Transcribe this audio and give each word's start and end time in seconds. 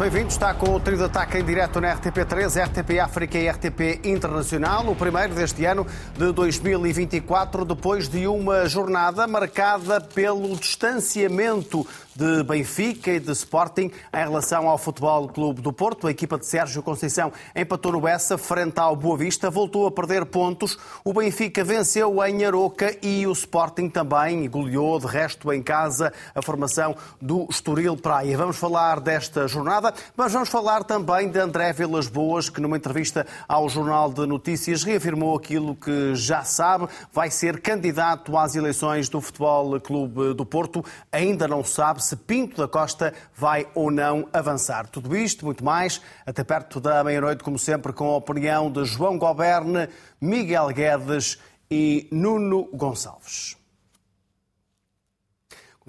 Bem-vindos. 0.00 0.32
Está 0.32 0.54
com 0.54 0.74
o 0.74 0.80
trio 0.80 0.96
de 0.96 1.04
ataque 1.04 1.36
em 1.36 1.44
direto 1.44 1.78
na 1.78 1.94
RTP3, 1.94 2.64
RTP 2.64 2.98
África 3.00 3.36
e 3.36 3.46
RTP 3.46 4.00
Internacional, 4.02 4.88
o 4.88 4.96
primeiro 4.96 5.34
deste 5.34 5.62
ano 5.66 5.86
de 6.16 6.32
2024, 6.32 7.66
depois 7.66 8.08
de 8.08 8.26
uma 8.26 8.64
jornada 8.64 9.26
marcada 9.26 10.00
pelo 10.00 10.56
distanciamento 10.56 11.86
de 12.20 12.42
Benfica 12.42 13.12
e 13.12 13.20
de 13.20 13.32
Sporting 13.32 13.90
em 14.12 14.18
relação 14.18 14.68
ao 14.68 14.76
Futebol 14.76 15.26
Clube 15.28 15.62
do 15.62 15.72
Porto. 15.72 16.06
A 16.06 16.10
equipa 16.10 16.38
de 16.38 16.44
Sérgio 16.44 16.82
Conceição 16.82 17.32
empatou 17.56 17.92
no 17.92 18.00
Bessa 18.00 18.36
frente 18.36 18.78
ao 18.78 18.94
Boa 18.94 19.16
Vista, 19.16 19.48
voltou 19.48 19.86
a 19.86 19.90
perder 19.90 20.26
pontos. 20.26 20.78
O 21.02 21.14
Benfica 21.14 21.64
venceu 21.64 22.22
em 22.26 22.44
Aroca 22.44 22.94
e 23.00 23.26
o 23.26 23.32
Sporting 23.32 23.88
também 23.88 24.48
goleou, 24.50 24.98
de 24.98 25.06
resto, 25.06 25.50
em 25.50 25.62
casa, 25.62 26.12
a 26.34 26.42
formação 26.42 26.94
do 27.20 27.46
Estoril 27.48 27.96
Praia. 27.96 28.36
Vamos 28.36 28.58
falar 28.58 29.00
desta 29.00 29.48
jornada, 29.48 29.89
mas 30.16 30.32
vamos 30.32 30.48
falar 30.48 30.84
também 30.84 31.30
de 31.30 31.38
André 31.38 31.72
Vilas 31.72 32.06
Boas, 32.06 32.48
que 32.48 32.60
numa 32.60 32.76
entrevista 32.76 33.26
ao 33.48 33.68
Jornal 33.68 34.12
de 34.12 34.26
Notícias 34.26 34.82
reafirmou 34.82 35.36
aquilo 35.36 35.74
que 35.74 36.14
já 36.14 36.42
sabe, 36.42 36.88
vai 37.12 37.30
ser 37.30 37.60
candidato 37.60 38.36
às 38.36 38.54
eleições 38.54 39.08
do 39.08 39.20
Futebol 39.20 39.80
Clube 39.80 40.34
do 40.34 40.46
Porto. 40.46 40.84
Ainda 41.12 41.46
não 41.46 41.62
sabe 41.62 42.02
se 42.02 42.16
Pinto 42.16 42.60
da 42.60 42.68
Costa 42.68 43.12
vai 43.36 43.66
ou 43.74 43.90
não 43.90 44.28
avançar. 44.32 44.88
Tudo 44.88 45.16
isto, 45.16 45.44
muito 45.44 45.64
mais, 45.64 46.00
até 46.26 46.42
perto 46.42 46.80
da 46.80 47.04
meia-noite, 47.04 47.44
como 47.44 47.58
sempre, 47.58 47.92
com 47.92 48.10
a 48.10 48.16
opinião 48.16 48.70
de 48.70 48.84
João 48.84 49.18
Goberne, 49.18 49.88
Miguel 50.20 50.68
Guedes 50.68 51.38
e 51.70 52.08
Nuno 52.10 52.68
Gonçalves. 52.72 53.59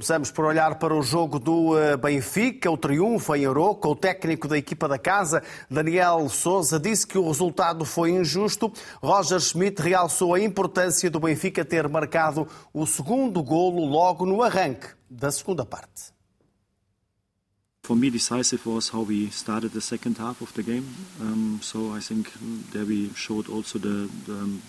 Começamos 0.02 0.32
por 0.32 0.46
olhar 0.46 0.80
para 0.80 0.96
o 0.96 1.04
jogo 1.04 1.38
do 1.38 1.78
eh, 1.78 1.96
Benfica, 1.96 2.72
o 2.72 2.76
triunfo 2.76 3.36
em 3.36 3.46
Aroca. 3.46 3.88
O 3.88 3.96
técnico 3.96 4.48
da 4.48 4.58
equipa 4.58 4.88
da 4.88 4.98
casa, 4.98 5.44
Daniel 5.70 6.28
Souza, 6.28 6.80
disse 6.80 7.06
que 7.06 7.20
o 7.20 7.28
resultado 7.28 7.86
foi 7.86 8.10
injusto. 8.10 8.74
Roger 9.00 9.40
Schmidt 9.40 9.80
realçou 9.80 10.34
a 10.34 10.42
importância 10.42 11.08
do 11.08 11.20
Benfica 11.20 11.64
ter 11.64 11.88
marcado 11.88 12.48
o 12.74 12.88
segundo 12.88 13.44
golo 13.44 13.86
logo 13.86 14.26
no 14.26 14.42
arranque 14.42 14.88
da 15.08 15.32
segunda 15.32 15.64
parte. 15.68 16.12
For 17.84 17.96
me, 17.96 18.10
decisive 18.10 18.68
was 18.68 18.92
how 18.92 19.04
we 19.04 19.30
started 19.32 19.72
the 19.72 19.82
second 19.82 20.20
half 20.20 20.42
of 20.42 20.52
the 20.54 20.64
game. 20.64 20.88
Um, 21.20 21.60
so 21.62 21.96
I 21.96 22.02
think 22.02 22.28
there 22.72 22.86
we 22.86 23.12
showed 23.16 23.48
also 23.52 23.78
the, 23.78 24.10
the, 24.26 24.60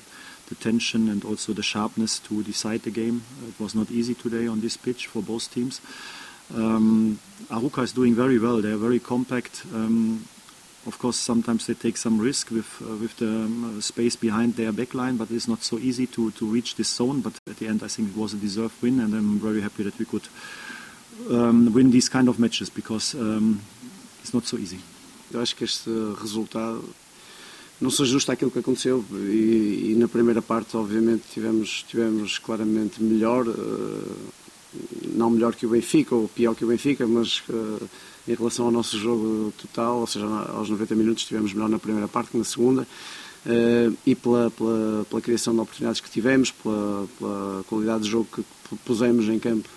the 0.52 0.62
tension 0.62 1.08
and 1.08 1.24
also 1.24 1.52
the 1.52 1.62
sharpness 1.62 2.18
to 2.18 2.42
decide 2.42 2.82
the 2.82 2.90
game. 2.90 3.22
It 3.48 3.58
was 3.58 3.74
not 3.74 3.90
easy 3.90 4.14
today 4.14 4.46
on 4.46 4.60
this 4.60 4.76
pitch 4.76 5.06
for 5.06 5.22
both 5.22 5.52
teams. 5.52 5.80
Um, 6.54 7.18
Aruka 7.48 7.82
is 7.82 7.92
doing 7.92 8.14
very 8.14 8.38
well. 8.38 8.60
They 8.60 8.72
are 8.72 8.76
very 8.88 9.00
compact. 9.00 9.64
Um, 9.72 10.28
of 10.86 10.98
course, 10.98 11.16
sometimes 11.16 11.66
they 11.66 11.74
take 11.74 11.96
some 11.96 12.18
risk 12.18 12.50
with 12.50 12.82
uh, 12.82 12.96
with 12.96 13.16
the 13.16 13.28
um, 13.28 13.80
space 13.80 14.16
behind 14.16 14.56
their 14.56 14.72
backline, 14.72 15.16
but 15.16 15.30
it's 15.30 15.48
not 15.48 15.62
so 15.62 15.78
easy 15.78 16.06
to, 16.06 16.30
to 16.32 16.44
reach 16.46 16.74
this 16.74 16.88
zone. 16.96 17.22
But 17.22 17.34
at 17.48 17.56
the 17.56 17.68
end, 17.68 17.82
I 17.82 17.88
think 17.88 18.10
it 18.10 18.16
was 18.16 18.34
a 18.34 18.36
deserved 18.36 18.82
win, 18.82 19.00
and 19.00 19.14
I'm 19.14 19.38
very 19.38 19.60
happy 19.62 19.84
that 19.84 19.98
we 19.98 20.04
could 20.04 20.28
um, 21.30 21.72
win 21.72 21.90
these 21.90 22.08
kind 22.08 22.28
of 22.28 22.38
matches 22.38 22.68
because 22.68 23.14
um, 23.14 23.62
it's 24.20 24.34
not 24.34 24.44
so 24.44 24.58
easy. 24.58 24.80
Eu 25.32 25.40
acho 25.40 25.56
que 25.56 25.64
este 25.64 25.88
resultado 26.20 26.84
não 27.82 27.90
se 27.90 28.00
ajusta 28.02 28.32
àquilo 28.32 28.50
que 28.50 28.60
aconteceu 28.60 29.04
e, 29.10 29.90
e 29.90 29.96
na 29.98 30.06
primeira 30.06 30.40
parte, 30.40 30.76
obviamente, 30.76 31.24
tivemos 31.32 31.84
tivemos 31.88 32.38
claramente 32.38 33.02
melhor, 33.02 33.46
uh, 33.46 34.16
não 35.14 35.28
melhor 35.28 35.54
que 35.54 35.66
o 35.66 35.70
Benfica 35.70 36.14
ou 36.14 36.28
pior 36.28 36.54
que 36.54 36.64
o 36.64 36.68
Benfica, 36.68 37.06
mas 37.06 37.42
uh, 37.48 37.88
em 38.26 38.34
relação 38.34 38.66
ao 38.66 38.70
nosso 38.70 38.96
jogo 38.96 39.52
total, 39.58 39.98
ou 39.98 40.06
seja, 40.06 40.24
aos 40.26 40.70
90 40.70 40.94
minutos 40.94 41.24
tivemos 41.24 41.52
melhor 41.52 41.68
na 41.68 41.78
primeira 41.78 42.06
parte 42.06 42.30
que 42.30 42.38
na 42.38 42.44
segunda. 42.44 42.86
Uh, 43.44 43.96
e 44.06 44.14
pela, 44.14 44.52
pela, 44.52 45.04
pela, 45.10 45.20
criação 45.20 45.52
de 45.52 45.58
oportunidades 45.58 46.00
que 46.00 46.08
tivemos, 46.08 46.52
pela, 46.52 47.08
pela, 47.18 47.64
qualidade 47.64 48.04
de 48.04 48.10
jogo 48.10 48.28
que 48.32 48.44
pusemos 48.84 49.28
em 49.28 49.40
campo 49.40 49.68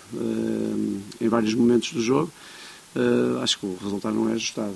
em 1.20 1.28
vários 1.28 1.52
momentos 1.52 1.92
do 1.92 2.00
jogo, 2.00 2.30
acho 3.42 3.58
que 3.58 3.66
o 3.66 3.76
resultado 3.82 4.14
não 4.14 4.30
é 4.30 4.34
ajustado. 4.34 4.74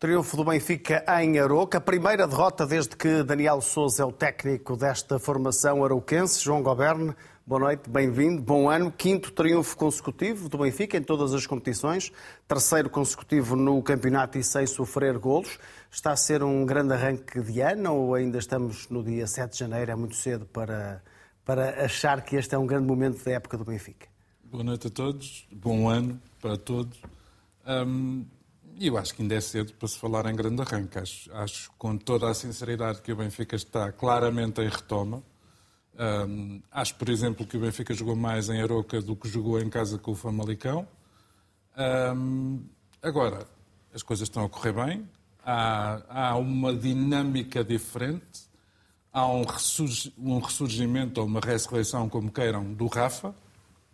Triunfo 0.00 0.34
do 0.34 0.44
Benfica 0.44 1.04
em 1.20 1.38
Aroca, 1.38 1.76
a 1.76 1.80
primeira 1.80 2.26
derrota 2.26 2.66
desde 2.66 2.96
que 2.96 3.22
Daniel 3.22 3.60
Souza 3.60 4.02
é 4.02 4.06
o 4.06 4.10
técnico 4.10 4.74
desta 4.74 5.18
formação 5.18 5.84
arouquense. 5.84 6.42
João 6.42 6.62
Goberne, 6.62 7.14
boa 7.46 7.60
noite, 7.60 7.90
bem-vindo, 7.90 8.40
bom 8.40 8.70
ano. 8.70 8.90
Quinto 8.90 9.30
triunfo 9.30 9.76
consecutivo 9.76 10.48
do 10.48 10.56
Benfica 10.56 10.96
em 10.96 11.02
todas 11.02 11.34
as 11.34 11.46
competições, 11.46 12.10
terceiro 12.48 12.88
consecutivo 12.88 13.54
no 13.54 13.82
campeonato 13.82 14.38
e 14.38 14.42
sem 14.42 14.66
sofrer 14.66 15.18
golos. 15.18 15.58
Está 15.90 16.12
a 16.12 16.16
ser 16.16 16.42
um 16.42 16.64
grande 16.64 16.94
arranque 16.94 17.38
de 17.42 17.60
ano 17.60 17.94
ou 17.94 18.14
ainda 18.14 18.38
estamos 18.38 18.88
no 18.88 19.04
dia 19.04 19.26
7 19.26 19.52
de 19.52 19.58
janeiro? 19.58 19.90
É 19.90 19.94
muito 19.94 20.16
cedo 20.16 20.46
para, 20.46 21.02
para 21.44 21.84
achar 21.84 22.22
que 22.22 22.36
este 22.36 22.54
é 22.54 22.58
um 22.58 22.66
grande 22.66 22.86
momento 22.86 23.22
da 23.22 23.32
época 23.32 23.58
do 23.58 23.66
Benfica. 23.66 24.08
Boa 24.44 24.64
noite 24.64 24.86
a 24.86 24.90
todos, 24.90 25.46
bom 25.52 25.90
ano 25.90 26.18
para 26.40 26.56
todos. 26.56 26.98
Um, 27.66 28.24
eu 28.86 28.96
acho 28.96 29.14
que 29.14 29.20
ainda 29.20 29.34
é 29.34 29.40
cedo 29.40 29.74
para 29.74 29.86
se 29.86 29.98
falar 29.98 30.24
em 30.26 30.34
grande 30.34 30.62
arranque. 30.62 30.98
Acho, 30.98 31.30
acho 31.34 31.70
com 31.76 31.98
toda 31.98 32.30
a 32.30 32.34
sinceridade 32.34 33.02
que 33.02 33.12
o 33.12 33.16
Benfica 33.16 33.54
está 33.54 33.92
claramente 33.92 34.60
em 34.62 34.68
retoma. 34.68 35.22
Um, 35.98 36.62
acho, 36.70 36.94
por 36.94 37.10
exemplo, 37.10 37.46
que 37.46 37.58
o 37.58 37.60
Benfica 37.60 37.92
jogou 37.92 38.16
mais 38.16 38.48
em 38.48 38.62
Aroca 38.62 39.02
do 39.02 39.14
que 39.14 39.28
jogou 39.28 39.60
em 39.60 39.68
casa 39.68 39.98
com 39.98 40.12
o 40.12 40.14
Famalicão. 40.14 40.88
Um, 42.16 42.64
agora, 43.02 43.46
as 43.92 44.02
coisas 44.02 44.28
estão 44.28 44.44
a 44.44 44.48
correr 44.48 44.72
bem, 44.72 45.08
há, 45.44 46.02
há 46.08 46.36
uma 46.36 46.74
dinâmica 46.74 47.62
diferente, 47.62 48.48
há 49.12 49.26
um, 49.26 49.44
um 50.16 50.38
ressurgimento 50.38 51.20
ou 51.20 51.26
uma 51.26 51.40
ressurreição, 51.40 52.08
como 52.08 52.30
queiram, 52.32 52.72
do 52.72 52.86
Rafa. 52.86 53.34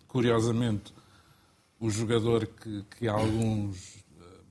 Curiosamente, 0.07 0.95
o 1.81 1.91
jogador 1.91 2.47
que, 2.47 2.85
que 2.97 3.09
alguns 3.09 4.06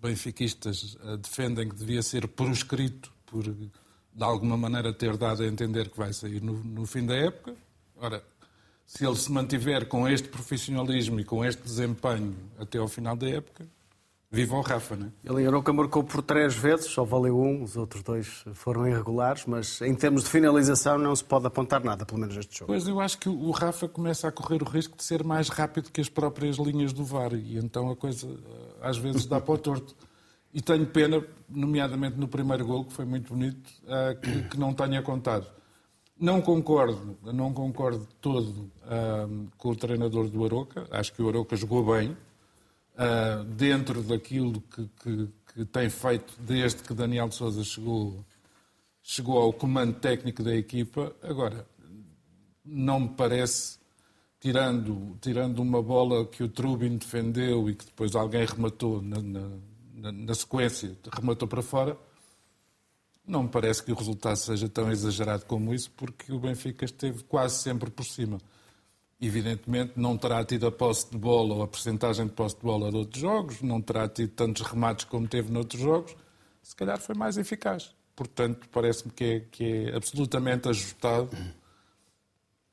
benfiquistas 0.06 0.98
defendem 1.22 1.70
que 1.70 1.76
devia 1.76 2.02
ser 2.02 2.28
proscrito 2.28 3.12
por, 3.26 3.44
de 3.44 3.72
alguma 4.24 4.56
maneira, 4.56 4.94
ter 4.94 5.18
dado 5.18 5.44
a 5.44 5.48
entender 5.48 5.90
que 5.90 5.98
vai 5.98 6.14
sair 6.14 6.42
no, 6.42 6.64
no 6.64 6.86
fim 6.86 7.06
da 7.06 7.16
época. 7.16 7.56
Ora, 7.98 8.24
se 8.86 9.06
ele 9.06 9.16
se 9.16 9.32
mantiver 9.32 9.88
com 9.88 10.08
este 10.08 10.28
profissionalismo 10.28 11.20
e 11.20 11.24
com 11.24 11.44
este 11.44 11.62
desempenho 11.64 12.36
até 12.60 12.78
ao 12.78 12.88
final 12.88 13.16
da 13.16 13.28
época, 13.28 13.68
Viva 14.36 14.58
o 14.58 14.62
Rafa, 14.62 14.96
não 14.98 15.08
é? 15.08 15.12
Ele 15.24 15.44
em 15.44 15.48
Aroca 15.48 15.72
marcou 15.72 16.04
por 16.04 16.22
três 16.22 16.54
vezes, 16.56 16.88
só 16.88 17.06
valeu 17.06 17.40
um, 17.40 17.64
os 17.64 17.78
outros 17.78 18.04
dois 18.04 18.44
foram 18.54 18.86
irregulares, 18.86 19.46
mas 19.46 19.82
em 19.82 19.96
termos 19.96 20.26
de 20.26 20.30
finalização 20.30 20.98
não 20.98 21.16
se 21.16 21.24
pode 21.24 21.48
apontar 21.48 21.82
nada, 21.84 22.06
pelo 22.06 22.20
menos 22.20 22.36
este 22.36 22.60
jogo. 22.60 22.72
Pois 22.72 22.86
eu 22.86 23.00
acho 23.00 23.18
que 23.18 23.30
o 23.30 23.52
Rafa 23.52 23.88
começa 23.88 24.28
a 24.28 24.32
correr 24.32 24.62
o 24.62 24.66
risco 24.66 24.98
de 24.98 25.04
ser 25.04 25.24
mais 25.24 25.48
rápido 25.48 25.90
que 25.90 26.02
as 26.02 26.10
próprias 26.10 26.58
linhas 26.58 26.92
do 26.92 27.06
VAR 27.06 27.34
e 27.34 27.58
então 27.58 27.90
a 27.90 27.96
coisa 27.96 28.28
às 28.82 28.98
vezes 28.98 29.26
dá 29.26 29.40
para 29.40 29.54
o 29.54 29.58
torto. 29.58 29.96
E 30.54 30.62
tenho 30.62 30.86
pena, 30.86 31.22
nomeadamente 31.50 32.18
no 32.18 32.28
primeiro 32.28 32.66
gol, 32.66 32.86
que 32.86 32.94
foi 32.94 33.04
muito 33.04 33.34
bonito, 33.34 33.70
que, 34.22 34.44
que 34.50 34.58
não 34.58 34.74
tenha 34.74 35.02
contado. 35.02 35.48
Não 36.18 36.42
concordo, 36.42 37.18
não 37.34 37.54
concordo 37.54 38.08
todo 38.22 38.72
com 39.58 39.70
o 39.70 39.76
treinador 39.76 40.30
do 40.30 40.46
Aroca. 40.46 40.88
Acho 40.92 41.12
que 41.12 41.22
o 41.22 41.28
Aroca 41.28 41.58
jogou 41.58 41.86
bem, 41.94 42.16
uh, 42.96 43.44
dentro 43.44 44.02
daquilo 44.02 44.62
que, 44.62 44.90
que, 45.02 45.30
que, 45.54 45.66
tem 45.66 45.90
feito 45.90 46.34
desde 46.40 46.84
que 46.84 46.94
Daniel 46.94 47.30
de 47.30 47.36
Souza 47.36 47.64
chegou, 47.64 48.26
chegou 49.02 49.38
ao 49.38 49.54
comando 49.54 49.94
técnico 50.00 50.44
da 50.44 50.56
equipa. 50.56 51.16
Agora, 51.22 51.68
não 52.64 53.02
me 53.02 53.10
parece, 53.10 53.78
tirando, 54.40 55.18
tirando 55.22 55.60
uma 55.60 55.82
bola 55.82 56.26
que 56.26 56.44
o 56.44 56.50
Trubin 56.50 56.98
defendeu 56.98 57.70
e 57.70 57.76
que 57.76 57.86
depois 57.86 58.16
alguém 58.16 58.46
rematou 58.46 59.02
na, 59.02 59.22
na, 59.22 60.12
na 60.12 60.34
sequência, 60.34 60.98
rematou 61.14 61.48
para 61.48 61.62
fora, 61.62 61.98
não 63.28 63.44
me 63.44 63.50
parece 63.50 63.82
que 63.82 63.92
o 63.92 63.96
resultado 63.96 64.36
seja 64.36 64.70
tão 64.70 64.92
exagerado 64.92 65.46
como 65.46 65.74
isso, 65.74 65.92
porque 65.98 66.32
o 66.32 66.40
Benfica 66.40 66.86
esteve 66.86 67.24
quase 67.24 67.58
sempre 67.62 67.90
por 67.90 68.06
cima 68.06 68.40
evidentemente 69.20 69.94
não 69.96 70.18
terá 70.18 70.44
tido 70.44 70.68
a 70.68 70.72
posse 70.72 71.10
de 71.10 71.18
bola 71.18 71.56
ou 71.56 71.64
a 71.64 71.68
percentagem 71.68 72.28
de 72.28 72.34
posse 72.34 72.56
de 72.56 72.62
bola 72.62 72.90
de 72.92 72.98
outros 72.98 73.22
jogos, 73.22 73.62
não 73.62 73.82
terá 73.82 74.08
tido 74.08 74.32
tantos 74.32 74.62
remates 74.62 75.06
como 75.06 75.28
teve 75.28 75.52
noutros 75.52 75.82
jogos, 75.82 76.16
se 76.62 76.76
calhar 76.76 77.00
foi 77.00 77.16
mais 77.16 77.38
eficaz. 77.38 77.96
Portanto, 78.16 78.68
parece-me 78.72 79.12
que 79.12 79.24
é, 79.24 79.40
que 79.40 79.64
é 79.64 79.96
absolutamente 79.96 80.70
ajustado. 80.70 81.36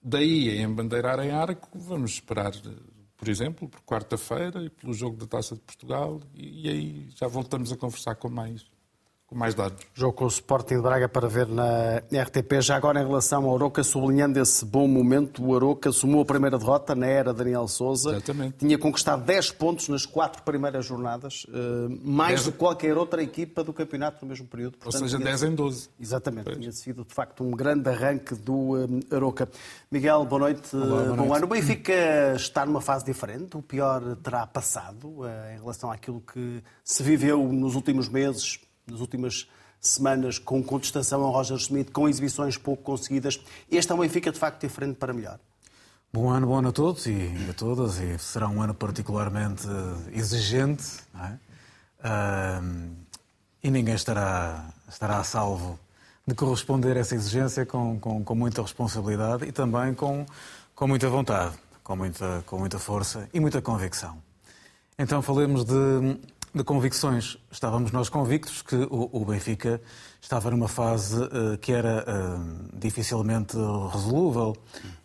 Daí 0.02 0.48
a 0.50 0.62
embandeirar 0.62 1.20
em 1.20 1.30
arco, 1.30 1.78
vamos 1.78 2.12
esperar, 2.12 2.52
por 3.16 3.28
exemplo, 3.28 3.68
por 3.68 3.80
quarta-feira 3.82 4.62
e 4.62 4.70
pelo 4.70 4.92
jogo 4.92 5.16
da 5.16 5.26
Taça 5.26 5.54
de 5.54 5.60
Portugal, 5.60 6.20
e, 6.34 6.66
e 6.66 6.70
aí 6.70 7.08
já 7.14 7.26
voltamos 7.26 7.72
a 7.72 7.76
conversar 7.76 8.16
com 8.16 8.28
mais, 8.28 8.64
mais 9.34 9.54
dados. 9.54 9.82
Jogo 9.94 10.12
com 10.14 10.24
o 10.24 10.28
Sporting 10.28 10.76
de 10.76 10.82
Braga 10.82 11.08
para 11.08 11.28
ver 11.28 11.46
na 11.48 11.98
RTP. 12.12 12.60
Já 12.60 12.76
agora 12.76 13.00
em 13.02 13.06
relação 13.06 13.44
ao 13.46 13.54
Aroca, 13.56 13.82
sublinhando 13.82 14.38
esse 14.40 14.64
bom 14.64 14.86
momento, 14.86 15.44
o 15.44 15.54
Aroca 15.56 15.90
assumou 15.90 16.22
a 16.22 16.24
primeira 16.24 16.58
derrota 16.58 16.94
na 16.94 17.06
era 17.06 17.32
Daniel 17.32 17.66
Souza. 17.68 18.10
Exatamente. 18.12 18.58
Tinha 18.58 18.78
conquistado 18.78 19.24
10 19.24 19.50
pontos 19.52 19.88
nas 19.88 20.04
quatro 20.06 20.42
primeiras 20.42 20.84
jornadas, 20.86 21.46
eh, 21.48 21.96
mais 22.04 22.32
Dez- 22.34 22.44
do 22.46 22.52
que 22.52 22.58
qualquer 22.58 22.96
outra 22.96 23.22
equipa 23.22 23.62
do 23.64 23.72
campeonato 23.72 24.18
no 24.22 24.28
mesmo 24.28 24.46
período. 24.46 24.76
Ou 24.84 24.92
seja, 24.92 25.16
tinha 25.16 25.24
10 25.28 25.42
em 25.44 25.54
12. 25.54 25.88
Exatamente, 26.00 26.44
Pois. 26.44 26.58
tinha 26.58 26.72
sido 26.72 27.04
de 27.04 27.14
facto 27.14 27.42
um 27.44 27.50
grande 27.50 27.88
arranque 27.88 28.34
do 28.34 28.76
eh, 29.10 29.14
Aroca. 29.16 29.48
Miguel, 29.90 30.24
boa 30.24 30.40
noite. 30.40 30.70
boa 30.76 30.86
Bom 30.86 31.16
noite. 31.16 31.36
ano. 31.36 31.46
O 31.46 31.48
Benfica 31.48 31.92
está 32.36 32.64
numa 32.66 32.80
fase 32.80 33.04
diferente, 33.04 33.56
o 33.56 33.62
pior 33.62 34.16
terá 34.22 34.46
passado 34.46 35.26
eh, 35.26 35.54
em 35.56 35.60
relação 35.60 35.90
àquilo 35.90 36.20
que 36.20 36.62
se 36.84 37.02
viveu 37.02 37.42
nos 37.52 37.74
últimos 37.74 38.08
meses, 38.08 38.58
nas 38.86 39.00
últimas 39.00 39.48
semanas, 39.80 40.38
com 40.38 40.62
contestação 40.62 41.22
ao 41.22 41.32
Roger 41.32 41.58
Schmidt, 41.58 41.90
com 41.90 42.08
exibições 42.08 42.56
pouco 42.56 42.82
conseguidas. 42.82 43.40
Este 43.70 43.92
um 43.92 43.98
Benfica 43.98 44.30
de 44.30 44.38
facto 44.38 44.60
diferente 44.60 44.96
para 44.96 45.12
melhor. 45.12 45.38
Bom 46.12 46.30
ano, 46.30 46.46
bom 46.46 46.58
ano 46.58 46.68
a 46.68 46.72
todos 46.72 47.06
e 47.06 47.30
a 47.48 47.54
todas. 47.54 47.98
E 47.98 48.18
será 48.18 48.48
um 48.48 48.62
ano 48.62 48.74
particularmente 48.74 49.66
exigente, 50.12 50.84
é? 51.14 51.38
Ahm, 52.04 52.94
e 53.62 53.70
ninguém 53.70 53.94
estará, 53.94 54.72
estará 54.88 55.18
a 55.18 55.24
salvo 55.24 55.78
de 56.26 56.34
corresponder 56.34 56.96
a 56.96 57.00
essa 57.00 57.14
exigência 57.14 57.64
com, 57.64 57.98
com, 57.98 58.24
com 58.24 58.34
muita 58.34 58.60
responsabilidade 58.62 59.44
e 59.44 59.52
também 59.52 59.94
com, 59.94 60.26
com 60.74 60.86
muita 60.86 61.08
vontade, 61.08 61.54
com 61.82 61.96
muita, 61.96 62.42
com 62.46 62.58
muita 62.58 62.78
força 62.78 63.28
e 63.32 63.40
muita 63.40 63.62
convicção. 63.62 64.18
Então 64.98 65.22
falemos 65.22 65.64
de, 65.64 66.18
de 66.54 66.62
convicções. 66.62 67.38
Estávamos 67.50 67.92
nós 67.92 68.08
convictos 68.08 68.60
que 68.62 68.76
o, 68.76 69.08
o 69.12 69.24
Benfica 69.24 69.80
estava 70.20 70.50
numa 70.50 70.68
fase 70.68 71.22
eh, 71.22 71.56
que 71.56 71.72
era 71.72 72.04
eh, 72.06 72.68
dificilmente 72.74 73.56
resolúvel, 73.90 74.54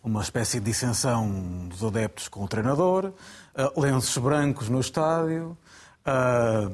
uma 0.04 0.20
espécie 0.20 0.60
de 0.60 0.66
dissensão 0.66 1.66
dos 1.68 1.82
adeptos 1.82 2.28
com 2.28 2.44
o 2.44 2.48
treinador, 2.48 3.12
eh, 3.54 3.72
lenços 3.76 4.16
brancos 4.18 4.68
no 4.68 4.80
estádio. 4.80 5.56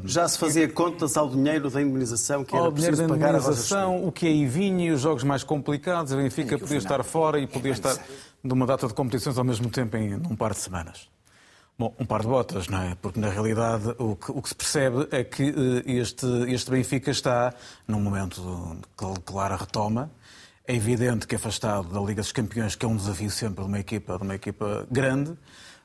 Já 0.05 0.29
se 0.29 0.39
fazia 0.39 0.69
contas 0.69 1.17
ao 1.17 1.29
dinheiro 1.29 1.69
da 1.69 1.83
indemnização 1.83 2.45
que 2.45 2.55
era 2.55 2.67
ao 2.67 2.71
dinheiro 2.71 2.97
preciso 2.97 3.09
da 3.09 3.15
pagar 3.19 3.35
a 3.35 3.39
indemnização, 3.39 4.07
o 4.07 4.13
que 4.13 4.29
aí 4.29 4.47
vinha, 4.47 4.95
os 4.95 5.01
jogos 5.01 5.25
mais 5.25 5.43
complicados, 5.43 6.13
o 6.13 6.17
Benfica 6.17 6.57
podia 6.57 6.79
estar 6.79 7.03
fora 7.03 7.41
e 7.41 7.47
podia 7.49 7.73
estar 7.73 7.97
numa 8.45 8.65
data 8.65 8.87
de 8.87 8.95
competições 8.95 9.37
ao 9.37 9.43
mesmo 9.43 9.69
tempo 9.71 9.97
em 9.97 10.17
num 10.17 10.37
par 10.37 10.53
de 10.53 10.59
semanas. 10.59 11.09
Bom, 11.77 11.93
um 11.99 12.07
par 12.07 12.21
de 12.21 12.29
botas, 12.29 12.69
não 12.69 12.81
é? 12.81 12.95
Porque 12.95 13.19
na 13.19 13.29
realidade 13.29 13.89
o 13.99 14.15
que, 14.15 14.31
o 14.31 14.41
que 14.41 14.49
se 14.49 14.55
percebe 14.55 15.09
é 15.11 15.25
que 15.25 15.43
eh, 15.43 15.93
este, 15.93 16.25
este 16.47 16.71
Benfica 16.71 17.11
está 17.11 17.53
num 17.89 18.01
momento 18.01 18.41
de 18.87 19.21
clara 19.23 19.57
retoma. 19.57 20.09
É 20.65 20.73
evidente 20.73 21.27
que 21.27 21.35
afastado 21.35 21.89
da 21.89 22.01
Liga 22.01 22.23
dos 22.23 22.31
Campeões, 22.31 22.77
que 22.77 22.87
é 22.87 22.89
um 22.89 22.95
desafio 22.95 23.29
sempre 23.29 23.65
de 23.65 23.69
uma 23.69 23.81
equipa, 23.81 24.17
de 24.17 24.23
uma 24.23 24.37
equipa 24.37 24.87
grande, 24.89 25.37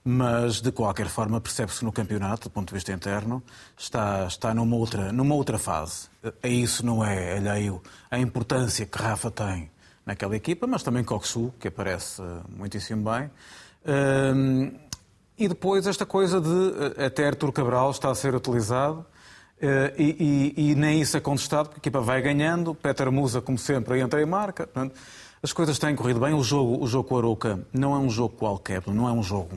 mas 0.03 0.61
de 0.61 0.71
qualquer 0.71 1.07
forma 1.07 1.41
percebe-se 1.41 1.83
no 1.83 1.91
campeonato, 1.91 2.49
do 2.49 2.51
ponto 2.51 2.67
de 2.67 2.75
vista 2.75 2.91
interno, 2.93 3.41
está, 3.75 4.27
está 4.27 4.53
numa, 4.53 4.75
outra, 4.75 5.11
numa 5.11 5.33
outra 5.33 5.57
fase. 5.57 6.07
A 6.43 6.47
isso 6.47 6.85
não 6.85 7.03
é 7.03 7.37
alheio 7.37 7.81
a 8.11 8.19
importância 8.19 8.85
que 8.85 8.97
Rafa 8.97 9.31
tem 9.31 9.71
naquela 10.05 10.35
equipa, 10.35 10.67
mas 10.67 10.83
também 10.83 11.03
Coxu, 11.03 11.51
que 11.59 11.67
aparece 11.67 12.21
eh, 12.21 12.41
muitíssimo 12.47 13.09
bem. 13.11 13.31
Hum, 13.87 14.71
e 15.39 15.47
depois 15.47 15.87
esta 15.87 16.05
coisa 16.05 16.39
de 16.41 16.49
eh, 16.97 17.05
até 17.05 17.25
Artur 17.27 17.51
Cabral 17.51 17.89
está 17.91 18.09
a 18.11 18.15
ser 18.15 18.35
utilizado 18.35 19.05
eh, 19.61 19.93
e, 19.97 20.53
e- 20.57 20.71
e 20.71 20.75
nem 20.75 21.01
isso 21.01 21.15
é 21.17 21.19
contestado, 21.19 21.69
porque 21.69 21.79
a 21.79 21.81
equipa 21.81 22.01
vai 22.01 22.21
ganhando, 22.21 22.75
Peter 22.75 23.11
Musa, 23.11 23.41
como 23.41 23.57
sempre, 23.57 23.99
entra 23.99 24.21
em 24.21 24.25
marca. 24.25 24.67
Portanto, 24.67 24.95
as 25.41 25.51
coisas 25.53 25.79
têm 25.79 25.95
corrido 25.95 26.19
bem. 26.19 26.33
O 26.33 26.43
jogo, 26.43 26.83
o 26.83 26.87
jogo 26.87 27.07
com 27.09 27.15
o 27.15 27.17
Arouca 27.17 27.59
não 27.73 27.95
é 27.95 27.97
um 27.99 28.09
jogo 28.09 28.35
qualquer, 28.35 28.83
não 28.87 29.07
é 29.07 29.11
um 29.11 29.23
jogo 29.23 29.49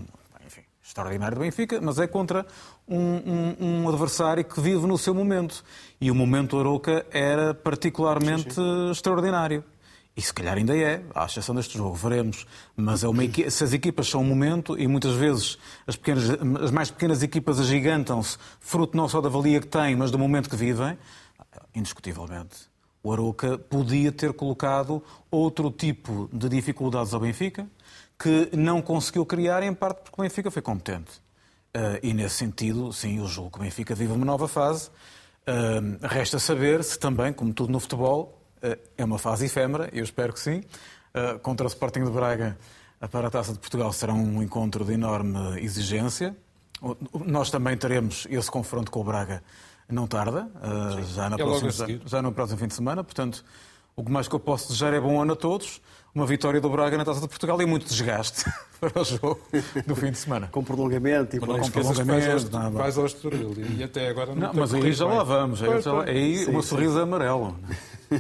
enfim, 0.46 0.62
extraordinário 0.84 1.36
do 1.36 1.40
Benfica, 1.40 1.80
mas 1.80 1.98
é 1.98 2.06
contra 2.06 2.46
um, 2.88 2.98
um- 2.98 3.56
um 3.84 3.88
adversário 3.88 4.44
que 4.44 4.60
vive 4.60 4.86
no 4.86 4.96
seu 4.96 5.14
momento. 5.14 5.64
E 6.00 6.10
o 6.10 6.14
momento 6.14 6.50
do 6.56 6.60
Arouca 6.60 7.04
era 7.10 7.52
particularmente 7.54 8.56
extraordinário. 8.90 9.64
E 10.14 10.20
se 10.20 10.32
calhar 10.34 10.58
ainda 10.58 10.76
é, 10.76 11.02
à 11.14 11.24
exceção 11.24 11.54
deste 11.54 11.78
jogo, 11.78 11.94
veremos. 11.94 12.46
Mas 12.76 13.02
é 13.02 13.08
uma 13.08 13.24
equi- 13.24 13.50
se 13.50 13.64
as 13.64 13.72
equipas 13.72 14.08
são 14.08 14.20
um 14.20 14.24
momento, 14.24 14.78
e 14.78 14.86
muitas 14.86 15.14
vezes 15.14 15.56
as, 15.86 15.96
pequenas, 15.96 16.24
as 16.62 16.70
mais 16.70 16.90
pequenas 16.90 17.22
equipas 17.22 17.58
agigantam-se, 17.58 18.36
fruto 18.60 18.94
não 18.96 19.08
só 19.08 19.20
da 19.22 19.30
valia 19.30 19.58
que 19.60 19.66
têm, 19.68 19.96
mas 19.96 20.10
do 20.10 20.18
momento 20.18 20.50
que 20.50 20.56
vivem, 20.56 20.98
indiscutivelmente, 21.74 22.70
o 23.02 23.12
Arouca 23.12 23.58
podia 23.58 24.12
ter 24.12 24.32
colocado 24.34 25.02
outro 25.30 25.70
tipo 25.70 26.28
de 26.32 26.48
dificuldades 26.48 27.14
ao 27.14 27.20
Benfica, 27.20 27.66
que 28.18 28.50
não 28.54 28.80
conseguiu 28.82 29.24
criar, 29.26 29.62
em 29.62 29.74
parte 29.74 30.02
porque 30.02 30.20
o 30.20 30.22
Benfica 30.22 30.50
foi 30.50 30.62
competente. 30.62 31.10
Eh, 31.74 32.00
e 32.02 32.14
nesse 32.14 32.36
sentido, 32.36 32.92
sim, 32.92 33.18
eu 33.18 33.26
julgo 33.26 33.52
que 33.52 33.58
o 33.58 33.62
Benfica 33.62 33.94
vive 33.94 34.12
uma 34.12 34.24
nova 34.26 34.46
fase. 34.46 34.90
Eh, 35.46 35.80
resta 36.02 36.38
saber 36.38 36.84
se 36.84 36.98
também, 36.98 37.32
como 37.32 37.52
tudo 37.52 37.72
no 37.72 37.80
futebol, 37.80 38.41
é 38.96 39.04
uma 39.04 39.18
fase 39.18 39.46
efêmera, 39.46 39.88
eu 39.92 40.04
espero 40.04 40.32
que 40.32 40.40
sim. 40.40 40.62
Eh, 41.14 41.38
contra 41.42 41.66
o 41.66 41.68
Sporting 41.68 42.04
de 42.04 42.10
Braga, 42.10 42.56
para 43.10 43.28
a 43.28 43.30
Taça 43.30 43.52
de 43.52 43.58
Portugal, 43.58 43.92
será 43.92 44.12
um 44.14 44.42
encontro 44.42 44.84
de 44.84 44.92
enorme 44.92 45.60
exigência. 45.60 46.36
Nós 47.26 47.50
também 47.50 47.76
teremos 47.76 48.26
esse 48.30 48.50
confronto 48.50 48.90
com 48.90 49.00
o 49.00 49.04
Braga 49.04 49.42
não 49.88 50.06
tarda, 50.06 50.48
eh, 50.98 51.02
já, 51.14 51.28
na 51.28 51.36
É 51.36 51.38
próxima, 51.38 52.00
já 52.06 52.22
no 52.22 52.32
próximo 52.32 52.58
fim 52.58 52.66
de 52.66 52.74
semana. 52.74 53.04
Portanto, 53.04 53.44
o 53.94 54.02
que 54.02 54.10
mais 54.10 54.26
que 54.26 54.34
eu 54.34 54.40
posso 54.40 54.68
desejar 54.68 54.94
é 54.94 55.00
bom 55.00 55.20
ano 55.20 55.34
a 55.34 55.36
todos, 55.36 55.82
uma 56.14 56.24
vitória 56.24 56.60
do 56.62 56.70
Braga 56.70 56.96
na 56.96 57.04
Taça 57.04 57.20
de 57.20 57.28
Portugal 57.28 57.60
e 57.60 57.66
muito 57.66 57.86
desgaste 57.86 58.44
para 58.80 59.00
o 59.00 59.04
jogo 59.04 59.38
do 59.86 59.94
fim 59.94 60.10
de 60.10 60.18
semana. 60.18 60.48
Com 60.50 60.62
prolongamento 60.64 61.36
e 61.36 61.38
ao, 61.38 61.44
prolongamento, 61.70 62.50
nada. 62.50 62.70
vais 62.70 62.96
ao 62.96 63.04
Estoril 63.04 63.54
e 63.78 63.82
até 63.84 64.08
agora 64.08 64.34
não, 64.34 64.40
Não, 64.42 64.50
tem 64.52 64.60
mas 64.60 64.72
aí 64.74 64.92
já 64.94 65.04
lá 65.06 65.22
vamos. 65.24 65.62
Aí, 65.62 65.68
Pois, 65.68 65.84
já 65.84 65.92
lá- 65.92 66.04
pois. 66.04 66.16
aí 66.16 66.38
Sim, 66.38 66.50
uma 66.52 66.62
sim. 66.62 66.68
sorriso 66.68 67.00
amarelo. 67.00 67.56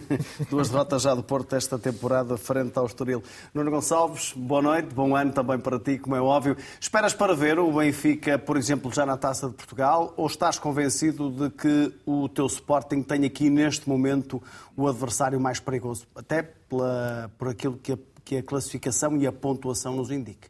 Duas 0.50 0.68
derrotas 0.68 1.02
já 1.02 1.14
do 1.14 1.22
Porto 1.22 1.54
esta 1.54 1.78
temporada 1.78 2.36
frente 2.36 2.78
ao 2.78 2.86
Estoril. 2.86 3.22
Nuno 3.54 3.70
Gonçalves, 3.70 4.32
boa 4.34 4.62
noite, 4.62 4.94
bom 4.94 5.16
ano 5.16 5.32
também 5.32 5.58
para 5.58 5.78
ti, 5.78 5.98
como 5.98 6.16
é 6.16 6.20
óbvio. 6.20 6.56
Esperas 6.80 7.14
para 7.14 7.34
ver 7.34 7.58
o 7.58 7.72
Benfica, 7.72 8.38
por 8.38 8.56
exemplo, 8.56 8.92
já 8.92 9.04
na 9.04 9.16
Taça 9.16 9.48
de 9.48 9.54
Portugal 9.54 10.12
ou 10.16 10.26
estás 10.26 10.58
convencido 10.58 11.30
de 11.30 11.50
que 11.50 11.92
o 12.06 12.28
teu 12.28 12.46
Sporting 12.46 13.02
tem 13.02 13.24
aqui 13.24 13.50
neste 13.50 13.88
momento 13.88 14.42
o 14.76 14.88
adversário 14.88 15.40
mais 15.40 15.60
perigoso? 15.60 16.06
Até 16.14 16.42
pela, 16.42 17.30
por 17.38 17.48
aquilo 17.48 17.76
que 17.76 17.92
a, 17.92 17.98
que 18.24 18.36
a 18.36 18.42
classificação 18.42 19.16
e 19.16 19.26
a 19.26 19.32
pontuação 19.32 19.96
nos 19.96 20.10
indique. 20.10 20.48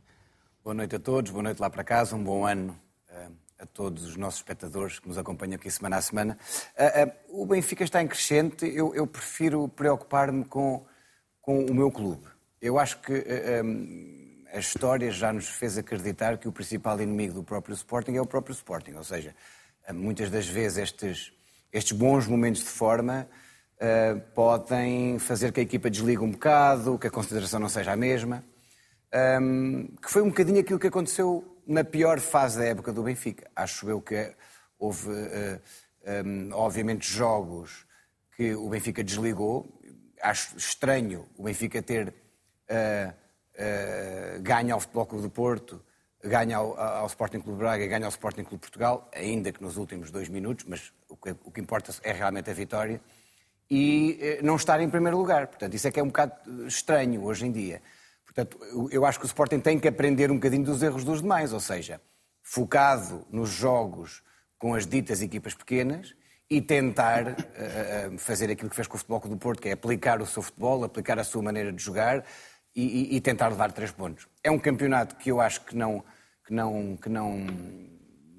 Boa 0.64 0.74
noite 0.74 0.96
a 0.96 1.00
todos, 1.00 1.30
boa 1.32 1.42
noite 1.42 1.58
lá 1.58 1.68
para 1.68 1.82
casa, 1.82 2.14
um 2.14 2.22
bom 2.22 2.46
ano 2.46 2.76
a 3.62 3.66
todos 3.66 4.04
os 4.04 4.16
nossos 4.16 4.40
espectadores 4.40 4.98
que 4.98 5.06
nos 5.06 5.16
acompanham 5.16 5.54
aqui 5.54 5.70
semana 5.70 5.96
a 5.96 6.02
semana. 6.02 6.36
Eh, 6.76 7.02
eh, 7.02 7.16
O 7.28 7.46
Benfica 7.46 7.84
está 7.84 8.02
em 8.02 8.08
crescente, 8.08 8.66
eu, 8.66 8.92
eu 8.92 9.06
prefiro 9.06 9.68
preocupar-me 9.68 10.44
com, 10.44 10.84
com 11.40 11.64
o 11.64 11.72
meu 11.72 11.90
clube. 11.90 12.26
Eu 12.60 12.76
acho 12.76 13.00
que 13.00 13.12
eh, 13.12 13.62
eh, 13.62 14.56
a 14.56 14.58
história 14.58 15.12
já 15.12 15.32
nos 15.32 15.48
fez 15.48 15.78
acreditar 15.78 16.38
que 16.38 16.48
o 16.48 16.52
principal 16.52 17.00
inimigo 17.00 17.34
do 17.34 17.44
próprio 17.44 17.74
Sporting 17.74 18.16
é 18.16 18.20
o 18.20 18.26
próprio 18.26 18.52
Sporting, 18.52 18.94
ou 18.94 19.04
seja, 19.04 19.34
muitas 19.94 20.28
das 20.28 20.46
vezes 20.46 20.78
estes, 20.78 21.32
estes 21.72 21.96
bons 21.96 22.26
momentos 22.26 22.62
de 22.62 22.68
forma 22.68 23.28
podem 24.32 25.18
fazer 25.18 25.50
que 25.50 25.58
a 25.58 25.62
equipa 25.62 25.90
desligue 25.90 26.22
um 26.22 26.30
bocado, 26.30 26.96
que 26.98 27.08
a 27.08 27.10
consideração 27.10 27.58
não 27.58 27.68
seja 27.68 27.92
a 27.92 27.96
mesma. 27.96 28.44
Um, 29.40 29.88
que 30.00 30.08
foi 30.08 30.22
um 30.22 30.28
bocadinho 30.28 30.60
aquilo 30.60 30.78
que 30.78 30.86
aconteceu 30.86 31.51
na 31.66 31.84
pior 31.84 32.20
fase 32.20 32.58
da 32.58 32.64
época 32.64 32.92
do 32.92 33.02
Benfica. 33.02 33.50
Acho 33.54 33.88
eu 33.88 34.00
que 34.00 34.34
houve, 34.78 35.08
uh, 35.10 35.60
um, 36.26 36.50
obviamente, 36.52 37.06
jogos 37.06 37.86
que 38.36 38.54
o 38.54 38.68
Benfica 38.68 39.02
desligou. 39.02 39.80
Acho 40.20 40.56
estranho 40.56 41.26
o 41.36 41.44
Benfica 41.44 41.82
ter 41.82 42.08
uh, 42.08 43.22
ganho 44.40 44.74
ao 44.74 44.80
Futebol 44.80 45.06
Clube 45.06 45.24
do 45.24 45.30
Porto, 45.30 45.82
ganha 46.22 46.56
ao, 46.56 46.78
ao 46.78 47.06
Sporting 47.06 47.40
Clube 47.40 47.58
Braga, 47.58 47.86
ganha 47.86 48.06
ao 48.06 48.10
Sporting 48.10 48.44
Clube 48.44 48.60
Portugal, 48.60 49.10
ainda 49.14 49.52
que 49.52 49.62
nos 49.62 49.76
últimos 49.76 50.10
dois 50.10 50.28
minutos, 50.28 50.64
mas 50.68 50.92
o 51.08 51.16
que, 51.16 51.30
o 51.44 51.50
que 51.50 51.60
importa 51.60 51.92
é 52.02 52.12
realmente 52.12 52.50
a 52.50 52.54
vitória, 52.54 53.00
e 53.70 54.18
eh, 54.20 54.40
não 54.42 54.56
estar 54.56 54.80
em 54.80 54.88
primeiro 54.88 55.16
lugar. 55.16 55.46
Portanto, 55.46 55.74
isso 55.74 55.88
é 55.88 55.90
que 55.90 55.98
é 55.98 56.02
um 56.02 56.08
bocado 56.08 56.34
eh, 56.46 56.66
estranho 56.66 57.24
hoje 57.24 57.46
em 57.46 57.52
dia. 57.52 57.80
Portanto, 58.34 58.58
eu- 58.90 59.04
acho 59.04 59.18
que 59.18 59.26
o 59.26 59.26
Sporting 59.26 59.60
tem 59.60 59.78
que 59.78 59.86
aprender 59.86 60.30
um 60.30 60.34
bocadinho 60.36 60.64
dos 60.64 60.82
erros 60.82 61.04
dos 61.04 61.20
demais, 61.20 61.52
ou 61.52 61.60
seja, 61.60 62.00
focado 62.42 63.26
nos 63.30 63.50
jogos 63.50 64.22
com 64.58 64.74
as 64.74 64.86
ditas 64.86 65.20
equipas 65.20 65.54
pequenas 65.54 66.14
e 66.48 66.60
tentar 66.60 67.28
eh, 67.54 68.10
fazer 68.18 68.50
aquilo 68.50 68.70
que 68.70 68.76
fez 68.76 68.88
com 68.88 68.94
o 68.96 68.98
Futebol 68.98 69.20
do 69.20 69.36
Porto, 69.36 69.60
que 69.60 69.68
é 69.68 69.72
aplicar 69.72 70.20
o 70.22 70.26
seu 70.26 70.42
futebol, 70.42 70.82
aplicar 70.82 71.18
a 71.18 71.24
sua 71.24 71.42
maneira 71.42 71.72
de 71.72 71.82
jogar 71.82 72.24
e, 72.74 72.82
e- 73.12 73.16
e 73.16 73.20
tentar 73.20 73.48
levar 73.48 73.70
três 73.72 73.90
pontos. 73.90 74.26
É 74.42 74.50
um 74.50 74.58
campeonato 74.58 75.16
que 75.16 75.30
eu 75.30 75.40
acho 75.40 75.60
que 75.62 75.76
não, 75.76 76.02
que 76.46 76.54
não, 76.54 76.96
que 76.96 77.08
não, 77.10 77.46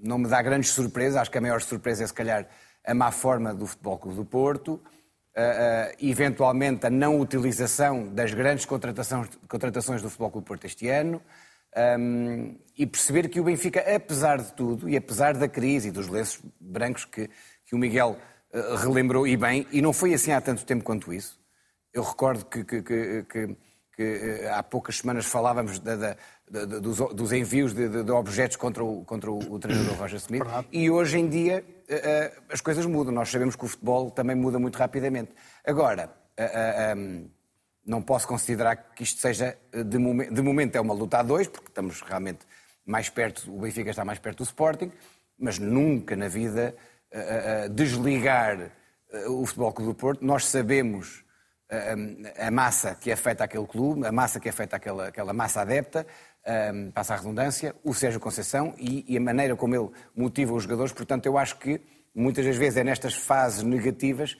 não 0.01 0.17
me 0.17 0.27
dá 0.27 0.41
grandes 0.41 0.71
surpresas. 0.71 1.17
Acho 1.21 1.29
que 1.31 1.37
a 1.37 1.41
maior 1.41 1.61
surpresa 1.61 2.03
é, 2.03 2.07
se 2.07 2.13
calhar, 2.13 2.47
a 2.85 2.93
má 2.95 3.11
forma 3.11 3.53
do 3.53 3.65
Futebol 3.67 3.97
Clube 3.97 4.17
do 4.17 4.25
Porto, 4.25 4.81
uh, 5.35 5.95
eventualmente 6.01 6.85
a 6.85 6.89
não 6.89 7.19
utilização 7.19 8.07
das 8.13 8.33
grandes 8.33 8.65
contratações, 8.65 9.29
contratações 9.47 10.01
do 10.01 10.09
Futebol 10.09 10.31
Clube 10.31 10.47
Porto 10.47 10.65
este 10.65 10.87
ano, 10.89 11.21
um, 11.99 12.55
e 12.77 12.85
perceber 12.85 13.29
que 13.29 13.39
o 13.39 13.43
Benfica, 13.43 13.79
apesar 13.95 14.37
de 14.37 14.53
tudo, 14.53 14.87
e 14.87 14.95
apesar 14.95 15.35
da 15.35 15.47
crise 15.47 15.89
e 15.89 15.91
dos 15.91 16.07
lenços 16.07 16.41
brancos 16.59 17.05
que, 17.05 17.29
que 17.65 17.75
o 17.75 17.77
Miguel 17.77 18.17
uh, 18.53 18.75
relembrou 18.75 19.27
e 19.27 19.35
bem, 19.35 19.67
e 19.71 19.81
não 19.81 19.93
foi 19.93 20.13
assim 20.13 20.31
há 20.31 20.41
tanto 20.41 20.65
tempo 20.65 20.83
quanto 20.83 21.13
isso. 21.13 21.39
Eu 21.91 22.03
recordo 22.03 22.45
que, 22.45 22.63
que, 22.63 22.81
que, 22.81 23.57
que 23.95 24.03
que 24.03 24.47
há 24.47 24.61
poucas 24.63 24.97
semanas 24.97 25.25
falávamos 25.25 25.79
da, 25.79 25.95
da, 25.95 26.17
da, 26.49 26.65
dos, 26.65 26.97
dos, 26.97 27.31
envios 27.31 27.73
de, 27.73 28.03
de, 28.03 28.11
objetos 28.11 28.57
contra 28.57 28.83
o, 28.83 29.05
contra 29.05 29.31
o, 29.31 29.37
o 29.53 29.59
treinador 29.59 29.95
Roger 29.95 30.17
Smith. 30.17 30.43
E 30.71 30.89
hoje 30.89 31.19
em 31.19 31.29
dia 31.29 31.63
uh, 31.63 32.43
as 32.49 32.59
coisas 32.59 32.85
mudam. 32.85 33.13
Nós 33.13 33.29
sabemos 33.29 33.55
que 33.55 33.65
o 33.65 33.67
futebol 33.67 34.09
também 34.09 34.35
muda 34.35 34.57
muito 34.57 34.77
rapidamente. 34.77 35.31
Agora, 35.65 36.09
uh, 36.39 36.97
um, 36.97 37.29
não 37.85 38.01
posso 38.01 38.27
considerar 38.27 38.75
que 38.95 39.03
isto 39.03 39.21
seja, 39.21 39.57
de, 39.85 39.97
momen 39.97 40.33
de 40.33 40.41
momento, 40.41 40.75
é 40.75 40.81
uma 40.81 40.93
luta 40.93 41.19
a 41.19 41.23
dois, 41.23 41.47
porque 41.47 41.67
estamos 41.67 42.01
realmente 42.01 42.39
mais 42.85 43.09
perto, 43.09 43.53
o 43.53 43.59
Benfica 43.59 43.91
está 43.91 44.03
mais 44.03 44.19
perto 44.19 44.39
do 44.39 44.43
Sporting, 44.43 44.91
mas 45.37 45.59
nunca 45.59 46.15
na 46.15 46.27
vida 46.27 46.75
desligar 47.71 48.71
o 49.27 49.45
Futebol 49.45 49.71
Clube 49.71 49.91
do 49.91 49.95
Porto. 49.95 50.25
Nós 50.25 50.47
sabemos 50.47 51.23
a 52.37 52.51
massa 52.51 52.95
que 52.95 53.11
afeta 53.11 53.43
aquele 53.43 53.65
clube, 53.65 54.05
a 54.05 54.11
massa 54.11 54.39
que 54.39 54.49
afeta 54.49 54.75
aquela, 54.75 55.07
aquela 55.07 55.33
massa 55.33 55.61
adepta, 55.61 56.05
um, 56.73 56.91
passa 56.91 57.13
a 57.13 57.17
redundância, 57.17 57.75
o 57.83 57.93
Sérgio 57.93 58.19
Conceição 58.19 58.73
e, 58.77 59.05
e, 59.07 59.17
a 59.17 59.21
maneira 59.21 59.55
como 59.55 59.75
ele 59.75 59.89
motiva 60.15 60.53
os 60.53 60.63
jogadores. 60.63 60.91
Portanto, 60.91 61.25
eu 61.25 61.37
acho 61.37 61.57
que 61.57 61.81
muitas 62.13 62.45
das 62.45 62.57
vezes 62.57 62.77
é 62.77 62.83
nestas 62.83 63.15
fases 63.15 63.63
negativas 63.63 64.35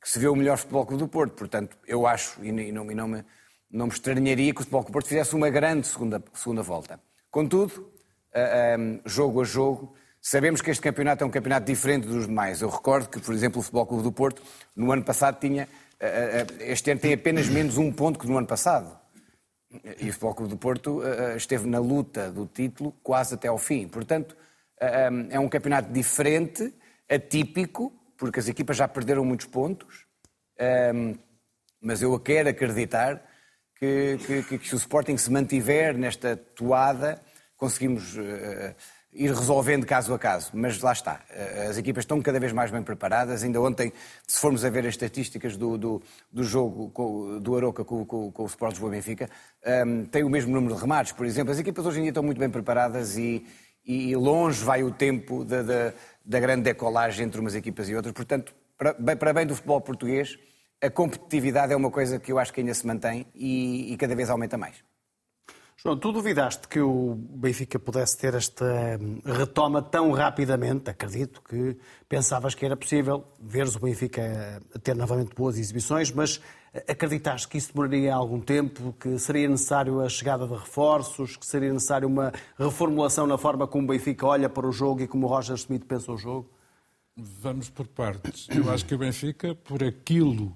que 0.00 0.08
se 0.08 0.18
vê 0.18 0.28
o 0.28 0.36
melhor 0.36 0.58
futebol 0.58 0.86
clube 0.86 1.02
do 1.02 1.08
Porto. 1.08 1.32
Portanto, 1.34 1.76
eu 1.86 2.06
acho, 2.06 2.44
e 2.44 2.52
não, 2.52 2.90
e 2.90 2.94
não, 2.94 3.08
me, 3.08 3.24
não 3.70 3.86
me 3.86 3.92
estranharia 3.92 4.52
que 4.52 4.60
o 4.60 4.62
futebol 4.62 4.82
clube 4.82 4.92
do 4.92 4.92
Porto 4.92 5.08
fizesse 5.08 5.34
uma 5.34 5.50
grande 5.50 5.86
segunda, 5.86 6.22
segunda 6.34 6.62
volta. 6.62 7.00
Contudo, 7.30 7.90
uh, 8.34 8.78
um, 8.78 9.00
jogo 9.04 9.40
a 9.40 9.44
jogo, 9.44 9.94
sabemos 10.20 10.60
que 10.60 10.70
este 10.70 10.82
campeonato 10.82 11.24
é 11.24 11.26
um 11.26 11.30
campeonato 11.30 11.66
diferente 11.66 12.06
dos 12.06 12.26
demais. 12.26 12.60
Eu 12.60 12.68
recordo 12.68 13.08
que, 13.08 13.18
por 13.18 13.34
exemplo, 13.34 13.60
o 13.60 13.62
Futebol 13.62 13.86
Clube 13.86 14.02
do 14.02 14.12
Porto, 14.12 14.42
no 14.76 14.92
ano 14.92 15.02
passado, 15.02 15.40
tinha 15.40 15.68
este 16.60 16.90
ano 16.90 17.00
tem 17.00 17.12
apenas 17.12 17.48
menos 17.48 17.78
um 17.78 17.90
ponto 17.92 18.18
que 18.18 18.26
no 18.26 18.36
ano 18.36 18.46
passado. 18.46 18.98
E 20.00 20.08
o 20.08 20.12
Futebol 20.12 20.34
Clube 20.34 20.50
do 20.50 20.58
Porto 20.58 21.02
eh, 21.02 21.36
esteve 21.36 21.66
na 21.66 21.78
luta 21.78 22.30
do 22.30 22.46
título 22.46 22.92
quase 23.02 23.34
até 23.34 23.48
ao 23.48 23.58
fim. 23.58 23.88
Portanto, 23.88 24.36
é 24.78 25.40
um 25.40 25.48
campeonato 25.48 25.90
diferente, 25.90 26.72
atípico, 27.08 27.92
porque 28.16 28.40
as 28.40 28.48
equipas 28.48 28.76
já 28.76 28.86
perderam 28.86 29.24
muitos 29.24 29.46
pontos, 29.46 30.06
mas 31.80 32.02
eu 32.02 32.18
quero 32.20 32.50
acreditar 32.50 33.24
que, 33.78 34.18
que, 34.48 34.58
que 34.58 34.68
se 34.68 34.74
o 34.74 34.76
Sporting 34.76 35.16
se 35.16 35.30
mantiver 35.30 35.96
nesta 35.96 36.36
toada, 36.36 37.20
conseguimos 37.56 38.18
ir 39.16 39.30
resolvendo 39.30 39.86
caso 39.86 40.12
a 40.12 40.18
caso, 40.18 40.50
mas 40.52 40.80
lá 40.80 40.92
está. 40.92 41.20
Eh, 41.30 41.66
as 41.70 41.78
equipas 41.78 42.02
estão 42.02 42.20
cada 42.20 42.38
vez 42.38 42.52
mais 42.52 42.70
bem 42.70 42.82
preparadas. 42.82 43.42
Ainda 43.42 43.60
ontem, 43.60 43.92
se 44.26 44.38
formos 44.38 44.64
a 44.64 44.70
ver 44.70 44.80
as 44.80 44.90
estatísticas 44.90 45.56
do, 45.56 45.78
do, 45.78 46.02
do 46.30 46.44
jogo 46.44 46.92
do 47.40 47.56
Aroca 47.56 47.84
com, 47.84 48.04
com, 48.04 48.30
com 48.30 48.42
o 48.42 48.46
Sport 48.46 48.72
Lisboa 48.72 48.90
Benfica, 48.90 49.28
um, 49.64 49.70
ehm, 49.70 50.04
tem 50.04 50.22
o 50.22 50.28
mesmo 50.28 50.52
número 50.52 50.74
de 50.74 50.80
remates, 50.80 51.12
por 51.12 51.24
exemplo. 51.24 51.52
As 51.52 51.58
equipas 51.58 51.86
hoje 51.86 51.98
em 51.98 52.02
dia 52.02 52.10
estão 52.10 52.22
muito 52.22 52.38
bem 52.38 52.50
preparadas 52.50 53.16
e, 53.16 53.46
e 53.84 54.14
longe 54.14 54.62
vai 54.62 54.82
o 54.82 54.90
tempo 54.90 55.44
da, 55.44 55.62
da, 55.62 55.92
da 56.24 56.40
grande 56.40 56.62
decolagem 56.62 57.26
entre 57.26 57.40
umas 57.40 57.54
equipas 57.54 57.88
e 57.88 57.94
outras. 57.94 58.12
Portanto, 58.12 58.54
para, 58.76 59.16
para 59.16 59.32
bem 59.32 59.46
do 59.46 59.54
futebol 59.54 59.80
português, 59.80 60.38
a 60.82 60.90
competitividade 60.90 61.72
é 61.72 61.76
uma 61.76 61.90
coisa 61.90 62.18
que 62.18 62.30
eu 62.30 62.38
acho 62.38 62.52
que 62.52 62.60
ainda 62.60 62.74
se 62.74 62.86
mantém 62.86 63.26
e, 63.34 63.92
e 63.92 63.96
cada 63.96 64.14
vez 64.14 64.28
aumenta 64.28 64.58
mais. 64.58 64.76
João, 65.86 65.96
tu 65.96 66.10
duvidaste 66.10 66.66
que 66.66 66.80
o 66.80 67.14
Benfica 67.14 67.78
pudesse 67.78 68.18
ter 68.18 68.34
esta 68.34 68.98
hum, 69.00 69.20
retoma 69.24 69.80
tão 69.80 70.10
rapidamente? 70.10 70.90
Acredito 70.90 71.40
que 71.40 71.76
pensavas 72.08 72.56
que 72.56 72.66
era 72.66 72.76
possível 72.76 73.22
veres 73.40 73.76
o 73.76 73.78
Benfica 73.78 74.60
ter 74.82 74.96
novamente 74.96 75.32
boas 75.32 75.56
exibições, 75.56 76.10
mas 76.10 76.40
acreditaste 76.88 77.46
que 77.46 77.56
isso 77.56 77.72
demoraria 77.72 78.12
algum 78.12 78.40
tempo, 78.40 78.96
que 78.98 79.16
seria 79.20 79.48
necessário 79.48 80.00
a 80.00 80.08
chegada 80.08 80.44
de 80.44 80.54
reforços, 80.54 81.36
que 81.36 81.46
seria 81.46 81.72
necessário 81.72 82.08
uma 82.08 82.32
reformulação 82.58 83.24
na 83.24 83.38
forma 83.38 83.68
como 83.68 83.84
o 83.84 83.86
Benfica 83.86 84.26
olha 84.26 84.48
para 84.48 84.66
o 84.66 84.72
jogo 84.72 85.02
e 85.02 85.06
como 85.06 85.28
o 85.28 85.30
Roger 85.30 85.54
Smith 85.54 85.84
pensa 85.84 86.10
o 86.10 86.18
jogo? 86.18 86.50
Vamos 87.16 87.70
por 87.70 87.86
partes. 87.86 88.48
Eu 88.50 88.68
acho 88.72 88.84
que 88.84 88.94
o 88.96 88.98
Benfica, 88.98 89.54
por 89.54 89.84
aquilo 89.84 90.52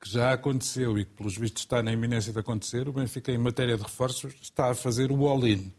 que 0.00 0.08
já 0.08 0.32
aconteceu 0.32 0.98
e 0.98 1.04
que, 1.04 1.12
pelos 1.12 1.36
vistos, 1.36 1.62
está 1.62 1.82
na 1.82 1.92
iminência 1.92 2.32
de 2.32 2.38
acontecer, 2.38 2.88
o 2.88 2.92
Benfica, 2.92 3.30
em 3.30 3.38
matéria 3.38 3.76
de 3.76 3.82
reforços, 3.82 4.34
está 4.40 4.70
a 4.70 4.74
fazer 4.74 5.12
o 5.12 5.28
all-in. 5.28 5.70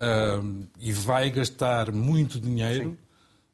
Um, 0.00 0.66
e 0.78 0.92
vai 0.92 1.30
gastar 1.30 1.90
muito 1.90 2.38
dinheiro 2.38 2.90
Sim. 2.90 2.98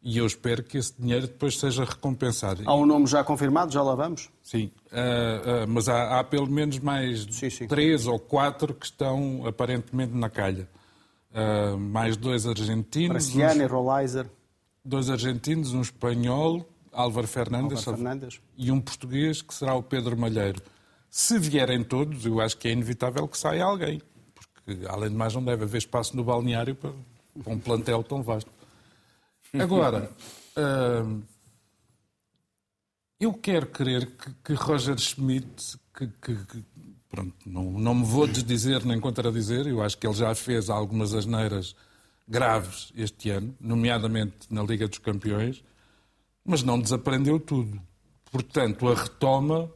e 0.03 0.19
eu 0.19 0.27
espero 0.27 0.65
que 0.65 0.77
esse 0.77 0.93
dinheiro 0.99 1.29
depois 1.29 1.57
seja 1.57 1.85
recompensado. 1.85 2.63
Há 2.67 2.75
um 2.75 2.85
nome 2.85 3.07
já 3.07 3.23
confirmado? 3.23 3.73
Já 3.73 3.81
lá 3.81 3.95
vamos? 3.95 4.29
Sim, 4.43 4.73
uh, 4.91 5.65
uh, 5.65 5.69
mas 5.69 5.89
há, 5.89 6.19
há, 6.19 6.25
pelo 6.25 6.49
menos 6.49 6.81
mais 6.81 7.29
sim, 7.31 7.49
sim. 7.49 7.69
três 7.69 8.09
ou 8.09 8.19
quatro 8.19 8.75
que 8.75 8.87
estão 8.87 9.47
aparentemente 9.47 10.13
na 10.13 10.29
calha. 10.29 10.69
Uh, 11.31 11.79
mais 11.79 12.17
dois 12.17 12.45
argentinos. 12.45 13.33
Marciano 13.33 13.63
e 13.63 13.67
Rolaiser. 13.67 14.27
Dois 14.85 15.09
argentinos, 15.09 15.73
um 15.73 15.81
espanhol 15.81 16.67
Álvaro 16.93 17.27
Fernandes, 17.27 17.79
Álvaro 17.79 17.97
Fernandes, 17.97 18.41
e 18.57 18.71
um 18.71 18.81
português 18.81 19.41
que 19.41 19.55
será 19.55 19.75
o 19.75 19.83
Pedro 19.83 20.17
Malheiro. 20.17 20.63
Se 21.11 21.39
vierem 21.39 21.83
todos, 21.83 22.25
eu 22.25 22.41
acho 22.41 22.57
que 22.57 22.69
é 22.69 22.73
inevitável 22.73 23.27
que 23.27 23.37
saia 23.37 23.65
alguém, 23.65 24.01
porque 24.35 24.87
além 24.87 25.11
de 25.11 25.17
mais 25.17 25.35
não 25.35 25.45
deve 25.45 25.65
haver 25.65 25.79
espaço 25.79 26.17
no 26.17 26.25
balneário 26.25 26.75
para, 26.75 26.93
para 27.43 27.53
um 27.53 27.59
plantel 27.59 28.03
tão 28.03 28.23
vasto. 28.23 28.51
Agora, 29.59 30.11
uh, 30.57 31.23
eu 33.21 33.33
quero 33.35 33.67
crer 33.67 34.07
que, 34.07 34.35
que 34.45 34.53
Roger 34.55 34.99
Schmidt, 34.99 35.79
que, 35.95 36.07
que, 36.07 36.35
que, 36.45 36.65
pronto, 37.11 37.35
não, 37.45 37.73
não 37.73 37.95
me 37.95 38.05
vou 38.05 38.27
desdizer 38.27 38.85
nem 38.85 38.99
contradizer, 38.99 39.67
eu 39.67 39.83
acho 39.83 39.99
que 39.99 40.07
ele 40.07 40.15
já 40.15 40.35
fez 40.35 40.71
algumas 40.71 41.13
asneiras 41.15 41.77
graves 42.27 42.93
este 42.97 43.31
ano, 43.31 43.55
nomeadamente 43.61 44.47
na 44.51 44.63
Liga 44.63 44.89
dos 44.89 44.99
Campeões, 44.99 45.63
mas 46.45 46.63
não 46.63 46.81
desaprendeu 46.81 47.39
tudo. 47.39 47.81
Portanto, 48.31 48.89
a 48.89 48.95
retoma 48.95 49.71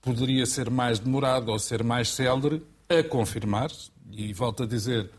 poderia 0.00 0.46
ser 0.46 0.70
mais 0.70 0.98
demorada 0.98 1.50
ou 1.50 1.58
ser 1.58 1.84
mais 1.84 2.08
célere 2.10 2.62
a 2.88 3.02
confirmar-se. 3.02 3.90
E 4.10 4.32
volto 4.32 4.64
a 4.64 4.66
dizer, 4.66 5.10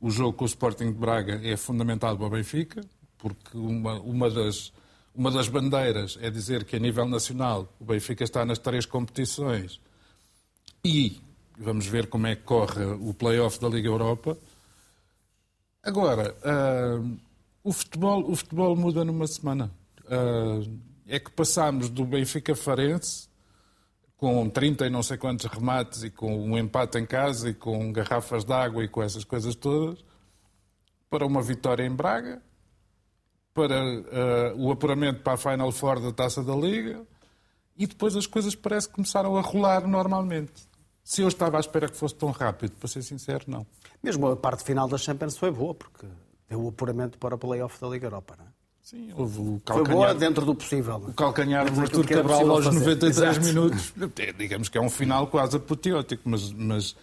o 0.00 0.10
jogo 0.10 0.32
com 0.32 0.44
o 0.44 0.46
Sporting 0.46 0.92
de 0.92 0.98
Braga 0.98 1.40
é 1.42 1.56
fundamental 1.56 2.16
para 2.16 2.26
o 2.26 2.30
Benfica, 2.30 2.80
porque 3.18 3.56
uma, 3.56 4.00
uma, 4.00 4.30
das, 4.30 4.72
uma 5.14 5.30
das 5.30 5.48
bandeiras 5.48 6.18
é 6.20 6.30
dizer 6.30 6.64
que 6.64 6.76
a 6.76 6.78
nível 6.78 7.06
nacional 7.06 7.68
o 7.78 7.84
Benfica 7.84 8.24
está 8.24 8.44
nas 8.44 8.58
três 8.58 8.86
competições 8.86 9.78
e 10.82 11.20
vamos 11.58 11.86
ver 11.86 12.06
como 12.06 12.26
é 12.26 12.34
que 12.34 12.42
corre 12.42 12.82
o 12.82 13.12
play-off 13.12 13.60
da 13.60 13.68
Liga 13.68 13.88
Europa. 13.88 14.38
Agora, 15.82 16.34
uh, 16.40 17.18
o, 17.62 17.72
futebol, 17.72 18.30
o 18.30 18.34
futebol 18.34 18.74
muda 18.74 19.04
numa 19.04 19.26
semana. 19.26 19.70
Ah, 20.10 20.60
é 21.06 21.18
que 21.18 21.30
passámos 21.30 21.88
do 21.88 22.04
Benfica 22.04 22.54
Farense, 22.54 23.28
com 24.16 24.48
30 24.50 24.86
e 24.86 24.90
não 24.90 25.02
sei 25.02 25.16
quantos 25.16 25.46
remates 25.46 26.02
e 26.02 26.10
com 26.10 26.36
um 26.36 26.58
empate 26.58 26.98
em 26.98 27.06
casa 27.06 27.50
e 27.50 27.54
com 27.54 27.92
garrafas 27.92 28.44
de 28.44 28.52
água 28.52 28.84
e 28.84 28.88
com 28.88 29.02
essas 29.02 29.24
coisas 29.24 29.54
todas, 29.54 30.04
para 31.08 31.26
uma 31.26 31.40
vitória 31.40 31.84
em 31.84 31.90
Braga, 31.90 32.42
para 33.54 33.82
uh, 33.82 34.56
o 34.56 34.70
apuramento 34.70 35.22
para 35.22 35.32
a 35.32 35.36
Final 35.36 35.72
Four 35.72 36.00
da 36.00 36.12
Taça 36.12 36.44
da 36.44 36.54
Liga 36.54 37.04
e 37.76 37.86
depois 37.86 38.14
as 38.14 38.26
coisas 38.26 38.54
parece 38.54 38.88
que 38.88 38.94
começaram 38.94 39.36
a 39.36 39.40
rolar 39.40 39.86
normalmente. 39.88 40.68
Se 41.02 41.22
eu 41.22 41.28
estava 41.28 41.56
à 41.56 41.60
espera 41.60 41.88
que 41.88 41.96
fosse 41.96 42.14
tão 42.14 42.30
rápido, 42.30 42.72
para 42.72 42.88
ser 42.88 43.02
sincero, 43.02 43.44
não. 43.48 43.66
Mesmo 44.02 44.28
a 44.28 44.36
parte 44.36 44.62
final 44.62 44.86
da 44.86 44.98
Champions 44.98 45.36
foi 45.36 45.50
boa, 45.50 45.74
porque 45.74 46.06
deu 46.48 46.62
o 46.62 46.68
apuramento 46.68 47.18
para 47.18 47.34
o 47.34 47.38
play-off 47.38 47.80
da 47.80 47.88
Liga 47.88 48.06
Europa, 48.06 48.36
não 48.38 48.44
é? 48.44 48.59
Sim, 48.90 49.12
houve 49.16 49.38
o 49.38 49.62
calcanhar. 49.64 49.86
Foi 49.86 49.94
boa 49.94 50.14
dentro 50.14 50.44
do 50.44 50.52
possível. 50.52 50.96
O 50.96 51.12
calcanhar 51.12 51.70
do 51.72 51.80
Artur 51.80 52.04
Cabral 52.04 52.50
aos 52.50 52.64
93 52.64 53.16
Exato. 53.16 53.46
minutos. 53.46 53.94
Digamos 54.36 54.68
que 54.68 54.76
é 54.76 54.80
um 54.80 54.90
final 54.90 55.28
quase 55.28 55.58
apoteótico, 55.58 56.28
mas, 56.28 56.52
mas 56.52 56.96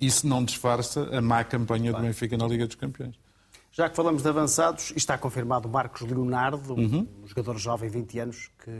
isso 0.00 0.26
não 0.26 0.42
disfarça 0.42 1.02
a 1.14 1.20
má 1.20 1.44
campanha 1.44 1.92
do 1.92 2.00
Benfica 2.00 2.38
na 2.38 2.46
Liga 2.46 2.66
dos 2.66 2.76
Campeões. 2.76 3.14
Já 3.70 3.90
que 3.90 3.96
falamos 3.96 4.22
de 4.22 4.28
avançados, 4.28 4.94
está 4.96 5.18
confirmado 5.18 5.68
Marcos 5.68 6.00
Leonardo, 6.00 6.72
uhum. 6.72 7.06
um 7.22 7.26
jogador 7.26 7.58
jovem, 7.58 7.90
20 7.90 8.18
anos, 8.20 8.50
que 8.64 8.70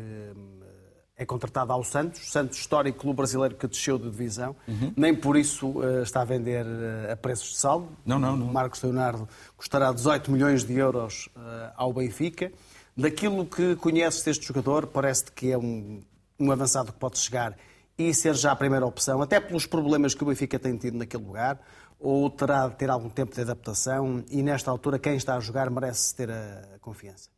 é 1.16 1.24
contratado 1.24 1.72
ao 1.72 1.84
Santos, 1.84 2.30
Santos 2.30 2.58
histórico 2.58 2.98
clube 2.98 3.16
brasileiro 3.16 3.54
que 3.54 3.68
desceu 3.68 3.98
de 3.98 4.10
divisão, 4.10 4.56
uhum. 4.66 4.92
nem 4.96 5.14
por 5.14 5.36
isso 5.36 5.68
uh, 5.68 6.02
está 6.02 6.22
a 6.22 6.24
vender 6.24 6.66
uh, 6.66 7.12
a 7.12 7.16
preços 7.16 7.52
de 7.52 7.58
saldo. 7.58 7.88
Não, 8.04 8.18
não, 8.18 8.36
não. 8.36 8.46
Marcos 8.46 8.82
Leonardo 8.82 9.28
custará 9.56 9.92
18 9.92 10.30
milhões 10.30 10.64
de 10.64 10.74
euros 10.74 11.28
uh, 11.36 11.72
ao 11.76 11.92
Benfica. 11.92 12.52
Daquilo 12.96 13.46
que 13.46 13.76
conheces 13.76 14.22
deste 14.22 14.46
jogador, 14.46 14.86
parece-te 14.86 15.32
que 15.32 15.52
é 15.52 15.58
um, 15.58 16.02
um 16.38 16.50
avançado 16.50 16.92
que 16.92 16.98
pode 16.98 17.18
chegar 17.18 17.56
e 17.96 18.12
ser 18.12 18.34
já 18.34 18.50
a 18.50 18.56
primeira 18.56 18.84
opção, 18.84 19.22
até 19.22 19.38
pelos 19.38 19.66
problemas 19.66 20.14
que 20.14 20.24
o 20.24 20.26
Benfica 20.26 20.58
tem 20.58 20.76
tido 20.76 20.98
naquele 20.98 21.24
lugar, 21.24 21.60
ou 21.98 22.28
terá 22.28 22.66
de 22.66 22.74
ter 22.74 22.90
algum 22.90 23.08
tempo 23.08 23.32
de 23.34 23.40
adaptação 23.40 24.24
e 24.30 24.42
nesta 24.42 24.70
altura 24.70 24.98
quem 24.98 25.16
está 25.16 25.36
a 25.36 25.40
jogar 25.40 25.70
merece 25.70 26.14
ter 26.14 26.30
a 26.30 26.78
confiança? 26.80 27.33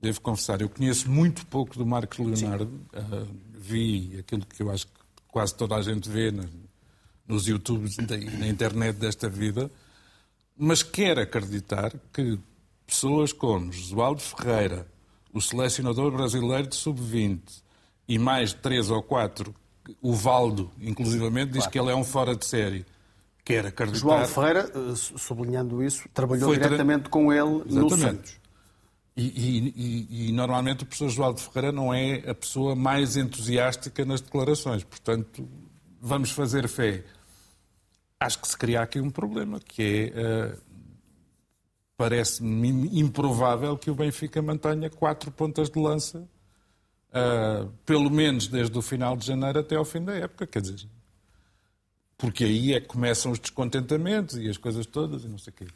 Devo 0.00 0.20
confessar, 0.20 0.60
eu 0.60 0.68
conheço 0.68 1.10
muito 1.10 1.46
pouco 1.46 1.76
do 1.78 1.86
Marcos 1.86 2.18
Leonardo. 2.18 2.66
Uh, 2.92 3.26
vi 3.54 4.16
aquilo 4.18 4.44
que 4.44 4.62
eu 4.62 4.70
acho 4.70 4.86
que 4.86 4.92
quase 5.28 5.54
toda 5.54 5.74
a 5.74 5.82
gente 5.82 6.08
vê 6.08 6.30
na, 6.30 6.44
nos 7.26 7.48
YouTubes 7.48 7.96
e 7.98 8.02
na 8.38 8.46
internet 8.46 8.96
desta 8.96 9.28
vida, 9.28 9.70
mas 10.56 10.82
quero 10.82 11.20
acreditar 11.20 11.92
que 12.12 12.38
pessoas 12.86 13.32
como 13.32 13.72
Josualdo 13.72 14.20
Ferreira, 14.20 14.86
o 15.32 15.40
selecionador 15.40 16.12
brasileiro 16.12 16.68
de 16.68 16.76
sub-20, 16.76 17.40
e 18.08 18.18
mais 18.18 18.52
três 18.52 18.90
ou 18.90 19.02
quatro 19.02 19.54
o 20.00 20.12
Valdo, 20.12 20.70
inclusivamente, 20.80 21.52
diz 21.52 21.58
claro. 21.58 21.70
que 21.72 21.78
ele 21.78 21.90
é 21.90 21.94
um 21.94 22.04
fora 22.04 22.34
de 22.34 22.44
série. 22.44 22.86
Quer 23.44 23.66
acreditar... 23.66 24.00
João 24.00 24.26
Ferreira, 24.26 24.70
eh, 24.74 24.94
sublinhando 24.94 25.82
isso, 25.82 26.08
trabalhou 26.12 26.48
Foi 26.48 26.58
diretamente 26.58 27.02
tra... 27.02 27.10
com 27.10 27.32
ele 27.32 27.62
Exatamente. 27.66 27.78
no 27.78 27.98
Santos. 27.98 28.45
E, 29.16 29.22
e, 29.24 30.28
e, 30.28 30.32
normalmente 30.32 30.82
o 30.82 30.86
professor 30.86 31.08
João 31.08 31.36
Ferreira 31.36 31.72
não 31.72 31.92
é 31.92 32.28
a 32.28 32.34
pessoa 32.34 32.76
mais 32.76 33.16
entusiástica 33.16 34.04
nas 34.04 34.20
declarações. 34.20 34.84
Portanto, 34.84 35.48
vamos 36.00 36.30
fazer 36.30 36.68
fé. 36.68 37.02
Acho 38.20 38.38
que 38.38 38.48
se 38.48 38.56
cria 38.56 38.82
aqui 38.82 39.00
um 39.00 39.10
problema, 39.10 39.58
que 39.60 40.12
é... 40.14 40.54
Uh, 40.54 40.66
Parece-me 41.96 43.00
improvável 43.00 43.78
que 43.78 43.90
o 43.90 43.94
Benfica 43.94 44.42
mantenha 44.42 44.90
quatro 44.90 45.30
pontas 45.30 45.70
de 45.70 45.80
lança 45.80 46.28
uh, 47.08 47.72
pelo 47.84 48.10
menos 48.10 48.48
desde 48.48 48.76
o 48.76 48.82
final 48.82 49.16
de 49.16 49.26
janeiro 49.26 49.60
até 49.60 49.76
ao 49.76 49.84
fim 49.84 50.04
da 50.04 50.14
época, 50.14 50.46
quer 50.46 50.60
dizer. 50.60 50.88
Porque 52.18 52.44
aí 52.44 52.74
é 52.74 52.80
que 52.80 52.86
começam 52.86 53.32
os 53.32 53.38
descontentamentos 53.38 54.36
e 54.36 54.48
as 54.48 54.58
coisas 54.58 54.86
todas 54.86 55.24
e 55.24 55.28
não 55.28 55.38
sei 55.38 55.52
o 55.52 55.56
quê. 55.56 55.66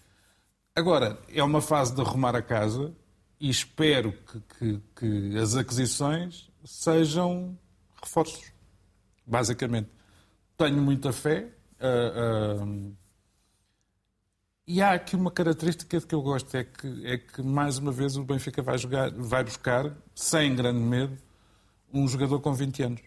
Agora, 0.75 1.19
é 1.33 1.43
uma 1.43 1.61
fase 1.61 1.95
de 1.95 2.01
arrumar 2.01 2.37
a 2.37 2.43
casa 2.43 2.93
e 3.41 3.49
espero 3.49 4.13
que, 4.13 4.41
que, 4.59 4.83
que 4.97 5.39
as 5.39 5.57
aquisições 5.57 6.51
sejam 6.65 7.59
reforços, 8.03 8.53
basicamente. 9.27 9.89
Tenho 10.57 10.83
muita 10.83 11.13
fé. 11.13 11.49
Uh, 11.81 12.65
uh, 12.65 12.97
e 14.67 14.83
há 14.83 14.93
aqui 14.93 15.17
uma 15.17 15.31
característica 15.31 16.01
que 16.01 16.15
eu 16.15 16.23
gosto, 16.23 16.55
é 16.55 16.63
que, 16.63 17.07
é 17.07 17.19
que 17.19 17.43
mais 17.43 17.79
uma 17.79 17.91
vez 17.91 18.17
o 18.17 18.23
Benfica 18.23 18.63
vai, 18.63 18.79
jogar, 18.79 19.11
vai 19.11 19.43
buscar, 19.43 19.91
sem 20.15 20.55
grande 20.55 20.79
medo, 20.79 21.19
um 21.93 22.07
jogador 22.07 22.39
com 22.41 22.53
20 22.53 22.83
anos. 22.83 23.01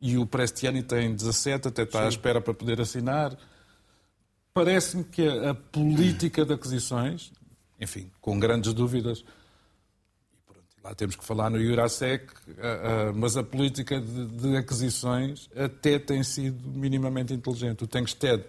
E 0.00 0.18
o 0.18 0.26
Prestiani 0.26 0.82
tem 0.82 1.14
17, 1.14 1.68
até 1.68 1.82
está 1.82 2.00
Sim. 2.00 2.04
à 2.04 2.08
espera 2.08 2.40
para 2.40 2.54
poder 2.54 2.80
assinar. 2.80 3.36
Parece-me 4.52 5.02
que 5.02 5.26
a, 5.26 5.50
a, 5.50 5.54
política 5.54 6.44
de 6.44 6.52
aquisições, 6.52 7.32
enfim, 7.84 8.10
com 8.20 8.38
grandes 8.38 8.72
dúvidas, 8.74 9.24
pronto, 10.46 10.66
lá 10.82 10.94
temos 10.94 11.14
que 11.14 11.24
falar 11.24 11.50
no 11.50 11.62
Jurasek, 11.62 12.26
mas 13.14 13.36
a 13.36 13.42
política 13.42 14.00
de, 14.00 14.26
de, 14.26 14.56
aquisições 14.56 15.48
até 15.54 15.98
tem 15.98 16.22
sido 16.24 16.68
minimamente 16.68 17.32
inteligente. 17.32 17.84
O 17.84 17.86
Tengsted 17.86 18.44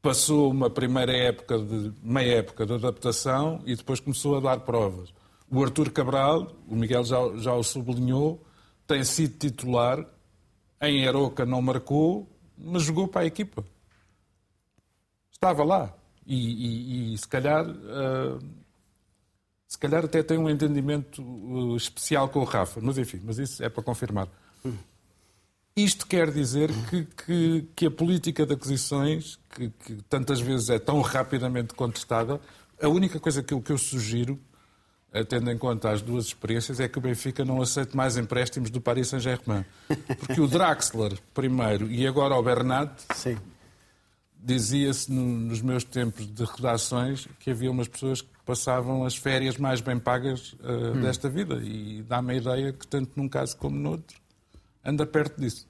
passou 0.00 0.50
uma 0.50 0.70
primeira 0.70 1.12
época, 1.12 1.58
de, 1.58 1.92
meia 2.02 2.38
época 2.38 2.64
de 2.64 2.74
adaptação 2.74 3.60
e 3.66 3.74
depois 3.74 3.98
começou 3.98 4.36
a 4.36 4.40
dar 4.40 4.60
provas. 4.60 5.12
O 5.50 5.62
Artur 5.64 5.90
Cabral, 5.90 6.52
o 6.68 6.76
Miguel 6.76 7.04
já, 7.04 7.18
já 7.36 7.54
o 7.54 7.62
sublinhou, 7.62 8.44
tem 8.86 9.02
sido 9.02 9.36
titular. 9.38 10.04
Em 10.80 11.08
Aroca 11.08 11.46
não 11.46 11.62
marcou, 11.62 12.28
mas 12.56 12.82
jogou 12.82 13.08
para 13.08 13.22
a 13.22 13.26
equipa. 13.26 13.64
Estava 15.32 15.64
lá. 15.64 15.94
E, 16.26 17.12
e, 17.12 17.14
e 17.14 17.18
se 17.18 17.28
calhar. 17.28 17.66
Uh, 17.66 18.66
se 19.68 19.78
calhar 19.78 20.04
até 20.04 20.22
tem 20.22 20.38
um 20.38 20.48
entendimento 20.48 21.22
uh, 21.22 21.76
especial 21.76 22.28
com 22.28 22.40
o 22.40 22.44
Rafa. 22.44 22.80
Mas 22.80 22.98
enfim, 22.98 23.20
mas 23.24 23.38
isso 23.38 23.62
é 23.62 23.68
para 23.68 23.82
confirmar. 23.82 24.28
Isto 25.76 26.06
quer 26.06 26.30
dizer 26.30 26.70
que, 26.88 27.04
que, 27.04 27.68
que 27.76 27.86
a 27.86 27.90
política 27.90 28.46
de 28.46 28.54
aquisições, 28.54 29.38
que, 29.50 29.70
que, 29.70 30.02
tantas 30.08 30.40
vezes 30.40 30.70
é 30.70 30.78
tão 30.78 31.00
rapidamente 31.02 31.74
contestada, 31.74 32.40
a 32.80 32.88
única 32.88 33.20
coisa 33.20 33.42
que 33.42 33.52
eu, 33.52 33.60
que 33.60 33.72
eu 33.72 33.78
sugiro 33.78 34.40
tendo 35.24 35.50
em 35.50 35.56
conta 35.56 35.90
as 35.90 36.02
duas 36.02 36.26
experiências, 36.26 36.80
é 36.80 36.88
que 36.88 36.98
o 36.98 37.00
Benfica 37.00 37.44
não 37.44 37.62
aceite 37.62 37.96
mais 37.96 38.16
empréstimos 38.16 38.70
do 38.70 38.80
Paris 38.80 39.08
Saint-Germain. 39.08 39.64
Porque 40.18 40.40
o 40.40 40.46
Draxler, 40.46 41.18
primeiro, 41.32 41.90
e 41.90 42.06
agora 42.06 42.34
o 42.34 42.42
Bernat, 42.42 42.92
dizia-se 44.38 45.10
nos 45.12 45.60
meus 45.62 45.84
tempos 45.84 46.26
de 46.26 46.44
redações 46.44 47.28
que 47.40 47.50
havia 47.50 47.70
umas 47.70 47.88
pessoas 47.88 48.20
que 48.20 48.28
passavam 48.44 49.04
as 49.04 49.16
férias 49.16 49.56
mais 49.56 49.80
bem 49.80 49.98
pagas 49.98 50.52
uh, 50.54 50.94
hum. 50.94 51.00
desta 51.00 51.28
vida. 51.28 51.56
E 51.56 52.02
dá-me 52.02 52.34
a 52.34 52.36
ideia 52.36 52.72
que, 52.72 52.86
tanto 52.86 53.12
num 53.16 53.28
caso 53.28 53.56
como 53.56 53.76
no 53.76 53.90
outro, 53.92 54.18
anda 54.84 55.04
perto 55.04 55.40
disso. 55.40 55.66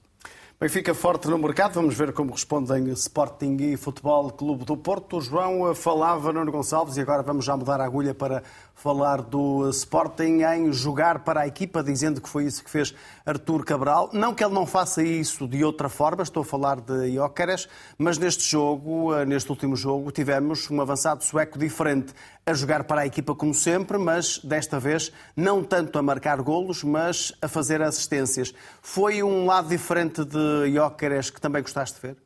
Benfica 0.59 0.91
forte 0.95 1.27
no 1.27 1.37
mercado, 1.37 1.73
vamos 1.75 1.93
ver 1.93 2.11
como 2.13 2.31
respondem 2.31 2.87
Sporting 2.89 3.57
e 3.59 3.77
Futebol 3.77 4.31
Clube 4.31 4.65
do 4.65 4.75
Porto. 4.75 5.17
O 5.17 5.21
João 5.21 5.75
falava 5.75 6.33
Nuno 6.33 6.51
Gonçalves 6.51 6.97
e 6.97 7.01
agora 7.01 7.21
vamos 7.21 7.45
já 7.45 7.55
mudar 7.55 7.79
a 7.79 7.85
agulha 7.85 8.15
para 8.15 8.41
falar 8.77 9.23
do 9.23 9.67
Sporting 9.71 10.43
em 10.43 10.71
jogar 10.71 11.19
para 11.19 11.41
a 11.41 11.47
equipa, 11.47 11.83
dizendo 11.83 12.21
que 12.21 12.29
foi 12.29 12.45
isso 12.45 12.63
que 12.63 12.69
fez 12.69 12.93
Artur 13.25 13.65
Cabral. 13.65 14.11
Não 14.13 14.35
que 14.35 14.43
ele 14.43 14.53
não 14.53 14.67
faça 14.67 15.01
isso 15.01 15.47
de 15.47 15.63
outra 15.63 15.89
forma, 15.89 16.21
estou 16.21 16.41
a 16.41 16.45
falar 16.45 16.79
de 16.79 17.15
Jóqueres, 17.15 17.67
mas 17.97 18.19
neste 18.19 18.47
jogo, 18.47 19.15
eh, 19.15 19.25
neste 19.25 19.49
último 19.49 19.75
jogo, 19.75 20.11
tivemos 20.11 20.69
um 20.69 20.79
avançado 20.79 21.23
sueco 21.23 21.57
diferente 21.57 22.13
a 22.45 22.53
jogar 22.53 22.83
para 22.83 23.01
a 23.01 23.07
equipa 23.07 23.33
como 23.33 23.51
sempre, 23.51 23.97
mas 23.97 24.37
desta 24.37 24.79
vez 24.79 25.11
não 25.35 25.63
tanto 25.63 25.97
a 25.97 26.03
marcar 26.03 26.39
golos, 26.43 26.83
mas 26.83 27.33
a 27.41 27.47
fazer 27.47 27.81
assistências. 27.81 28.53
Foi 28.79 29.23
um 29.23 29.47
lado 29.47 29.69
diferente 29.69 30.23
de 30.23 30.71
Jóqueres 30.71 31.31
que 31.31 31.41
também 31.41 31.63
gostaste 31.63 31.99
de 31.99 32.07
ver? 32.09 32.17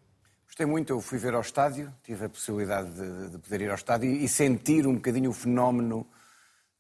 Gostei 0.46 0.66
muito, 0.66 0.92
eu 0.92 1.00
fui 1.00 1.18
ver 1.18 1.34
ao 1.34 1.40
estádio, 1.40 1.94
tive 2.04 2.26
a 2.26 2.30
possibilidade 2.30 2.92
de, 2.92 3.30
de 3.30 3.38
poder 3.38 3.62
ir 3.62 3.70
ao 3.70 3.76
estádio 3.76 4.12
e 4.12 4.28
sentir 4.28 4.86
um 4.86 4.96
bocadinho 4.96 5.30
o 5.30 5.34
fenómeno 5.34 6.06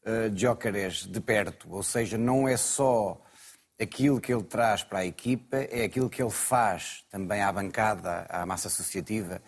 uh, 0.05 0.29
de 1.09 1.21
perto, 1.21 1.71
ou 1.71 1.83
seja, 1.83 2.17
não 2.17 2.47
é 2.47 2.57
só 2.57 3.21
aquilo 3.81 4.21
que 4.21 4.31
ele 4.31 4.43
traz 4.43 4.83
para 4.83 4.99
a 4.99 5.05
equipa, 5.05 5.57
é 5.57 5.83
aquilo 5.83 6.09
que 6.09 6.21
ele 6.21 6.29
faz 6.29 7.03
também 7.09 7.41
à 7.41 7.51
bancada, 7.51 8.27
à 8.29 8.45
massa 8.45 8.67
associativa, 8.67 9.41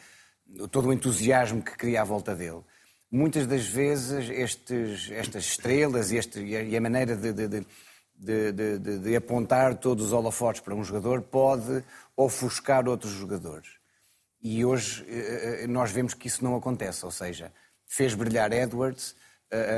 todo 0.71 0.89
o 0.89 0.93
entusiasmo 0.93 1.61
que 1.61 1.77
cria 1.77 2.01
à 2.01 2.03
volta 2.03 2.35
dele. 2.35 2.61
Muitas 3.11 3.45
das 3.45 3.67
vezes 3.67 4.29
estes, 4.31 5.11
estas 5.11 5.45
estrelas 5.45 6.11
e, 6.11 6.17
este, 6.17 6.39
e 6.39 6.75
a 6.75 6.81
maneira 6.81 7.15
de, 7.15 7.31
de, 7.31 7.65
de, 8.51 8.99
de, 8.99 9.15
apontar 9.15 9.75
todos 9.75 10.07
os 10.07 10.13
holofotes 10.13 10.61
para 10.61 10.73
um 10.73 10.83
jogador 10.83 11.21
pode 11.21 11.83
ofuscar 12.17 12.87
outros 12.87 13.11
jogadores. 13.11 13.69
E 14.41 14.65
hoje 14.65 15.05
eh, 15.07 15.63
eh, 15.63 15.67
nós 15.67 15.91
vemos 15.91 16.13
que 16.13 16.27
isso 16.27 16.43
não 16.43 16.55
acontece, 16.55 17.05
ou 17.05 17.11
seja, 17.11 17.51
fez 17.85 18.13
brilhar 18.13 18.51
Edwards, 18.51 19.15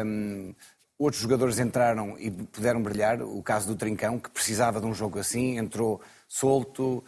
um, 0.05 0.53
outros 0.97 1.21
jogadores 1.21 1.59
entraram 1.59 2.17
e 2.17 2.31
puderam 2.31 2.81
brilhar. 2.81 3.21
O 3.21 3.41
caso 3.43 3.67
do 3.67 3.75
Trincão, 3.75 4.19
que 4.19 4.29
precisava 4.29 4.79
de 4.79 4.85
um 4.85 4.93
jogo 4.93 5.19
assim, 5.19 5.57
entrou 5.57 6.01
solto, 6.27 7.03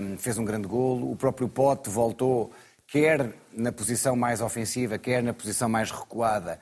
um, 0.00 0.18
fez 0.18 0.38
um 0.38 0.44
grande 0.44 0.66
golo. 0.66 1.10
O 1.10 1.16
próprio 1.16 1.48
Pote 1.48 1.88
voltou, 1.88 2.52
quer 2.86 3.32
na 3.52 3.72
posição 3.72 4.16
mais 4.16 4.40
ofensiva, 4.40 4.98
quer 4.98 5.22
na 5.22 5.32
posição 5.32 5.68
mais 5.68 5.90
recuada. 5.90 6.60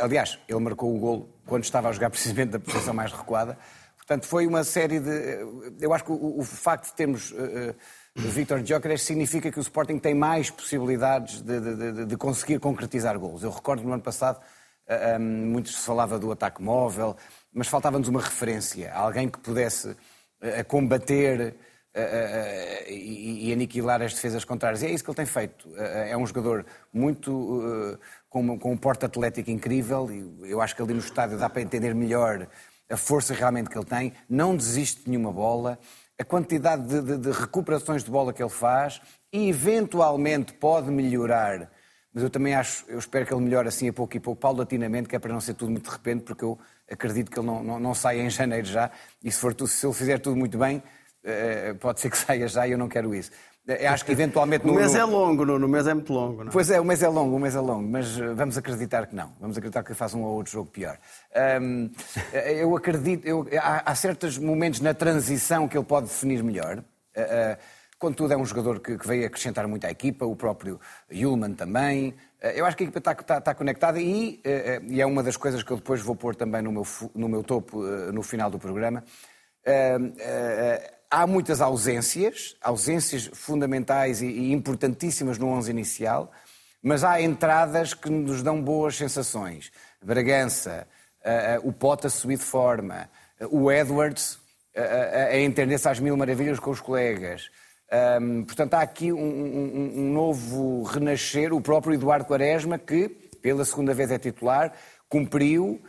Aliás, 0.00 0.38
ele 0.48 0.60
marcou 0.60 0.94
o 0.94 0.98
golo 0.98 1.28
quando 1.44 1.64
estava 1.64 1.88
a 1.88 1.92
jogar 1.92 2.08
precisamente 2.10 2.52
na 2.52 2.60
posição 2.60 2.94
mais 2.94 3.12
recuada. 3.12 3.58
Portanto, 3.96 4.26
foi 4.26 4.46
uma 4.46 4.64
série 4.64 4.98
de. 4.98 5.38
Eu 5.80 5.92
acho 5.92 6.04
que 6.04 6.12
o, 6.12 6.42
facto 6.42 6.86
de 6.86 6.94
termos. 6.94 7.32
Uh, 8.24 8.30
Victor 8.30 8.60
Gyökeres 8.62 9.02
significa 9.02 9.50
que 9.50 9.58
o 9.58 9.62
Sporting 9.62 9.98
tem 9.98 10.14
mais 10.14 10.50
possibilidades 10.50 11.40
de, 11.40 11.60
de, 11.60 12.06
de, 12.06 12.16
conseguir 12.16 12.58
concretizar 12.58 13.18
golos. 13.18 13.42
Eu 13.42 13.50
recordo 13.50 13.82
no 13.82 13.92
ano 13.92 14.02
passado, 14.02 14.40
um, 15.18 15.20
muito 15.20 15.70
se 15.70 15.78
falava 15.84 16.18
do 16.18 16.30
ataque 16.30 16.62
móvel, 16.62 17.16
mas 17.52 17.68
faltava-nos 17.68 18.08
uma 18.08 18.20
referência, 18.20 18.92
alguém 18.92 19.28
que 19.28 19.38
pudesse 19.38 19.88
uh, 19.88 19.96
combater 20.66 21.54
e, 22.88 23.48
e, 23.48 23.52
aniquilar 23.52 24.00
as 24.00 24.14
defesas 24.14 24.44
contrárias. 24.44 24.80
E 24.82 24.86
é 24.86 24.90
isso 24.90 25.02
que 25.02 25.10
ele 25.10 25.16
tem 25.16 25.26
feito. 25.26 25.68
é 25.76 26.16
um 26.16 26.24
jogador 26.24 26.64
muito 26.92 27.98
com, 28.28 28.56
com 28.56 28.72
um 28.72 28.76
porte 28.76 29.06
atlético 29.06 29.50
incrível 29.50 30.08
e 30.08 30.52
eu 30.52 30.60
acho 30.60 30.76
que 30.76 30.82
ali 30.82 30.94
no 30.94 31.00
estádio 31.00 31.36
dá 31.36 31.50
para 31.50 31.60
entender 31.60 31.92
melhor 31.92 32.46
a 32.88 32.96
força 32.96 33.34
realmente 33.34 33.70
que 33.70 33.76
ele 33.76 33.84
tem. 33.84 34.12
Não 34.28 34.56
desiste 34.56 35.02
de 35.02 35.10
nenhuma 35.10 35.32
bola 35.32 35.80
a 36.20 36.24
quantidade 36.24 36.86
de, 36.86 37.00
de, 37.00 37.18
de, 37.18 37.30
recuperações 37.30 38.04
de 38.04 38.10
bola 38.10 38.32
que 38.32 38.42
ele 38.42 38.50
faz 38.50 39.00
e 39.32 39.48
eventualmente 39.48 40.52
pode 40.52 40.90
melhorar 40.90 41.70
mas 42.12 42.24
eu 42.24 42.30
também 42.30 42.54
acho, 42.54 42.84
eu 42.88 42.98
espero 42.98 43.24
que 43.24 43.32
ele 43.32 43.42
melhore 43.42 43.68
assim 43.68 43.88
a 43.88 43.92
pouco 43.92 44.16
e 44.16 44.20
pouco, 44.20 44.40
paulatinamente, 44.40 45.08
que 45.08 45.14
é 45.14 45.18
para 45.18 45.32
não 45.32 45.40
ser 45.40 45.54
tudo 45.54 45.70
muito 45.70 45.84
de 45.84 45.90
repente, 45.90 46.24
porque 46.24 46.44
eu 46.44 46.58
acredito 46.90 47.30
que 47.30 47.38
ele 47.38 47.46
não, 47.46 47.62
não, 47.62 47.78
não 47.78 47.94
saia 47.94 48.20
em 48.20 48.28
janeiro 48.30 48.66
já, 48.66 48.90
e 49.22 49.30
se, 49.30 49.38
for 49.38 49.54
se 49.68 49.86
ele 49.86 49.94
fizer 49.94 50.18
tudo 50.18 50.36
muito 50.36 50.58
bem, 50.58 50.82
eh, 51.22 51.74
pode 51.74 52.00
ser 52.00 52.10
que 52.10 52.18
saia 52.18 52.48
já 52.48 52.66
e 52.66 52.72
eu 52.72 52.78
não 52.78 52.88
quero 52.88 53.14
isso. 53.14 53.30
Eu 53.78 53.90
acho 53.90 54.04
que 54.04 54.12
eventualmente... 54.12 54.64
O 54.64 54.68
no, 54.68 54.74
mês 54.74 54.92
no... 54.92 54.98
é 54.98 55.04
longo, 55.04 55.44
Nuno, 55.44 55.66
o 55.66 55.68
mês 55.68 55.86
é 55.86 55.94
muito 55.94 56.12
longo. 56.12 56.44
Não? 56.44 56.52
Pois 56.52 56.70
é, 56.70 56.80
o 56.80 56.84
mês 56.84 57.02
é 57.02 57.08
longo, 57.08 57.36
o 57.36 57.38
mês 57.38 57.54
é 57.54 57.60
longo, 57.60 57.88
mas 57.88 58.18
eh, 58.18 58.34
vamos 58.34 58.56
acreditar 58.56 59.06
que 59.06 59.14
não. 59.14 59.32
Vamos 59.40 59.56
acreditar 59.56 59.82
que 59.82 59.94
faz 59.94 60.14
um 60.14 60.22
ou 60.22 60.34
outro 60.34 60.52
jogo 60.52 60.70
pior. 60.70 60.98
Um, 61.60 61.90
eu 62.34 62.76
acredito, 62.76 63.26
eu, 63.26 63.46
há, 63.60 63.90
há, 63.90 63.94
certos 63.94 64.38
momentos 64.38 64.80
na 64.80 64.94
transição 64.94 65.68
que 65.68 65.76
ele 65.76 65.84
pode 65.84 66.06
definir 66.06 66.42
melhor. 66.42 66.78
Uh, 66.78 67.20
uh, 67.20 67.56
Contudo, 67.98 68.32
é 68.32 68.36
um 68.36 68.46
jogador 68.46 68.80
que, 68.80 68.96
que, 68.96 69.06
veio 69.06 69.26
acrescentar 69.26 69.68
muito 69.68 69.86
à 69.86 69.90
equipa, 69.90 70.24
o 70.24 70.34
próprio 70.34 70.80
Yulman 71.12 71.52
também. 71.52 72.14
Eu 72.54 72.64
acho 72.64 72.74
que 72.74 72.82
a 72.82 72.86
equipa 72.86 72.98
está, 72.98 73.12
está, 73.12 73.36
está 73.36 73.54
conectada 73.54 74.00
e, 74.00 74.40
e, 74.88 75.02
é 75.02 75.04
uma 75.04 75.22
das 75.22 75.36
coisas 75.36 75.62
que 75.62 75.70
eu 75.70 75.76
depois 75.76 76.00
vou 76.00 76.16
pôr 76.16 76.34
também 76.34 76.62
no 76.62 76.72
meu, 76.72 76.86
no 77.14 77.28
meu 77.28 77.42
topo 77.42 77.82
no 77.82 78.22
final 78.22 78.48
do 78.50 78.58
programa. 78.58 79.04
Há 81.10 81.26
muitas 81.26 81.60
ausências, 81.60 82.56
ausências 82.62 83.30
fundamentais 83.32 84.22
e 84.22 84.52
importantíssimas 84.52 85.38
no 85.38 85.48
11 85.48 85.70
inicial, 85.70 86.30
mas 86.82 87.02
há 87.02 87.20
entradas 87.20 87.94
que 87.94 88.08
nos 88.08 88.42
dão 88.42 88.62
boas 88.62 88.96
sensações. 88.96 89.72
Bragança, 90.02 90.86
o 91.62 91.72
Pota 91.72 92.08
subir 92.08 92.38
de 92.38 92.44
forma, 92.44 93.10
o 93.50 93.70
Edwards 93.70 94.38
a 95.30 95.36
entender-se 95.38 95.88
às 95.88 95.98
mil 95.98 96.16
maravilhas 96.16 96.60
com 96.60 96.70
os 96.70 96.80
colegas. 96.80 97.50
Portanto, 98.46 98.74
há 98.74 98.80
aqui 98.82 99.12
um, 99.12 99.18
um, 99.18 99.92
um, 99.96 100.12
novo 100.12 100.84
renascer, 100.84 101.52
o 101.52 101.60
próprio 101.60 101.94
Eduardo 101.94 102.24
Quaresma, 102.24 102.78
que 102.78 103.08
pela 103.42 103.64
segunda 103.64 103.92
vez 103.92 104.10
é 104.10 104.18
titular, 104.18 104.72
cumpriu, 105.08 105.82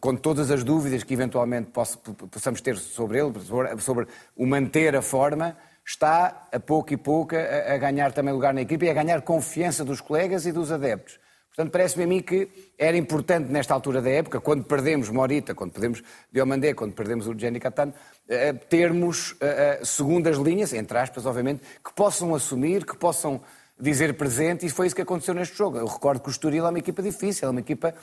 com 0.00 0.16
todas 0.16 0.50
as 0.50 0.64
dúvidas 0.64 1.04
que 1.04 1.14
eventualmente 1.14 1.70
posso, 1.70 1.98
possamos 1.98 2.60
ter 2.60 2.76
sobre 2.76 3.20
ele, 3.20 3.38
sobre, 3.40 3.78
sobre, 3.78 4.06
o 4.36 4.46
manter 4.46 4.96
a 4.96 5.02
forma, 5.02 5.56
está 5.86 6.48
a 6.50 6.58
pouco 6.58 6.92
e 6.92 6.96
pouco 6.96 7.36
a, 7.36 7.74
a 7.74 7.78
ganhar 7.78 8.12
também 8.12 8.32
lugar 8.32 8.52
na 8.52 8.62
equipe 8.62 8.86
e 8.86 8.90
a 8.90 8.94
ganhar 8.94 9.22
confiança 9.22 9.84
dos 9.84 10.00
colegas 10.00 10.46
e 10.46 10.52
dos 10.52 10.72
adeptos. 10.72 11.20
Portanto, 11.54 11.70
parece-me 11.70 12.04
a 12.04 12.06
mim 12.06 12.22
que 12.22 12.48
era 12.78 12.96
importante 12.96 13.52
nesta 13.52 13.74
altura 13.74 14.00
da 14.00 14.08
época, 14.08 14.40
quando 14.40 14.64
perdemos 14.64 15.10
Morita, 15.10 15.54
quando 15.54 15.70
perdemos 15.70 16.02
Diomandé, 16.32 16.72
quando 16.72 16.94
perdemos 16.94 17.26
o 17.28 17.38
Jenny 17.38 17.60
Catano, 17.60 17.92
eh, 18.26 18.54
termos 18.54 19.36
eh, 19.38 19.78
eh, 19.80 19.84
segundas 19.84 20.38
linhas, 20.38 20.72
entre 20.72 20.96
aspas, 20.96 21.26
obviamente, 21.26 21.60
que 21.84 21.92
possam 21.92 22.34
assumir, 22.34 22.86
que 22.86 22.96
possam 22.96 23.38
dizer 23.78 24.14
presente, 24.16 24.64
e 24.64 24.70
foi 24.70 24.86
isso 24.86 24.96
que 24.96 25.02
aconteceu 25.02 25.34
neste 25.34 25.54
jogo. 25.54 25.76
Eu 25.76 25.86
recordo 25.86 26.22
que 26.22 26.28
o 26.28 26.30
Estoril 26.30 26.64
é 26.64 26.70
uma 26.70 26.78
equipa 26.78 27.02
difícil, 27.02 27.46
é 27.46 27.50
uma 27.50 27.60
equipa 27.60 27.94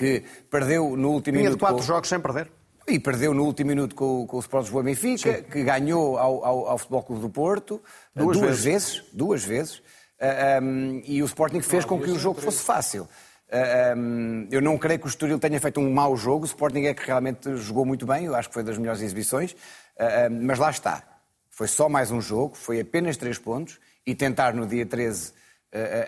que 0.00 0.24
perdeu 0.50 0.96
no 0.96 1.10
último 1.10 1.36
Vinha 1.36 1.50
minuto... 1.50 1.58
de 1.58 1.60
quatro 1.60 1.78
com... 1.78 1.82
jogos 1.82 2.08
sem 2.08 2.18
perder. 2.18 2.50
E 2.88 2.98
perdeu 2.98 3.34
no 3.34 3.44
último 3.44 3.68
minuto 3.68 3.94
com, 3.94 4.26
com 4.26 4.36
o 4.38 4.40
Sport 4.40 4.64
Lisboa 4.64 4.82
Benfica, 4.82 5.36
Sim. 5.36 5.42
que 5.44 5.62
ganhou 5.62 6.18
ao, 6.18 6.44
ao, 6.44 6.68
ao 6.70 6.78
Futebol 6.78 7.02
Clube 7.02 7.22
do 7.22 7.28
Porto 7.28 7.80
duas, 8.16 8.38
duas 8.38 8.48
vezes. 8.62 8.64
vezes. 8.64 9.04
Duas 9.12 9.44
vezes 9.44 9.82
um, 10.62 11.02
e 11.04 11.22
o 11.22 11.26
Sporting 11.26 11.60
fez 11.60 11.84
com 11.84 12.00
que 12.00 12.10
o 12.10 12.18
jogo 12.18 12.40
fosse 12.40 12.62
fácil. 12.62 13.08
Um, 13.96 14.46
eu 14.50 14.60
não 14.60 14.78
creio 14.78 15.00
que 15.00 15.06
o 15.06 15.08
Estoril 15.08 15.38
tenha 15.38 15.60
feito 15.60 15.80
um 15.80 15.92
mau 15.92 16.16
jogo, 16.16 16.44
o 16.44 16.46
Sporting 16.46 16.84
é 16.84 16.94
que 16.94 17.04
realmente 17.04 17.56
jogou 17.56 17.84
muito 17.84 18.06
bem, 18.06 18.26
eu 18.26 18.34
acho 18.34 18.48
que 18.48 18.54
foi 18.54 18.62
das 18.62 18.78
melhores 18.78 19.00
exibições, 19.00 19.52
uh, 19.52 20.30
mas 20.30 20.58
lá 20.58 20.70
está. 20.70 21.02
Foi 21.50 21.66
só 21.66 21.88
mais 21.88 22.10
um 22.10 22.20
jogo, 22.20 22.54
foi 22.54 22.80
apenas 22.80 23.16
três 23.16 23.38
pontos 23.38 23.80
e 24.06 24.14
tentar 24.14 24.54
no 24.54 24.66
dia 24.66 24.86
13 24.86 25.30
uh, 25.30 25.34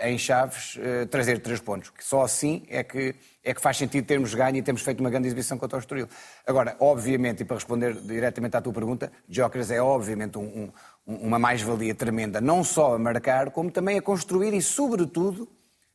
em 0.09 0.19
Chaves 0.19 0.77
uh, 0.77 1.07
trazer 1.07 1.39
três 1.41 1.61
pontos. 1.61 1.91
Que 1.91 2.05
só 2.05 2.23
assim 2.23 2.65
é 2.69 2.83
que, 2.83 3.15
é 3.45 3.55
que 3.55 3.61
faz 3.61 3.77
sentido 3.77 4.05
termos 4.05 4.35
ganho 4.35 4.57
e 4.57 4.63
termos 4.63 4.83
feito 4.83 5.01
uma 5.01 5.11
grande 5.11 5.29
exibição 5.29 5.57
contra 5.57 5.77
o 5.77 5.81
Estoril. 5.81 6.09
Agora, 6.47 6.77
obviamente, 6.81 7.43
e 7.43 7.45
para 7.45 7.57
responder 7.57 7.95
diretamente 7.95 8.57
à 8.57 8.61
tua 8.61 8.73
pergunta, 8.73 9.13
Jokers 9.29 9.71
é 9.71 9.81
obviamente 9.81 10.37
um, 10.37 10.43
um 10.43 10.73
uma 11.07 11.39
mais-valia 11.39 11.95
tremenda, 11.95 12.41
não 12.41 12.63
só 12.63 12.95
a 12.95 12.99
marcar, 12.99 13.51
como 13.51 13.71
também 13.71 13.99
a 13.99 14.03
construir 14.03 14.55
e, 14.55 14.63
sobretudo, 14.63 15.49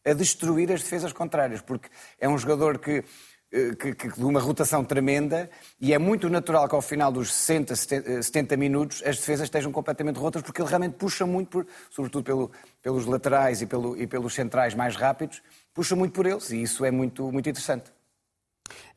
a 0.06 0.14
destruir 0.14 0.72
as 0.72 0.82
defesas 0.84 1.14
contrárias, 1.14 1.62
porque 1.62 1.90
é 2.20 2.28
um 2.28 2.38
jogador 2.38 2.78
que, 2.78 2.92
eh, 2.92 3.04
que, 3.50 3.96
que, 3.96 4.10
de 4.10 4.26
uma 4.26 4.42
rotação 4.42 4.84
tremenda 4.84 5.50
e 5.80 5.94
é 5.94 5.98
muito 5.98 6.30
natural 6.30 6.68
que 6.68 6.76
ao 6.76 6.82
final 6.82 7.12
dos 7.12 7.34
60, 7.34 7.76
70 7.76 8.54
eh, 8.54 8.58
minutos 8.58 9.02
as 9.06 9.18
defesas 9.18 9.46
estejam 9.46 9.72
completamente 9.72 10.18
rotas, 10.20 10.42
porque 10.42 10.62
ele 10.62 10.70
realmente 10.70 10.96
puxa 10.96 11.26
muito, 11.26 11.50
por, 11.50 11.68
sobretudo 11.90 12.24
pelo, 12.24 12.52
pelos 12.82 13.06
laterais 13.06 13.62
e, 13.62 13.66
pelo, 13.66 13.96
e 13.98 14.06
pelos 14.06 14.34
centrais 14.34 14.74
mais 14.74 14.96
rápidos, 14.96 15.42
puxa 15.74 15.96
muito 15.96 16.14
por 16.14 16.26
eles 16.26 16.50
e 16.50 16.62
isso 16.62 16.84
é 16.84 16.92
muito, 16.92 17.32
muito 17.32 17.48
interessante. 17.50 17.92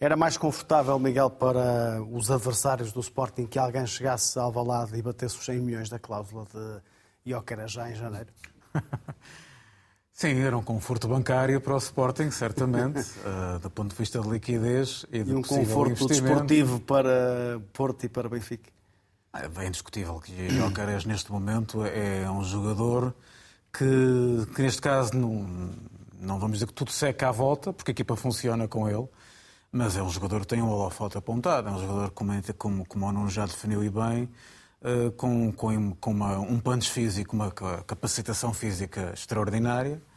Era 0.01 0.17
mais 0.17 0.37
confortável, 0.37 0.99
Miguel, 0.99 1.31
para 1.31 2.03
os 2.11 2.29
adversários 2.29 2.93
do 2.93 3.01
Sporting 3.01 3.47
que 3.47 3.59
alguém 3.59 3.87
chegasse 3.87 4.37
ao 4.37 4.51
Valado 4.51 4.97
e 4.97 5.03
batesse 5.03 5.37
os 5.37 5.45
100 5.45 5.61
milhões 5.61 5.89
da 5.89 5.99
cláusula 5.99 6.45
de 6.53 7.31
Ióquera 7.31 7.69
já 7.69 7.89
em 7.89 7.95
janeiro? 7.95 8.29
Sim, 10.21 10.39
era 10.41 10.55
um 10.55 10.63
conforto 10.63 11.09
bancário 11.09 11.59
para 11.63 11.73
o 11.73 11.79
Sporting, 11.79 12.31
certamente, 12.31 13.01
uh, 13.25 13.57
do 13.63 13.71
ponto 13.71 13.93
de 13.93 13.97
vista 13.97 14.21
de 14.21 14.29
liquidez 14.29 15.07
e, 15.11 15.25
de 15.25 15.31
e 15.31 15.35
um 15.35 15.41
conforto 15.41 16.07
desportivo 16.07 16.79
para 16.79 17.59
Porto 17.73 18.05
e 18.05 18.09
para 18.11 18.29
Benfica. 18.29 18.71
É 19.33 19.49
bem 19.49 19.69
indiscutível 19.69 20.21
que 20.21 20.31
Ióqueras, 20.31 21.07
neste 21.07 21.33
momento, 21.33 21.83
é 21.87 22.31
um 22.31 22.45
jogador 22.45 23.15
que, 23.73 24.47
que 24.55 24.61
neste 24.61 24.83
caso, 24.83 25.17
não, 25.17 25.71
não 26.21 26.39
vamos 26.39 26.59
dizer 26.59 26.67
que 26.67 26.75
tudo 26.75 26.91
seca 26.91 27.31
à 27.31 27.33
volta, 27.33 27.73
porque 27.73 27.91
a 27.91 27.95
equipa 27.95 28.15
funciona 28.15 28.69
com 28.69 28.91
ele, 28.91 29.09
mas 29.73 29.97
é 29.97 30.03
um 30.03 30.11
jogador 30.11 30.41
que 30.41 30.49
tem 30.49 30.61
um 30.61 30.69
holofote 30.69 31.17
apontado, 31.17 31.71
é 31.71 31.73
um 31.73 31.79
jogador, 31.79 32.11
como, 32.11 32.33
como, 32.59 32.87
como 32.87 33.07
o 33.07 33.13
Nuno 33.13 33.31
já 33.31 33.47
definiu 33.47 33.83
e 33.83 33.89
bem, 33.89 34.29
uh, 34.83 35.11
com, 35.13 35.51
com, 35.51 35.95
com 35.95 36.11
uma, 36.11 36.39
um 36.41 36.61
punch 36.61 36.91
físico, 36.91 37.35
uma 37.35 37.51
capacitação 37.51 38.53
física 38.53 39.13
extraordinária. 39.15 40.10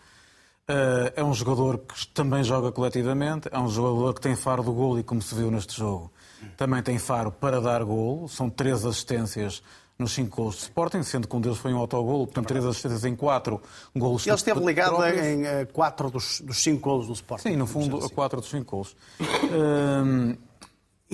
Uh, 0.70 1.12
é 1.16 1.24
um 1.24 1.34
jogador 1.34 1.78
que 1.78 2.08
também 2.08 2.42
joga 2.42 2.72
coletivamente, 2.72 3.50
é 3.52 3.60
um 3.60 3.68
jogador 3.68 4.14
que 4.14 4.22
tem 4.22 4.34
faro 4.34 4.64
do 4.64 4.72
golo 4.72 4.98
e, 4.98 5.04
como 5.04 5.22
se 5.22 5.36
viu 5.36 5.52
neste 5.52 5.76
jogo, 5.78 6.10
também 6.56 6.82
tem 6.82 6.98
faro 6.98 7.32
para 7.32 7.60
dar 7.60 7.84
golo. 7.84 8.30
São 8.30 8.50
três 8.50 8.86
assistências 8.86 9.62
nos 10.00 10.14
cinco 10.14 10.38
gols 10.38 10.56
do 10.56 10.62
Sporting, 10.62 11.04
sendo 11.04 11.28
que 11.28 11.36
um 11.36 11.42
deles 11.42 11.58
foi 11.58 11.74
um 11.74 11.78
autogolo, 11.78 12.26
portanto, 12.26 12.48
três 12.48 12.66
assistências 12.66 13.04
em 13.04 13.16
quatro 13.16 13.62
golos. 13.96 14.26
Ele 14.26 14.36
esteve 14.36 14.60
ligado 14.62 14.96
próprios. 14.96 15.26
em 15.26 15.42
uh, 15.44 15.68
quatro 15.72 16.10
dos, 16.10 16.42
dos 16.42 16.58
cinco 16.64 16.82
golos 16.82 17.08
do 17.08 17.14
Sporting. 17.14 17.50
Sim, 17.50 17.56
no 17.58 17.68
fundo, 17.68 17.98
assim. 17.98 18.06
a 18.06 18.10
quatro 18.10 18.40
dos 18.40 18.50
cinco 18.50 18.72
golos. 18.72 18.96
uh, 19.20 20.38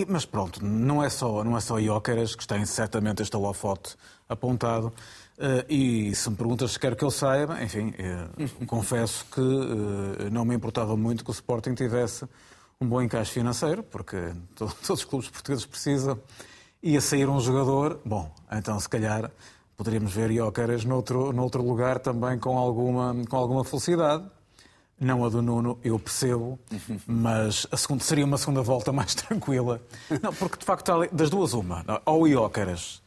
mas 0.07 0.25
pronto, 0.25 0.63
não 0.63 1.03
é 1.03 1.09
só, 1.09 1.43
não 1.43 1.57
é 1.57 1.59
só 1.59 1.79
Iócaras 1.79 2.35
que 2.35 2.47
tem 2.47 2.65
certamente 2.65 3.21
este 3.21 3.35
holofote 3.35 3.95
apontado. 4.29 4.93
Uh, 5.39 5.63
e 5.71 6.13
se 6.13 6.29
me 6.29 6.35
perguntas 6.35 6.71
se 6.71 6.79
quero 6.79 6.97
que 6.97 7.03
eu 7.03 7.09
saiba, 7.09 7.63
enfim, 7.63 7.93
uh, 7.97 8.65
confesso 8.67 9.25
que 9.31 9.39
uh, 9.39 10.29
não 10.29 10.43
me 10.43 10.53
importava 10.53 10.97
muito 10.97 11.23
que 11.23 11.29
o 11.29 11.31
Sporting 11.31 11.73
tivesse 11.73 12.25
um 12.79 12.85
bom 12.85 13.01
encaixe 13.01 13.31
financeiro, 13.31 13.81
porque 13.81 14.17
todos 14.53 14.89
os 14.89 15.05
clubes 15.05 15.29
portugueses 15.29 15.65
precisam 15.65 16.19
ia 16.83 16.99
sair 16.99 17.29
um 17.29 17.39
jogador, 17.39 18.01
bom, 18.05 18.33
então 18.51 18.77
se 18.79 18.89
calhar 18.89 19.31
poderíamos 19.77 20.13
ver 20.13 20.29
Iócaras 20.29 20.83
noutro, 20.83 21.31
noutro 21.31 21.63
lugar 21.63 21.99
também 21.99 22.37
com 22.37 22.57
alguma, 22.57 23.15
com 23.29 23.37
alguma 23.37 23.63
felicidade. 23.63 24.25
Não 24.99 25.23
a 25.23 25.29
do 25.29 25.41
Nuno, 25.41 25.79
eu 25.81 25.97
percebo, 25.97 26.59
mas 27.07 27.65
a 27.71 27.77
segunda, 27.77 28.03
seria 28.03 28.25
uma 28.25 28.37
segunda 28.37 28.61
volta 28.61 28.91
mais 28.91 29.15
tranquila. 29.15 29.81
Não, 30.21 30.33
porque 30.33 30.57
de 30.57 30.65
facto, 30.65 31.07
das 31.13 31.29
duas, 31.29 31.53
uma. 31.53 31.85
Ou 32.05 32.27
Iócaras 32.27 33.01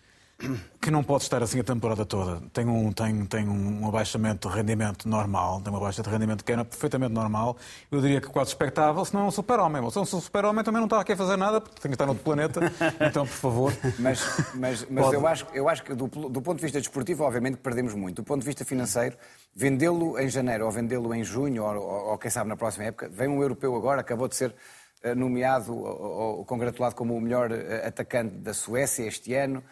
que 0.80 0.90
não 0.90 1.02
pode 1.02 1.22
estar 1.22 1.42
assim 1.42 1.60
a 1.60 1.64
temporada 1.64 2.04
toda. 2.04 2.42
Tem 2.52 2.66
um, 2.66 2.92
tem, 2.92 3.24
tem 3.26 3.48
um 3.48 3.86
abaixamento 3.86 4.48
de 4.48 4.54
rendimento 4.54 5.08
normal, 5.08 5.60
tem 5.60 5.72
uma 5.72 5.80
baixa 5.80 6.02
de 6.02 6.08
rendimento 6.08 6.44
que 6.44 6.52
é 6.52 6.56
perfeitamente 6.64 7.12
normal. 7.12 7.56
Eu 7.90 8.00
diria 8.00 8.20
que 8.20 8.28
quase 8.28 8.50
expectável, 8.50 9.04
se 9.04 9.14
não 9.14 9.22
é 9.22 9.24
um 9.24 9.30
super-homem. 9.30 9.90
Se 9.90 9.98
é 9.98 10.00
um 10.00 10.04
super-homem 10.04 10.64
também 10.64 10.80
não 10.80 10.86
está 10.86 11.00
aqui 11.00 11.12
a 11.12 11.16
fazer 11.16 11.36
nada, 11.36 11.60
porque 11.60 11.80
tem 11.80 11.90
que 11.90 11.94
estar 11.94 12.06
no 12.06 12.12
outro 12.12 12.24
planeta. 12.24 12.60
Então, 13.00 13.26
por 13.26 13.34
favor. 13.34 13.72
Mas, 13.98 14.20
mas, 14.54 14.86
mas 14.88 15.12
eu, 15.12 15.26
acho, 15.26 15.46
eu 15.52 15.68
acho 15.68 15.82
que 15.82 15.94
do, 15.94 16.06
do 16.06 16.40
ponto 16.40 16.56
de 16.56 16.62
vista 16.62 16.78
desportivo, 16.80 17.24
obviamente 17.24 17.56
perdemos 17.56 17.94
muito. 17.94 18.16
Do 18.16 18.24
ponto 18.24 18.40
de 18.40 18.46
vista 18.46 18.64
financeiro, 18.64 19.16
vendê-lo 19.54 20.18
em 20.18 20.28
janeiro 20.28 20.64
ou 20.64 20.70
vendê-lo 20.70 21.14
em 21.14 21.24
junho 21.24 21.64
ou, 21.64 21.74
ou, 21.74 22.10
ou, 22.10 22.18
quem 22.18 22.30
sabe 22.30 22.48
na 22.48 22.56
próxima 22.56 22.86
época, 22.86 23.08
vem 23.08 23.28
um 23.28 23.42
europeu 23.42 23.74
agora, 23.76 24.00
acabou 24.00 24.28
de 24.28 24.36
ser 24.36 24.54
eh, 25.02 25.14
nomeado 25.14 25.76
ou, 25.76 26.38
ou 26.38 26.44
congratulado 26.44 26.94
como 26.94 27.16
o 27.16 27.20
melhor 27.20 27.50
eh, 27.50 27.86
atacante 27.86 28.36
da 28.36 28.54
Suécia 28.54 29.04
este 29.04 29.34
ano. 29.34 29.62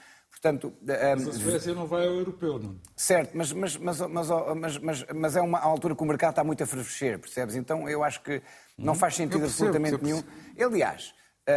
Portanto, 0.40 0.72
mas 0.82 1.28
a 1.28 1.32
Suécia 1.32 1.74
não 1.74 1.86
vai 1.86 2.06
ao 2.06 2.14
europeu, 2.14 2.58
não? 2.58 2.80
Certo, 2.96 3.36
mas, 3.36 3.52
mas, 3.52 3.76
mas, 3.76 4.00
mas, 4.00 4.78
mas, 4.78 5.06
mas 5.14 5.36
é 5.36 5.42
uma 5.42 5.60
altura 5.60 5.94
que 5.94 6.02
o 6.02 6.06
mercado 6.06 6.30
está 6.30 6.42
muito 6.42 6.62
a 6.62 6.66
fervescer, 6.66 7.18
percebes? 7.18 7.56
Então 7.56 7.86
eu 7.86 8.02
acho 8.02 8.22
que 8.22 8.40
não 8.78 8.94
faz 8.94 9.16
sentido 9.16 9.40
percebo, 9.40 9.68
absolutamente 9.68 10.02
nenhum. 10.02 10.22
Aliás, 10.58 11.12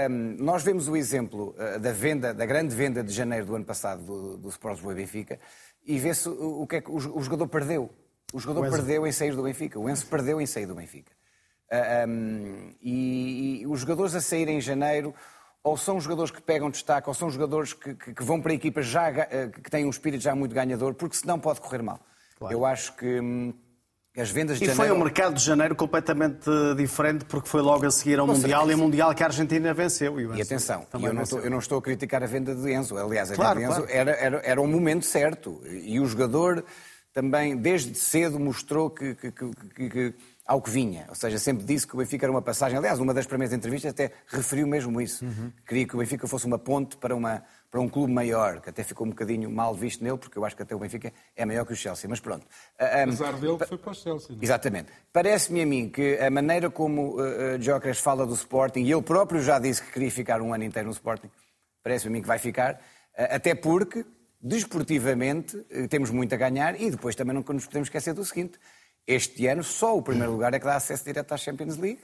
um, 0.10 0.36
nós 0.44 0.64
vemos 0.64 0.90
o 0.90 0.98
exemplo 0.98 1.56
uh, 1.58 1.80
da 1.80 1.94
venda, 1.94 2.34
da 2.34 2.46
grande 2.46 2.76
venda 2.76 3.02
de 3.02 3.14
janeiro 3.14 3.46
do 3.46 3.56
ano 3.56 3.64
passado 3.64 4.04
do, 4.04 4.38
do 4.38 4.50
Sport 4.50 4.76
Lisboa 4.76 4.96
Benfica 4.96 5.40
e 5.86 5.98
vê-se 5.98 6.28
o, 6.28 6.64
o 6.64 6.68
que 6.68 6.76
é 6.78 6.82
que 6.82 6.92
o, 6.92 6.96
o 6.96 7.22
jogador 7.22 7.48
perdeu. 7.48 7.90
O 8.34 8.40
jogador 8.40 8.70
perdeu 8.70 9.08
em 9.08 9.12
sair 9.14 9.34
do 9.34 9.44
Benfica. 9.44 9.80
O 9.80 9.90
Enzo 9.90 10.08
perdeu 10.08 10.42
em 10.42 10.46
sair 10.46 10.66
do 10.66 10.76
Benfica. 10.76 11.12
Uh, 11.72 12.10
um, 12.10 12.76
e, 12.82 13.62
e, 13.62 13.68
os 13.68 13.80
jogadores 13.80 14.14
a 14.14 14.22
sair 14.22 14.48
em 14.50 14.60
janeiro 14.60 15.14
ou 15.64 15.78
são 15.78 16.00
jogadores 16.00 16.30
que 16.30 16.42
pegam 16.42 16.70
destaque, 16.70 17.08
ou 17.08 17.14
são 17.14 17.30
jogadores 17.30 17.74
que, 17.74 17.96
que, 17.96 18.14
que 18.14 18.24
vão 18.24 18.42
para 18.42 18.54
equipas 18.54 18.86
já, 18.86 19.10
eh, 19.10 19.50
que 19.50 19.72
têm 19.72 19.86
um 19.86 19.90
espírito 19.90 20.22
já 20.22 20.36
muito 20.36 20.54
ganhador, 20.54 20.94
porque 20.94 21.16
senão 21.16 21.40
pode 21.40 21.62
correr 21.62 21.82
mal. 21.82 22.00
Claro. 22.38 22.54
Eu 22.54 22.66
acho 22.66 22.94
que 22.98 23.20
hum, 23.22 23.54
as 24.18 24.30
vendas 24.30 24.60
de 24.60 24.66
e 24.66 24.68
janeiro... 24.68 24.90
foi 24.90 25.00
um 25.00 25.02
mercado 25.02 25.36
de 25.36 25.44
janeiro 25.44 25.74
completamente 25.74 26.50
diferente, 26.76 27.24
porque 27.26 27.48
foi 27.48 27.62
logo 27.62 27.86
a 27.86 27.92
seguir 27.92 28.20
ao 28.20 28.28
Com 28.28 28.34
Mundial 28.34 28.62
certeza. 28.62 28.72
e 28.72 28.74
a 28.74 28.86
Mundial 28.86 29.16
que 29.16 29.24
a 29.24 29.26
Argentina 29.28 29.74
venceu. 29.74 30.20
E, 30.20 30.38
e 30.38 30.42
atenção, 30.42 30.86
eu 30.94 31.14
não, 31.14 31.24
estou, 31.24 31.40
eu, 31.40 31.50
não 31.50 31.60
estou, 31.60 31.78
a 31.80 31.82
criticar 31.82 32.22
a 32.22 32.28
venda 32.28 32.54
de 32.54 32.74
Enzo. 32.74 32.98
Aliás, 32.98 33.32
a 33.32 33.36
claro, 33.36 33.60
venda 33.60 33.74
de 33.74 33.80
Enzo 33.80 33.88
claro. 33.88 34.00
era, 34.00 34.12
era, 34.12 34.42
era 34.44 34.62
um 34.62 34.68
momento 34.68 35.06
certo. 35.06 35.62
E 35.66 35.98
o 36.00 36.06
jogador 36.06 36.66
também, 37.14 37.56
desde 37.56 37.96
cedo, 37.96 38.38
mostrou 38.38 38.90
que, 38.90 39.16
que 39.16 40.14
ao 40.46 40.62
que 40.62 40.70
vinha. 40.70 41.06
Ou 41.08 41.16
seja, 41.16 41.40
sempre 41.40 41.64
disse 41.64 41.88
que 41.88 41.96
o 41.96 41.98
Benfica 41.98 42.26
era 42.26 42.32
uma 42.32 42.42
passagem. 42.42 42.78
Aliás, 42.78 43.00
uma 43.00 43.14
das 43.14 43.26
primeiras 43.26 43.56
entrevistas 43.56 43.92
até 43.92 44.12
referiu 44.28 44.68
mesmo 44.68 45.00
isso. 45.00 45.24
Uhum. 45.24 45.52
Queria 45.66 45.88
que 45.88 45.96
o 45.96 46.00
Benfica 46.00 46.28
fosse 46.28 46.46
uma 46.46 46.60
ponte 46.60 46.98
para, 46.98 47.16
uma, 47.16 47.44
para 47.72 47.80
um 47.80 47.88
clube 47.88 48.12
maior, 48.12 48.60
que 48.60 48.70
até 48.70 48.84
ficou 48.84 49.08
um 49.08 49.12
bocadinho 49.12 49.50
mal 49.50 49.74
visto 49.74 50.04
nele, 50.04 50.18
porque 50.18 50.38
eu 50.38 50.44
acho 50.44 50.56
que 50.56 50.64
até 50.64 50.76
o 50.76 50.80
Benfica 50.80 51.14
é 51.36 51.46
maior 51.46 51.66
que 51.66 51.72
o 51.72 51.76
Chelsea. 51.76 52.10
Mas 52.10 52.20
pronto. 52.20 52.46
Apesar 52.78 53.34
dele, 53.34 53.58
foi 53.66 53.78
para 53.78 53.92
o 53.92 53.96
Chelsea. 53.96 54.36
Não? 54.36 54.42
É? 54.42 54.44
Exatamente. 54.44 54.92
Parece-me 55.14 55.62
a 55.62 55.66
mim 55.66 55.90
que 55.90 56.18
a 56.18 56.30
maneira 56.30 56.70
como 56.70 57.22
uh, 57.22 57.62
Jóqueres 57.62 58.00
fala 58.00 58.26
do 58.26 58.34
Sporting, 58.34 58.82
e 58.82 58.92
ele 58.92 59.02
próprio 59.02 59.42
já 59.42 59.60
disse 59.60 59.82
que 59.82 59.92
queria 59.94 60.12
ficar 60.12 60.42
um 60.42 60.54
ano 60.54 60.66
inteiro 60.66 60.88
no 60.88 60.94
Sporting, 60.94 61.30
parece-me 61.82 62.12
a 62.12 62.14
mim 62.14 62.22
que 62.22 62.28
vai 62.28 62.38
ficar, 62.38 62.74
uh, 62.74 63.36
até 63.36 63.56
porque, 63.56 64.06
desportivamente, 64.42 65.56
uh, 65.56 65.88
temos 65.88 66.10
muito 66.10 66.34
a 66.36 66.38
ganhar 66.38 66.80
e 66.80 66.92
depois 66.92 67.16
também 67.16 67.34
não 67.34 67.46
nos 67.48 67.66
podemos 67.66 67.88
esquecer 67.88 68.14
do 68.14 68.26
seguinte 68.26 68.60
este 69.06 69.48
ano, 69.48 69.64
só 69.64 69.98
o 69.98 70.02
primeiro 70.02 70.32
lugar 70.32 70.54
é 70.54 70.60
que 70.60 70.66
dá 70.66 70.76
acesso 70.76 71.04
direto 71.04 71.34
à 71.34 71.38
Champions 71.38 71.78
League. 71.78 72.00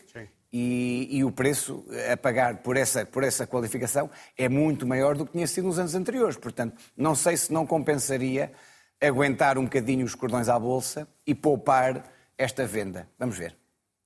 E, 0.51 1.07
e, 1.11 1.23
o 1.23 1.31
preço 1.31 1.85
a 2.11 2.17
pagar 2.17 2.57
por 2.63 2.75
essa, 2.75 3.05
por 3.05 3.23
essa 3.23 3.45
qualificação 3.45 4.09
é 4.35 4.49
muito 4.49 4.87
maior 4.87 5.15
do 5.15 5.23
que 5.23 5.33
tinha 5.33 5.45
sido 5.45 5.67
nos 5.67 5.77
anos 5.77 5.93
anteriores. 5.93 6.37
Portanto, 6.37 6.75
não 6.97 7.13
sei 7.13 7.37
se 7.37 7.53
não 7.53 7.67
compensaria 7.67 8.51
aguentar 8.99 9.57
um 9.59 9.65
bocadinho 9.65 10.03
os 10.03 10.15
cordões 10.15 10.49
à 10.49 10.57
bolsa 10.57 11.07
e 11.25 11.35
poupar 11.35 12.03
esta 12.35 12.65
venda. 12.65 13.07
Vamos 13.19 13.37
ver. 13.37 13.55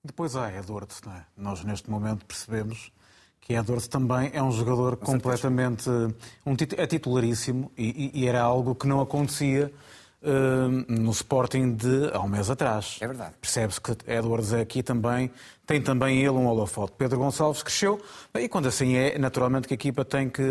Depois 0.03 0.35
há 0.35 0.51
Edwards, 0.53 1.01
não 1.05 1.13
é? 1.13 1.25
Nós 1.37 1.63
neste 1.63 1.89
momento 1.89 2.25
percebemos 2.25 2.91
que 3.39 3.53
Edwards 3.53 3.87
também 3.87 4.31
é 4.33 4.43
um 4.43 4.51
jogador 4.51 4.97
Com 4.97 5.05
completamente. 5.05 5.89
Um, 5.89 6.13
é 6.77 6.87
titularíssimo 6.87 7.71
e, 7.77 8.11
e, 8.21 8.27
era 8.27 8.41
algo 8.41 8.75
que 8.75 8.87
não 8.87 9.01
acontecia 9.01 9.71
no 10.87 11.11
Sporting 11.11 11.73
de 11.73 12.09
há 12.13 12.19
um 12.21 12.27
mês 12.27 12.49
atrás. 12.49 12.97
É 13.01 13.07
verdade. 13.07 13.33
Percebe-se 13.41 13.81
que 13.81 13.91
Edwards 14.07 14.53
é 14.53 14.61
aqui 14.61 14.81
também 14.81 15.31
tem 15.65 15.81
também 15.81 16.19
ele 16.19 16.31
um 16.31 16.45
holofote. 16.47 16.93
Pedro 16.97 17.17
Gonçalves 17.17 17.63
cresceu 17.63 18.01
e 18.35 18.49
quando 18.49 18.67
assim 18.67 18.95
é, 18.95 19.17
naturalmente 19.17 19.67
que 19.67 19.73
a 19.73 19.75
equipa 19.75 20.03
tem 20.03 20.29
que, 20.29 20.43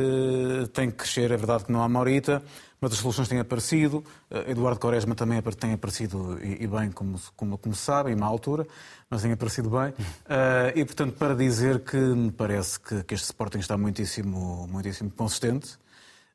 tem 0.73 0.91
que 0.91 0.97
crescer. 0.97 1.31
É 1.31 1.37
verdade 1.37 1.65
que 1.65 1.73
não 1.73 1.83
há 1.83 1.89
Maurita, 1.89 2.43
mas 2.81 2.93
as 2.93 2.99
soluções 2.99 3.29
têm 3.29 3.39
aparecido. 3.39 4.03
Eh, 4.31 4.53
Eduardo 4.53 4.81
Quaresma 4.81 5.15
também 5.15 5.41
tem 5.59 5.75
aparecido 5.75 6.39
e, 6.43 6.67
bem, 6.67 6.91
como, 6.91 7.21
como, 7.37 7.59
como 7.59 7.75
sabe, 7.75 8.11
em 8.11 8.17
má 8.17 8.27
altura, 8.27 8.67
mas 9.11 9.21
tem 9.21 9.33
aparecido 9.33 9.69
bem. 9.69 9.91
Uh, 9.91 10.73
e, 10.75 10.85
portanto, 10.85 11.15
para 11.19 11.35
dizer 11.35 11.81
que 11.81 11.97
me 11.97 12.33
parece 12.33 12.81
que, 12.81 13.05
que 13.05 13.15
este 13.15 13.27
Sporting 13.27 13.59
está 13.59 13.77
muitíssimo, 13.77 14.67
muitíssimo 14.67 15.11
consistente 15.11 15.79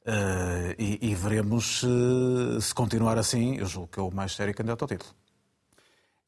Uh, 0.07 0.71
e, 0.79 1.09
e, 1.11 1.15
veremos 1.15 1.81
se, 1.81 2.61
se 2.61 2.73
continuar 2.73 3.17
assim, 3.17 3.57
eu 3.57 3.65
julgo 3.65 3.89
que 3.89 3.99
é 3.99 4.01
o 4.01 4.09
mais 4.09 4.33
sério 4.33 4.55
candidato 4.55 4.83
ao 4.83 4.87
título. 4.87 5.13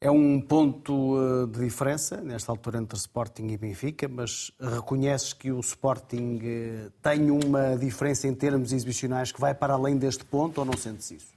É 0.02 0.10
um 0.10 0.40
ponto 0.40 1.18
eh, 1.18 1.46
de 1.46 1.64
diferença, 1.64 2.22
nesta 2.22 2.50
altura, 2.50 2.78
entre 2.78 2.96
Sporting 2.96 3.48
e 3.48 3.58
Benfica, 3.58 4.08
mas 4.08 4.50
reconheces 4.58 5.34
que 5.34 5.52
o 5.52 5.60
Sporting 5.60 6.40
eh, 6.42 6.90
tem 7.02 7.30
uma 7.30 7.76
diferença 7.76 8.26
em 8.26 8.34
termos 8.34 8.72
exibicionais 8.72 9.30
que 9.30 9.38
vai 9.38 9.54
para 9.54 9.74
além 9.74 9.98
deste 9.98 10.24
ponto 10.24 10.58
ou 10.58 10.64
não 10.64 10.74
sentes 10.74 11.10
isso? 11.10 11.34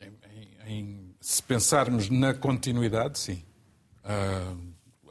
Em, 0.00 0.12
em, 0.32 0.72
em, 0.72 1.14
se 1.20 1.42
pensarmos 1.42 2.08
na 2.08 2.32
continuidade, 2.32 3.18
sim. 3.18 3.42
Uh, 4.04 4.56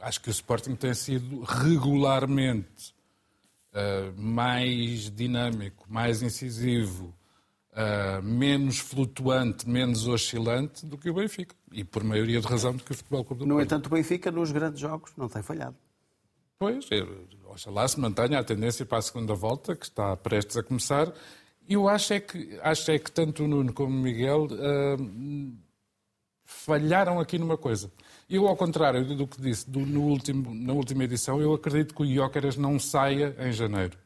acho 0.00 0.22
que 0.22 0.28
o 0.28 0.30
Sporting 0.30 0.74
tem 0.74 0.94
sido 0.94 1.42
regularmente 1.42 2.94
uh, 3.74 4.20
mais 4.20 5.10
dinâmico, 5.10 5.84
mais 5.88 6.22
incisivo, 6.22 7.14
uh, 7.72 8.22
menos 8.22 8.78
flutuante, 8.78 9.68
menos 9.68 10.06
oscilante 10.06 10.86
do 10.86 10.96
que 10.96 11.10
o 11.10 11.14
Benfica. 11.14 11.54
E 11.72 11.84
por 11.84 12.04
maioria 12.04 12.40
de 12.40 12.46
razão 12.46 12.74
do 12.74 12.82
que 12.82 12.92
o 12.92 12.94
Futebol 12.94 13.24
Clube 13.24 13.40
do 13.40 13.46
No 13.46 13.60
entanto, 13.60 13.86
o 13.86 13.90
Benfica, 13.90 14.30
nos 14.30 14.52
grandes 14.52 14.80
jogos, 14.80 15.12
não 15.16 15.28
tem 15.28 15.42
falhado. 15.42 15.76
Pois, 16.58 16.88
oxalá 17.46 17.86
se 17.86 17.98
mantenha 17.98 18.38
a 18.38 18.44
tendência 18.44 18.86
para 18.86 18.98
a 18.98 19.02
segunda 19.02 19.34
volta, 19.34 19.74
que 19.74 19.84
está 19.84 20.16
prestes 20.16 20.56
a 20.56 20.62
começar. 20.62 21.12
E 21.68 21.74
eu 21.74 21.88
acho 21.88 22.12
é 22.12 22.20
que, 22.20 22.58
acho 22.62 22.90
é 22.90 22.98
que 22.98 23.10
tanto 23.10 23.44
o 23.44 23.48
Nuno 23.48 23.72
como 23.72 23.94
o 23.94 24.00
Miguel 24.00 24.44
uh, 24.44 25.58
falharam 26.44 27.18
aqui 27.18 27.38
numa 27.38 27.56
coisa. 27.56 27.90
Eu, 28.34 28.48
ao 28.48 28.56
contrário 28.56 29.04
do 29.14 29.28
que 29.28 29.40
disse 29.40 29.70
do, 29.70 29.78
no 29.78 30.02
último, 30.02 30.52
na 30.52 30.72
última 30.72 31.04
edição, 31.04 31.40
eu 31.40 31.54
acredito 31.54 31.94
que 31.94 32.02
o 32.02 32.14
Jóqueras 32.14 32.56
não 32.56 32.80
saia 32.80 33.32
em 33.38 33.52
janeiro. 33.52 33.96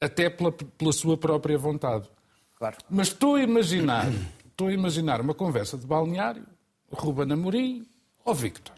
Até 0.00 0.28
pela, 0.28 0.50
pela 0.50 0.92
sua 0.92 1.16
própria 1.16 1.56
vontade. 1.56 2.10
Claro. 2.56 2.76
Mas 2.90 3.06
estou 3.08 3.36
a 3.36 3.40
imaginar, 3.40 4.10
estou 4.44 4.66
a 4.66 4.72
imaginar 4.72 5.20
uma 5.20 5.32
conversa 5.32 5.78
de 5.78 5.86
balneário, 5.86 6.44
Ruben 6.90 7.32
Amorim 7.32 7.86
ou 8.24 8.34
Victor. 8.34 8.74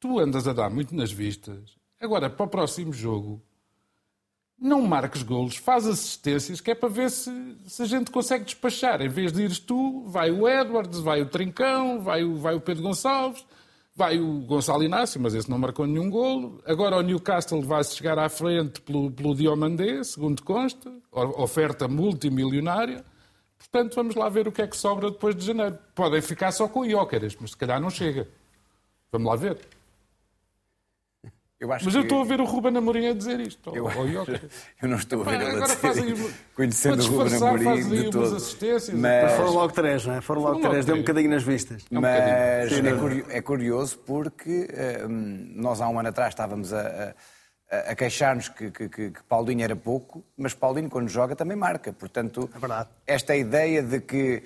Tu 0.00 0.18
andas 0.18 0.48
a 0.48 0.54
dar 0.54 0.70
muito 0.70 0.94
nas 0.94 1.12
vistas. 1.12 1.76
Agora, 2.00 2.30
para 2.30 2.46
o 2.46 2.48
próximo 2.48 2.94
jogo, 2.94 3.42
não 4.60 4.82
marques 4.82 5.22
golos, 5.22 5.56
faz 5.56 5.86
assistências, 5.86 6.60
que 6.60 6.70
é 6.70 6.74
para 6.74 6.88
ver 6.88 7.10
se, 7.10 7.30
se 7.66 7.82
a 7.82 7.86
gente 7.86 8.10
consegue 8.10 8.44
despachar. 8.44 9.00
Em 9.00 9.08
vez 9.08 9.32
de 9.32 9.42
ires 9.42 9.58
tu, 9.58 10.04
vai 10.06 10.30
o 10.30 10.46
Edwards, 10.46 11.00
vai 11.00 11.22
o 11.22 11.26
Trincão, 11.26 12.02
vai 12.02 12.22
o, 12.22 12.36
vai 12.36 12.54
o 12.54 12.60
Pedro 12.60 12.82
Gonçalves, 12.82 13.44
vai 13.96 14.20
o 14.20 14.40
Gonçalo 14.40 14.84
Inácio, 14.84 15.18
mas 15.20 15.34
esse 15.34 15.48
não 15.48 15.58
marcou 15.58 15.86
nenhum 15.86 16.10
golo. 16.10 16.60
Agora 16.66 16.96
o 16.96 17.00
Newcastle 17.00 17.62
vai 17.62 17.82
chegar 17.84 18.18
à 18.18 18.28
frente 18.28 18.82
pelo, 18.82 19.10
pelo 19.10 19.34
Diomandé, 19.34 20.04
segundo 20.04 20.42
consta, 20.42 20.92
oferta 21.10 21.88
multimilionária. 21.88 23.02
Portanto, 23.56 23.94
vamos 23.94 24.14
lá 24.14 24.28
ver 24.28 24.46
o 24.46 24.52
que 24.52 24.60
é 24.60 24.66
que 24.66 24.76
sobra 24.76 25.10
depois 25.10 25.34
de 25.34 25.44
janeiro. 25.44 25.78
Podem 25.94 26.20
ficar 26.20 26.52
só 26.52 26.68
com 26.68 26.80
o 26.80 26.86
Iócaras, 26.86 27.36
mas 27.40 27.50
se 27.50 27.56
calhar 27.56 27.80
não 27.80 27.90
chega. 27.90 28.28
Vamos 29.10 29.28
lá 29.28 29.36
ver. 29.36 29.58
Eu 31.60 31.68
Mas 31.68 31.94
eu 31.94 32.00
estou 32.00 32.22
a 32.22 32.24
ver 32.24 32.40
o 32.40 32.44
Ruben 32.44 32.74
Amorim 32.74 33.08
a 33.08 33.12
dizer 33.12 33.38
isto. 33.38 33.70
Eu, 33.76 33.86
eu 34.80 34.88
não 34.88 34.96
estou 34.96 35.20
a 35.20 35.24
ver 35.24 35.42
ele 35.42 35.58
a 35.58 35.60
dizer 35.60 35.76
fazem, 35.76 36.32
Conhecendo 36.56 37.02
o 37.02 37.06
Ruben 37.06 37.36
Amorim 37.36 37.86
de 37.86 38.10
todo. 38.10 38.34
assistências. 38.34 38.98
Mas... 38.98 39.32
Foram 39.34 39.52
logo 39.52 39.72
três, 39.74 40.06
não 40.06 40.14
é? 40.14 40.20
Foram 40.22 40.40
logo 40.40 40.60
três. 40.60 40.86
Deu 40.86 40.94
um 40.94 41.00
bocadinho 41.00 41.28
nas 41.28 41.42
vistas. 41.42 41.84
É 41.90 41.98
um 41.98 42.00
Mas 42.00 42.72
é, 42.72 43.36
é, 43.36 43.42
curioso 43.42 43.98
porque 43.98 44.68
um, 45.06 45.52
nós 45.56 45.82
há 45.82 45.88
um 45.90 45.98
ano 45.98 46.08
atrás 46.08 46.32
estávamos 46.32 46.72
a, 46.72 47.14
a, 47.70 47.76
a 47.90 47.94
queixar-nos 47.94 48.48
que, 48.48 48.70
que, 48.70 48.88
que, 48.88 49.10
que, 49.10 49.22
Paulinho 49.24 49.62
era 49.62 49.76
pouco, 49.76 50.24
mas 50.38 50.54
Paulinho 50.54 50.88
quando 50.88 51.10
joga 51.10 51.36
também 51.36 51.58
marca. 51.58 51.92
Portanto, 51.92 52.48
é 53.06 53.14
esta 53.14 53.36
ideia 53.36 53.82
de 53.82 54.00
que 54.00 54.42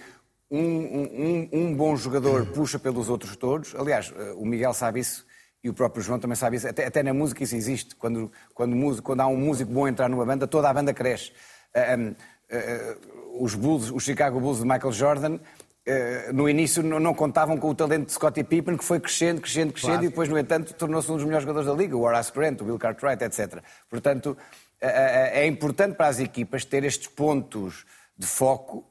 um, 0.51 0.59
um, 0.59 1.49
um 1.53 1.75
bom 1.77 1.95
jogador 1.95 2.45
puxa 2.47 2.77
pelos 2.77 3.09
outros 3.09 3.37
todos, 3.37 3.73
aliás, 3.77 4.13
eh, 4.17 4.33
o 4.37 4.45
Miguel 4.45 4.75
sabe 4.75 4.99
isso, 4.99 5.25
e 5.65 5.71
o 5.71 5.73
próprio 5.73 6.03
João 6.03 6.19
também 6.19 6.37
sabe 6.37 6.59
isso, 6.59 6.69
até, 6.69 6.85
até 6.85 7.03
na 7.03 7.15
música 7.15 7.43
isso 7.43 7.57
existe. 7.57 7.97
Quando, 7.97 8.31
quando, 8.53 9.03
quando, 9.03 9.21
há 9.23 9.27
um 9.27 9.37
músico 9.37 9.73
bom 9.73 9.89
entrar 9.89 10.11
numa 10.11 10.27
banda, 10.27 10.47
toda 10.47 10.69
a 10.69 10.75
banda 10.75 10.93
cresce. 10.93 11.33
Uh, 11.75 11.99
um, 11.99 12.11
uh, 12.11 13.43
os 13.43 13.55
Bulls, 13.55 13.91
os 13.91 14.05
Chicago 14.05 14.39
Bulls 14.39 14.59
de 14.59 14.65
Michael 14.65 14.93
Jordan, 14.93 15.37
uh, 15.37 16.33
no 16.35 16.51
início 16.51 16.83
não, 16.83 17.01
não, 17.01 17.15
contavam 17.15 17.57
com 17.57 17.71
o 17.71 17.75
talento 17.75 18.05
de 18.05 18.13
Scottie 18.13 18.45
Pippen, 18.45 18.77
que 18.77 18.85
foi 18.85 19.01
crescendo, 19.01 19.41
crescendo, 19.41 19.73
crescendo, 19.73 19.93
claro. 19.93 20.05
e 20.05 20.09
depois, 20.11 20.29
no 20.29 20.39
entanto, 20.39 20.75
tornou-se 20.75 21.11
um 21.11 21.15
dos 21.15 21.25
melhores 21.25 21.45
jogadores 21.45 21.67
da 21.67 21.75
liga, 21.75 21.97
o 21.97 22.03
Horace 22.03 22.31
Grant, 22.31 22.61
o 22.61 22.65
Bill 22.65 22.79
Cartwright, 22.79 23.25
etc. 23.25 23.63
Portanto, 23.89 24.37
é 24.79 25.47
importante 25.47 25.97
para 25.97 26.09
as 26.09 26.21
equipas 26.21 26.63
ter 26.67 26.85
estes 26.85 27.09
pontos 27.09 27.87
de 28.19 28.27
foco, 28.27 28.85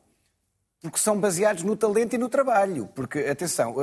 porque 0.81 0.97
são 0.97 1.19
baseados 1.19 1.61
no 1.61 1.75
talento 1.75 2.15
e 2.15 2.17
no 2.17 2.27
trabalho. 2.27 2.89
Porque, 2.95 3.19
atenção 3.19 3.75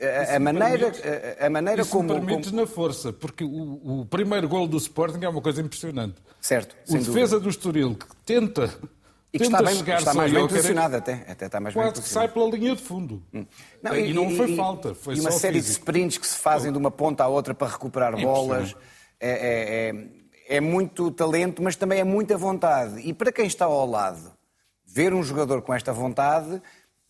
a, 0.00 0.36
a 0.36 0.40
maneira, 0.40 0.92
a, 1.40 1.46
a 1.46 1.50
maneira 1.50 1.82
isso 1.82 1.90
como. 1.90 2.08
permites 2.08 2.50
como... 2.50 2.62
na 2.62 2.66
força, 2.66 3.12
porque 3.12 3.44
o, 3.44 4.00
o, 4.00 4.06
primeiro 4.06 4.48
gol 4.48 4.66
do 4.66 4.76
Sporting 4.76 5.24
é 5.24 5.28
uma 5.28 5.40
coisa 5.40 5.60
impressionante. 5.60 6.16
Certo. 6.40 6.76
O 6.88 6.98
defesa 6.98 7.36
dúvida. 7.36 7.40
do 7.40 7.48
Estoril 7.48 7.94
que 7.94 8.06
tenta. 8.26 8.74
E 9.32 9.38
que 9.38 9.44
tenta 9.44 9.56
está, 9.56 9.62
bem, 9.62 9.76
chegar 9.76 9.98
está 9.98 10.14
mais 10.14 10.32
bem 10.32 10.46
posicionado 10.46 10.96
até. 10.96 11.24
até 11.28 11.46
está 11.46 11.60
mais 11.60 11.74
quase 11.74 11.92
bem 11.92 12.02
que 12.02 12.08
sai 12.08 12.28
pela 12.28 12.50
linha 12.50 12.74
de 12.74 12.82
fundo. 12.82 13.22
Hum. 13.32 13.46
Não, 13.82 13.96
e, 13.96 14.10
e, 14.10 14.12
não 14.12 14.30
foi 14.30 14.52
e, 14.52 14.56
falta. 14.56 14.94
Foi 14.94 15.14
e 15.14 15.20
uma 15.20 15.30
série 15.30 15.60
físico. 15.60 15.74
de 15.74 15.80
sprints 15.80 16.18
que 16.18 16.26
se 16.26 16.38
fazem 16.38 16.72
de 16.72 16.78
uma 16.78 16.90
ponta 16.90 17.24
à 17.24 17.28
outra 17.28 17.54
para 17.54 17.68
recuperar 17.68 18.18
é 18.18 18.22
bolas. 18.22 18.74
É, 19.20 19.30
é, 19.30 19.90
é, 19.90 20.56
é 20.56 20.60
muito 20.60 21.10
talento, 21.12 21.62
mas 21.62 21.76
também 21.76 22.00
é 22.00 22.04
muita 22.04 22.36
vontade. 22.36 23.00
E 23.00 23.12
para 23.12 23.32
quem 23.32 23.46
está 23.46 23.64
ao 23.64 23.88
lado, 23.88 24.32
ver 24.84 25.14
um 25.14 25.22
jogador 25.22 25.62
com 25.62 25.72
esta 25.72 25.92
vontade 25.92 26.60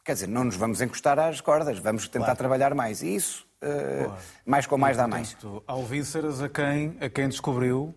Quer 0.04 0.12
dizer, 0.12 0.26
não 0.26 0.44
nos 0.44 0.56
vamos 0.56 0.80
encostar 0.80 1.18
às 1.18 1.40
cordas, 1.40 1.78
vamos 1.78 2.06
tentar 2.08 2.26
claro. 2.26 2.38
trabalhar 2.38 2.74
mais. 2.74 3.02
E 3.02 3.14
isso, 3.14 3.46
uh, 3.62 4.12
mais 4.44 4.66
com 4.66 4.76
mais 4.76 4.96
dá 4.96 5.08
mais. 5.08 5.36
Ao 5.66 5.82
Vísceras, 5.82 6.42
a 6.42 6.48
quem, 6.48 6.96
a 7.00 7.08
quem 7.08 7.28
descobriu, 7.28 7.94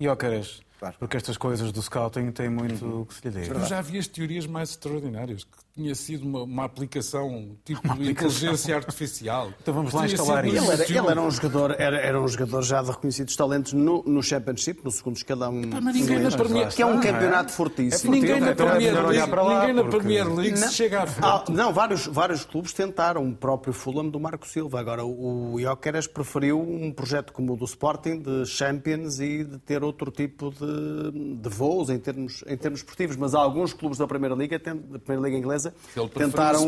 e 0.00 0.08
ó, 0.08 0.16
caras, 0.16 0.64
Claro. 0.78 0.96
Porque 0.98 1.16
estas 1.16 1.38
coisas 1.38 1.72
do 1.72 1.80
scouting 1.80 2.30
têm 2.30 2.50
muito 2.50 2.84
uhum. 2.84 3.04
que 3.06 3.14
se 3.14 3.26
lhe 3.26 3.40
diga. 3.40 3.54
Eu 3.54 3.64
já 3.64 3.80
vi 3.80 3.98
as 3.98 4.06
teorias 4.06 4.46
mais 4.46 4.70
extraordinárias, 4.70 5.44
que 5.44 5.63
tinha 5.74 5.94
sido 5.96 6.24
uma, 6.24 6.44
uma 6.44 6.64
aplicação 6.64 7.56
tipo 7.64 7.80
uma 7.84 7.96
de 7.96 8.12
inteligência 8.12 8.76
artificial. 8.76 9.52
Então 9.60 9.74
vamos 9.74 9.92
lá 9.92 10.06
instalar 10.06 10.44
isso. 10.44 10.56
Ele 10.56 10.72
era, 10.72 10.84
ele 10.84 11.08
era, 11.10 11.20
um 11.20 11.30
jogador, 11.30 11.74
era, 11.76 11.96
era 11.98 12.22
um 12.22 12.28
jogador 12.28 12.62
já 12.62 12.80
de 12.80 12.90
reconhecidos 12.90 13.34
talentos 13.34 13.72
no, 13.72 14.02
no 14.04 14.22
Championship, 14.22 14.84
no 14.84 14.90
segundo 14.92 15.16
escalão. 15.16 15.62
Pá, 15.62 15.80
mas 15.80 15.96
ninguém 15.96 16.20
na 16.20 16.30
Premier, 16.30 16.68
que 16.68 16.80
é 16.80 16.86
um 16.86 17.00
campeonato 17.00 17.50
é? 17.50 17.52
fortíssimo. 17.52 18.14
É 18.14 18.18
ninguém 18.20 18.40
na 18.40 18.52
então 18.52 18.68
Premier 18.68 18.94
League, 18.94 19.32
ninguém 19.32 19.72
na 19.72 19.84
Premier 19.84 20.34
League 20.34 20.60
não, 20.60 20.70
chega 20.70 21.02
à 21.02 21.06
frente. 21.06 21.26
Ah, 21.26 21.44
não, 21.48 21.72
vários, 21.72 22.06
vários 22.06 22.44
clubes 22.44 22.72
tentaram, 22.72 23.28
o 23.28 23.34
próprio 23.34 23.72
Fulham 23.72 24.08
do 24.08 24.20
Marco 24.20 24.46
Silva. 24.46 24.78
Agora, 24.78 25.04
o 25.04 25.56
Jóqueres 25.58 26.06
preferiu 26.06 26.60
um 26.60 26.92
projeto 26.92 27.32
como 27.32 27.54
o 27.54 27.56
do 27.56 27.64
Sporting, 27.64 28.20
de 28.20 28.46
Champions 28.46 29.18
e 29.18 29.42
de 29.42 29.58
ter 29.58 29.82
outro 29.82 30.12
tipo 30.12 30.52
de, 30.52 31.36
de 31.36 31.48
voos 31.48 31.90
em 31.90 31.98
termos, 31.98 32.44
em 32.46 32.56
termos 32.56 32.78
esportivos, 32.78 33.16
mas 33.16 33.34
alguns 33.34 33.72
clubes 33.72 33.98
da 33.98 34.06
Primeira 34.06 34.36
Liga, 34.36 34.56
da 34.56 34.98
Primeira 35.00 35.28
Liga 35.28 35.36
Inglesa, 35.36 35.63
tentaram 36.08 36.64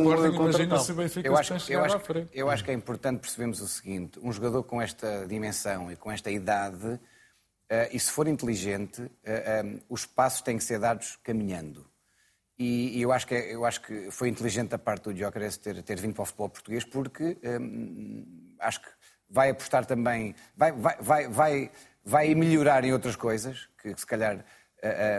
eu 1.22 1.36
acho, 1.36 1.72
eu, 1.72 1.84
acho, 1.84 2.00
eu 2.32 2.50
acho 2.50 2.64
que 2.64 2.70
é 2.70 2.74
importante 2.74 3.20
percebermos 3.20 3.60
o 3.60 3.68
seguinte: 3.68 4.18
um 4.22 4.32
jogador 4.32 4.62
com 4.64 4.80
esta 4.80 5.26
dimensão 5.26 5.90
e 5.90 5.96
com 5.96 6.10
esta 6.10 6.30
idade, 6.30 6.86
uh, 6.86 7.00
e 7.92 7.98
se 7.98 8.10
for 8.10 8.26
inteligente, 8.28 9.02
uh, 9.02 9.64
um, 9.64 9.80
os 9.88 10.06
passos 10.06 10.42
têm 10.42 10.58
que 10.58 10.64
ser 10.64 10.78
dados 10.78 11.18
caminhando. 11.22 11.86
E, 12.58 12.98
e, 12.98 13.02
eu, 13.02 13.12
acho 13.12 13.26
que, 13.26 13.34
é, 13.34 13.54
eu 13.54 13.66
acho 13.66 13.82
que 13.82 14.10
foi 14.10 14.28
inteligente 14.28 14.70
da 14.70 14.78
parte 14.78 15.04
do 15.04 15.12
Gyökeres 15.12 15.58
ter, 15.58 15.82
ter 15.82 16.00
vindo 16.00 16.14
para 16.14 16.22
o 16.22 16.26
futebol 16.26 16.48
português, 16.48 16.84
porque 16.84 17.36
um, 17.44 18.54
acho 18.58 18.80
que 18.80 18.88
vai 19.28 19.50
apostar 19.50 19.84
também, 19.84 20.34
vai, 20.56 20.72
vai, 20.72 20.96
vai, 21.00 21.28
vai, 21.28 21.70
vai 22.02 22.34
melhorar 22.34 22.84
em 22.84 22.92
outras 22.92 23.14
coisas, 23.14 23.68
que, 23.80 23.92
que 23.92 24.00
se 24.00 24.06
calhar 24.06 24.44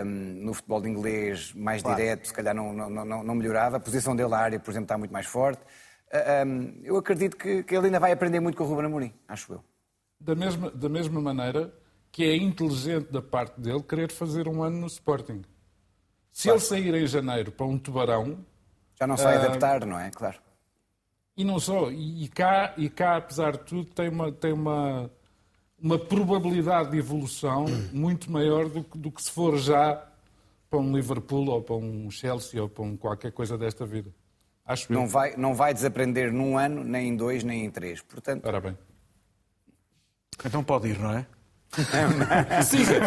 um, 0.04 0.46
no 0.46 0.54
futebol 0.54 0.82
de 0.82 0.90
inglês 0.90 1.54
mais 1.54 1.82
claro. 1.82 1.98
direto, 1.98 2.28
se 2.28 2.34
calhar 2.34 2.56
não, 2.56 2.74
não, 2.74 2.90
não, 2.90 3.24
não, 3.24 3.36
melhorava. 3.36 3.78
A 3.78 3.80
posição 3.80 4.16
dele 4.16 4.30
na 4.30 4.38
área, 4.38 4.60
por 4.60 4.72
exemplo, 4.72 4.86
está 4.86 4.98
muito 4.98 5.12
mais 5.12 5.26
forte. 5.26 5.62
Um, 6.46 6.82
eu 6.84 6.98
acredito 6.98 7.36
que, 7.36 7.64
que 7.64 7.76
ele 7.76 7.88
ainda 7.88 8.00
vai 8.00 8.12
aprender 8.12 8.40
muito 8.40 8.58
com 8.58 8.64
o 8.64 8.68
Ruben 8.68 8.86
Amorim, 8.86 9.14
acho 9.28 9.54
eu. 9.54 9.64
Da 10.20 10.36
mesma, 10.36 10.72
da 10.72 10.90
mesma 10.90 11.22
maneira 11.22 11.74
que 12.12 12.24
é 12.24 12.36
inteligente 12.36 13.12
da 13.12 13.22
parte 13.22 13.60
dele 13.60 13.84
querer 13.84 14.12
fazer 14.12 14.48
um 14.48 14.64
ano 14.64 14.80
no 14.80 14.88
Sporting. 14.88 15.44
Se 16.32 16.44
claro. 16.44 16.60
ele 16.60 16.66
sair 16.66 16.96
em 16.96 17.08
janeiro 17.08 17.52
para 17.52 17.66
um 17.66 17.78
tubarão. 17.78 18.46
Já 19.00 19.06
não 19.06 19.18
sai 19.18 19.38
uh, 19.38 19.42
adaptar, 19.42 19.86
não 19.86 20.00
é? 20.00 20.10
Claro. 20.10 20.40
E 21.36 21.44
não 21.44 21.60
só. 21.60 21.92
E, 21.92 22.24
e, 22.24 22.28
cá, 22.28 22.74
e 22.78 22.90
cá, 22.90 23.18
apesar 23.18 23.52
de 23.52 23.60
tudo, 23.60 23.86
tem 23.86 24.10
uma, 24.10 24.32
tem 24.32 24.52
uma, 24.52 25.12
uma 25.82 26.00
probabilidade 26.00 26.92
de 26.92 26.98
evolução 26.98 27.66
muito 27.94 28.32
maior 28.32 28.68
do 28.68 28.84
que, 28.84 28.98
do 28.98 29.12
que 29.12 29.22
se 29.22 29.32
for 29.32 29.58
já 29.58 30.08
para 30.70 30.80
um 30.80 30.96
Liverpool 30.96 31.50
ou 31.50 31.62
para 31.62 31.76
um 31.76 32.10
Chelsea 32.10 32.62
ou 32.62 32.68
para 32.68 32.84
um 32.84 32.98
qualquer 32.98 33.32
coisa 33.32 33.58
desta 33.58 33.86
vida. 33.86 34.14
Acho 34.66 34.92
não 34.92 35.08
vai, 35.08 35.38
não 35.38 35.56
vai 35.56 35.74
desaprender 35.74 36.32
num 36.32 36.58
ano, 36.58 36.84
nem 36.84 37.10
em 37.10 37.16
dois, 37.16 37.44
nem 37.44 37.64
em 37.64 37.70
três. 37.70 38.02
Portanto... 38.02 38.46
Ora 38.46 38.60
bem. 38.60 38.78
Então 40.44 40.64
pode 40.64 40.90
ir, 40.90 41.00
não 41.00 41.12
é? 41.12 41.26
Siga. 42.64 43.02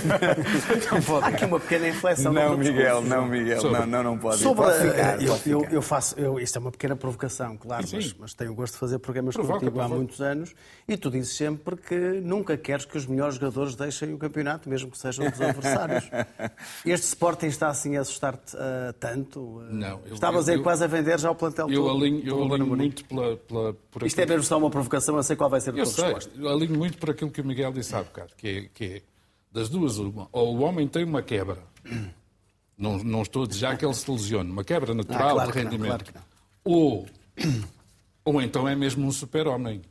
Há 1.22 1.26
aqui 1.28 1.44
uma 1.44 1.58
pequena 1.58 1.88
inflexão. 1.88 2.32
Não, 2.32 2.56
Miguel, 2.56 3.02
não, 3.02 3.26
Miguel, 3.26 3.60
Sobre. 3.60 3.78
não, 3.80 3.86
não, 3.86 4.02
não 4.02 4.18
pode. 4.18 4.38
Sobre, 4.38 4.64
pode 4.64 4.90
ficar, 4.90 5.22
eu, 5.22 5.40
eu, 5.46 5.66
eu, 5.70 5.82
faço, 5.82 6.18
eu, 6.18 6.38
isto 6.38 6.56
é 6.56 6.60
uma 6.60 6.70
pequena 6.70 6.94
provocação, 6.94 7.56
claro, 7.56 7.86
mas, 7.92 8.14
mas, 8.18 8.34
tenho 8.34 8.52
o 8.52 8.54
gosto 8.54 8.74
de 8.74 8.78
fazer 8.78 8.98
programas 8.98 9.34
provoca, 9.34 9.60
contigo 9.60 9.72
provoca. 9.72 9.94
há 9.94 9.96
muitos 9.96 10.20
anos 10.20 10.54
e 10.86 10.96
tu 10.96 11.10
dizes 11.10 11.36
sempre 11.36 11.76
que 11.76 11.96
nunca 12.22 12.56
queres 12.56 12.84
que 12.84 12.96
os 12.96 13.06
melhores 13.06 13.36
jogadores 13.36 13.74
deixem 13.74 14.12
o 14.12 14.18
campeonato, 14.18 14.68
mesmo 14.68 14.90
que 14.90 14.98
sejam 14.98 15.28
dos 15.28 15.40
adversários. 15.40 16.08
este 16.84 17.06
Sporting 17.06 17.46
está 17.46 17.68
assim 17.68 17.96
a 17.96 18.02
assustar-te 18.02 18.56
uh, 18.56 18.92
tanto? 18.98 19.62
Não. 19.70 20.00
Estavas 20.12 20.48
aí 20.48 20.62
quase 20.62 20.84
a 20.84 20.86
vender 20.86 21.18
já 21.18 21.30
o 21.30 21.34
plantel 21.34 21.68
eu 21.70 21.82
todo. 21.82 21.96
Alinho, 21.96 22.22
eu 22.24 22.42
alinho 22.42 22.66
muito 22.66 23.04
pela, 23.04 23.36
pela, 23.36 23.74
por 23.90 24.02
Isto 24.04 24.20
é 24.20 24.26
mesmo 24.26 24.44
só 24.44 24.58
uma 24.58 24.70
provocação, 24.70 25.16
eu 25.16 25.22
sei 25.22 25.34
qual 25.34 25.50
vai 25.50 25.60
ser 25.60 25.70
a 25.70 25.72
tua 25.72 25.84
resposta. 25.84 26.30
Eu 26.36 26.48
alinho 26.48 26.76
muito 26.76 26.98
por 26.98 27.10
aquilo 27.10 27.30
que 27.30 27.40
o 27.40 27.44
Miguel 27.44 27.72
disse 27.72 27.94
há 27.94 28.02
bocado, 28.02 28.30
que 28.36 28.48
que 28.74 28.84
é 28.84 29.02
das 29.52 29.68
duas 29.68 29.98
uma. 29.98 30.28
Ou 30.32 30.56
o 30.56 30.60
homem 30.60 30.86
tem 30.86 31.04
uma 31.04 31.22
quebra. 31.22 31.58
Não, 32.76 32.96
não 32.98 33.20
estou 33.20 33.44
a 33.44 33.46
dizer 33.46 33.76
que 33.76 33.84
ele 33.84 33.92
se 33.92 34.10
lesione. 34.10 34.50
Uma 34.50 34.64
quebra 34.64 34.94
natural 34.94 35.28
ah, 35.28 35.32
claro 35.32 35.52
de 35.52 35.58
rendimento. 35.58 36.06
Não, 36.06 36.12
claro 36.12 36.30
ou, 36.64 37.06
ou 38.24 38.40
então 38.40 38.68
é 38.68 38.74
mesmo 38.74 39.06
um 39.06 39.12
super-homem. 39.12 39.82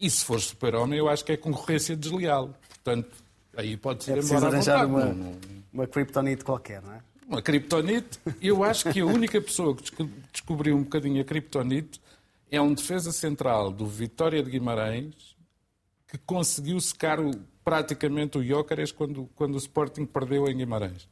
E 0.00 0.10
se 0.10 0.24
for 0.24 0.40
super-homem, 0.40 0.98
eu 0.98 1.08
acho 1.08 1.24
que 1.24 1.32
é 1.32 1.36
concorrência 1.36 1.96
desleal. 1.96 2.54
Portanto, 2.68 3.10
aí 3.56 3.76
pode 3.76 4.04
ser 4.04 4.18
é 4.18 4.20
embora 4.20 4.46
arranjar 4.46 4.86
uma, 4.86 5.06
não... 5.06 5.38
uma 5.72 5.86
criptonite 5.86 6.44
qualquer, 6.44 6.82
não 6.82 6.92
é? 6.92 7.00
Uma 7.28 7.40
criptonite. 7.40 8.18
Eu 8.40 8.64
acho 8.64 8.90
que 8.92 9.00
a 9.00 9.06
única 9.06 9.40
pessoa 9.40 9.74
que 9.76 10.08
descobriu 10.32 10.76
um 10.76 10.82
bocadinho 10.82 11.20
a 11.20 11.24
criptonite 11.24 12.00
é 12.50 12.60
um 12.60 12.74
defesa 12.74 13.12
central 13.12 13.72
do 13.72 13.86
Vitória 13.86 14.42
de 14.42 14.50
Guimarães 14.50 15.14
que 16.08 16.18
conseguiu 16.18 16.78
secar 16.80 17.18
o, 17.20 17.30
praticamente 17.64 18.38
o 18.38 18.44
Jócares 18.44 18.92
quando, 18.92 19.28
quando 19.34 19.54
o 19.54 19.58
Sporting 19.58 20.04
perdeu 20.04 20.48
em 20.48 20.56
Guimarães. 20.56 21.08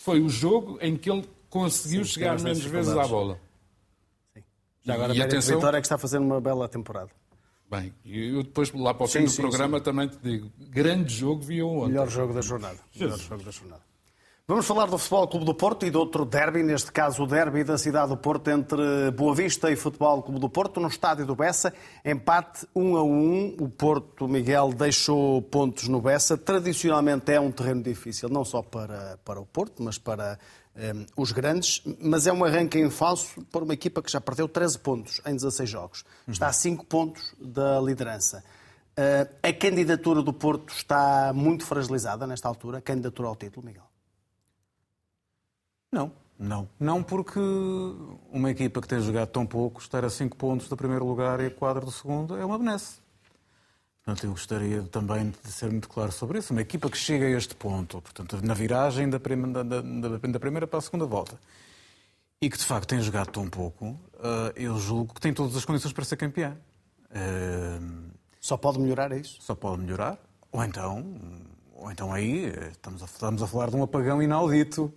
Foi 0.00 0.20
o 0.20 0.28
jogo 0.28 0.78
em 0.80 0.96
que 0.96 1.10
ele 1.10 1.28
conseguiu 1.48 2.04
Sim, 2.04 2.12
chegar 2.12 2.40
menos 2.40 2.64
vezes 2.64 2.96
à 2.96 3.06
bola. 3.06 3.38
Sim. 4.32 4.42
Já 4.82 4.94
agora, 4.94 5.14
e 5.14 5.22
atenção... 5.22 5.56
Vitória 5.56 5.78
é 5.78 5.80
que 5.80 5.86
está 5.86 5.98
fazendo 5.98 6.24
uma 6.24 6.40
bela 6.40 6.68
temporada. 6.68 7.10
Bem, 7.70 7.92
eu 8.04 8.42
depois 8.42 8.70
lá 8.72 8.92
para 8.94 9.04
o 9.04 9.08
fim 9.08 9.20
sim, 9.20 9.24
do 9.24 9.30
sim, 9.30 9.42
programa 9.42 9.78
sim. 9.78 9.84
também 9.84 10.08
te 10.08 10.18
digo, 10.22 10.52
grande 10.58 11.12
jogo 11.14 11.42
viu 11.42 11.68
ontem. 11.68 11.88
Melhor 11.88 12.08
jogo 12.08 12.32
da 12.32 12.40
jornada. 12.40 12.78
Melhor 12.94 13.18
jogo 13.18 13.42
da 13.42 13.50
jornada. 13.50 13.82
Vamos 14.46 14.66
falar 14.66 14.84
do 14.84 14.98
Futebol 14.98 15.26
Clube 15.26 15.46
do 15.46 15.54
Porto 15.54 15.86
e 15.86 15.90
de 15.90 15.96
outro 15.96 16.22
derby, 16.26 16.62
neste 16.62 16.92
caso 16.92 17.22
o 17.22 17.26
derby 17.26 17.64
da 17.64 17.78
cidade 17.78 18.10
do 18.10 18.16
Porto 18.18 18.50
entre 18.50 19.10
Boa 19.12 19.34
Vista 19.34 19.72
e 19.72 19.76
Futebol 19.76 20.22
Clube 20.22 20.38
do 20.38 20.50
Porto, 20.50 20.78
no 20.78 20.88
estádio 20.88 21.24
do 21.24 21.34
Bessa. 21.34 21.72
Empate 22.04 22.66
1 22.76 22.96
a 22.98 23.02
1. 23.02 23.56
O 23.58 23.70
Porto, 23.70 24.28
Miguel, 24.28 24.70
deixou 24.74 25.40
pontos 25.40 25.88
no 25.88 25.98
Bessa. 25.98 26.36
Tradicionalmente 26.36 27.32
é 27.32 27.40
um 27.40 27.50
terreno 27.50 27.82
difícil, 27.82 28.28
não 28.28 28.44
só 28.44 28.60
para, 28.60 29.18
para 29.24 29.40
o 29.40 29.46
Porto, 29.46 29.82
mas 29.82 29.96
para 29.96 30.38
um, 30.76 30.78
eh, 31.00 31.06
os 31.16 31.32
grandes. 31.32 31.82
Mas 31.98 32.26
é 32.26 32.32
um 32.34 32.44
arranque 32.44 32.78
em 32.78 32.90
falso 32.90 33.40
para 33.50 33.64
uma 33.64 33.72
equipa 33.72 34.02
que 34.02 34.12
já 34.12 34.20
perdeu 34.20 34.46
13 34.46 34.78
pontos 34.78 35.22
em 35.24 35.34
16 35.34 35.70
jogos. 35.70 36.04
Está 36.28 36.48
a 36.48 36.52
5 36.52 36.84
pontos 36.84 37.34
da 37.40 37.80
liderança. 37.80 38.44
Uh, 38.90 39.26
a 39.42 39.52
candidatura 39.54 40.20
do 40.20 40.34
Porto 40.34 40.74
está 40.74 41.32
muito 41.34 41.64
fragilizada 41.64 42.26
nesta 42.26 42.46
altura, 42.46 42.76
a 42.76 42.82
candidatura 42.82 43.28
ao 43.28 43.36
título, 43.36 43.64
Miguel. 43.64 43.93
Não, 45.94 46.10
não. 46.36 46.68
Não 46.80 47.02
porque 47.04 47.38
uma 48.32 48.50
equipa 48.50 48.80
que 48.80 48.88
tem 48.88 49.00
jogado 49.00 49.28
tão 49.28 49.46
pouco, 49.46 49.80
estar 49.80 50.04
a 50.04 50.10
5 50.10 50.36
pontos 50.36 50.68
do 50.68 50.76
primeiro 50.76 51.06
lugar 51.06 51.38
e 51.38 51.46
a 51.46 51.50
4 51.52 51.86
do 51.86 51.92
segundo, 51.92 52.36
é 52.36 52.44
uma 52.44 52.58
benesse. 52.58 52.96
Portanto, 54.04 54.24
eu 54.24 54.30
gostaria 54.32 54.82
também 54.82 55.32
de 55.42 55.52
ser 55.52 55.70
muito 55.70 55.88
claro 55.88 56.10
sobre 56.10 56.40
isso. 56.40 56.52
Uma 56.52 56.62
equipa 56.62 56.90
que 56.90 56.98
chega 56.98 57.26
a 57.26 57.30
este 57.30 57.54
ponto, 57.54 58.02
portanto, 58.02 58.44
na 58.44 58.54
viragem 58.54 59.08
da, 59.08 59.18
da, 59.18 59.62
da, 59.62 60.18
da 60.18 60.40
primeira 60.40 60.66
para 60.66 60.80
a 60.80 60.82
segunda 60.82 61.06
volta, 61.06 61.38
e 62.42 62.50
que 62.50 62.58
de 62.58 62.64
facto 62.64 62.88
tem 62.88 63.00
jogado 63.00 63.30
tão 63.30 63.48
pouco, 63.48 63.96
eh, 64.18 64.52
eu 64.56 64.76
julgo 64.78 65.14
que 65.14 65.20
tem 65.20 65.32
todas 65.32 65.56
as 65.56 65.64
condições 65.64 65.92
para 65.92 66.04
ser 66.04 66.16
campeã. 66.16 66.56
Eh, 67.10 67.78
só 68.40 68.56
pode 68.56 68.80
melhorar 68.80 69.12
é 69.12 69.18
isso? 69.18 69.38
Só 69.40 69.54
pode 69.54 69.80
melhorar. 69.80 70.18
Ou 70.52 70.62
então, 70.64 71.02
ou 71.72 71.90
então 71.90 72.12
aí 72.12 72.46
eh, 72.46 72.70
estamos 72.72 73.00
a, 73.00 73.06
estamos 73.06 73.42
a 73.42 73.46
falar 73.46 73.70
de 73.70 73.76
um 73.76 73.82
apagão 73.84 74.20
inaudito 74.20 74.92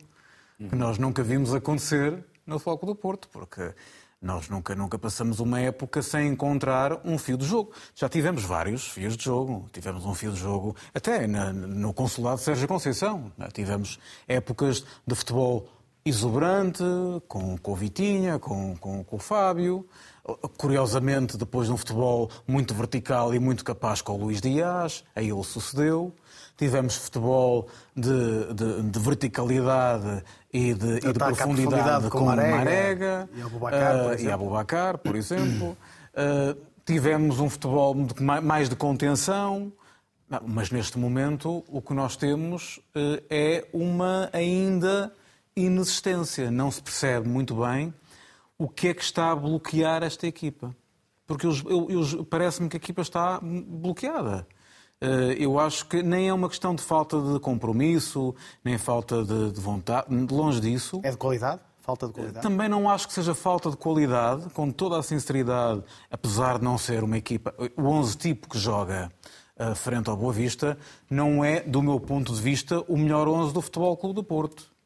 que 0.57 0.75
nós 0.75 0.97
nunca 0.97 1.23
vimos 1.23 1.53
acontecer 1.53 2.23
no 2.45 2.57
Foco 2.59 2.85
do 2.85 2.95
Porto, 2.95 3.29
porque 3.31 3.73
nós 4.19 4.49
nunca, 4.49 4.73
nunca 4.73 4.97
passamos 4.97 5.39
uma 5.39 5.59
época 5.59 6.01
sem 6.01 6.29
encontrar 6.29 6.99
um 7.05 7.17
fio 7.19 7.37
de 7.37 7.45
jogo. 7.45 7.71
Já 7.93 8.09
tivemos 8.09 8.43
vários 8.43 8.87
fios 8.87 9.15
de 9.15 9.23
jogo. 9.23 9.69
Tivemos 9.71 10.05
um 10.05 10.15
fio 10.15 10.31
de 10.31 10.39
jogo 10.39 10.75
até 10.93 11.27
na, 11.27 11.53
no 11.53 11.93
consulado 11.93 12.37
de 12.37 12.43
Sérgio 12.43 12.67
Conceição. 12.67 13.31
Tivemos 13.53 13.99
épocas 14.27 14.83
de 15.05 15.13
futebol 15.13 15.69
exuberante, 16.07 16.83
com, 17.27 17.57
com 17.57 17.71
o 17.71 17.75
Vitinha, 17.75 18.39
com, 18.39 18.75
com, 18.77 19.03
com 19.03 19.15
o 19.15 19.19
Fábio. 19.19 19.87
Curiosamente, 20.57 21.37
depois 21.37 21.67
de 21.67 21.73
um 21.73 21.77
futebol 21.77 22.29
muito 22.45 22.73
vertical 22.73 23.33
e 23.33 23.39
muito 23.39 23.63
capaz 23.63 24.01
com 24.01 24.13
o 24.13 24.17
Luís 24.17 24.41
Dias, 24.41 25.03
a 25.15 25.21
ele 25.21 25.43
sucedeu 25.43 26.13
tivemos 26.57 26.95
futebol 26.95 27.67
de, 27.95 28.53
de, 28.53 28.81
de 28.89 28.99
verticalidade 28.99 30.23
e 30.51 30.73
de, 30.73 30.97
e 30.97 30.99
de 30.99 31.13
profundidade, 31.13 32.09
profundidade, 32.09 32.09
com, 32.09 32.17
com 32.17 32.25
Marega, 32.25 32.57
Marega 32.57 33.29
e 33.35 33.41
Abubacar, 33.41 33.95
uh, 33.95 34.33
Abubacar, 34.33 34.97
por 34.97 35.15
exemplo. 35.15 35.77
Uh, 36.13 36.57
tivemos 36.83 37.39
um 37.39 37.49
futebol 37.49 37.95
mais 38.41 38.69
de 38.69 38.75
contenção, 38.75 39.71
mas 40.45 40.71
neste 40.71 40.97
momento 40.97 41.63
o 41.69 41.81
que 41.81 41.93
nós 41.93 42.15
temos 42.15 42.77
uh, 42.95 43.23
é 43.29 43.65
uma 43.71 44.29
ainda 44.33 45.13
inexistência. 45.57 46.51
Não 46.51 46.71
se 46.71 46.81
percebe 46.81 47.27
muito 47.27 47.55
bem 47.55 47.93
o 48.57 48.67
que 48.67 48.89
é 48.89 48.93
que 48.93 49.03
está 49.03 49.31
a 49.31 49.35
bloquear 49.35 50.03
esta 50.03 50.27
equipa. 50.27 50.75
Porque 51.25 51.47
parece-me 52.29 52.69
que 52.69 52.77
a 52.77 52.79
equipa 52.79 53.01
está 53.01 53.39
bloqueada. 53.41 54.47
Eh, 54.99 55.35
eu 55.39 55.59
acho 55.59 55.85
que 55.85 56.01
nem 56.01 56.29
é 56.29 56.33
uma 56.33 56.49
questão 56.49 56.73
de 56.73 56.81
falta 56.81 57.21
de 57.21 57.39
compromisso, 57.39 58.33
nem 58.63 58.77
falta 58.77 59.23
de, 59.23 59.51
de 59.51 59.61
vontade, 59.61 60.07
longe 60.31 60.59
disso. 60.59 61.01
É 61.03 61.11
de 61.11 61.17
qualidade? 61.17 61.61
Falta 61.81 62.07
de 62.07 62.13
qualidade? 62.13 62.41
Também 62.41 62.67
não 62.67 62.89
acho 62.89 63.07
que 63.07 63.13
seja 63.13 63.35
falta 63.35 63.69
de 63.69 63.77
qualidade, 63.77 64.49
com 64.51 64.71
toda 64.71 64.97
a 64.97 65.03
sinceridade, 65.03 65.83
apesar 66.09 66.57
de 66.57 66.63
não 66.63 66.77
ser 66.77 67.03
uma 67.03 67.17
equipa. 67.17 67.53
O 67.77 67.83
11 67.83 68.17
tipo 68.17 68.49
que 68.49 68.57
joga 68.57 69.11
uh, 69.59 69.75
frente 69.75 70.09
ao 70.09 70.17
Boa 70.17 70.33
Vista 70.33 70.77
não 71.09 71.45
é, 71.45 71.61
do 71.61 71.81
meu 71.81 71.99
ponto 71.99 72.33
de 72.33 72.41
vista, 72.41 72.83
o 72.87 72.97
melhor 72.97 73.27
11 73.27 73.53
do 73.53 73.61
Futebol 73.61 73.95
Clube 73.95 74.15
do 74.15 74.23
Porto. 74.23 74.76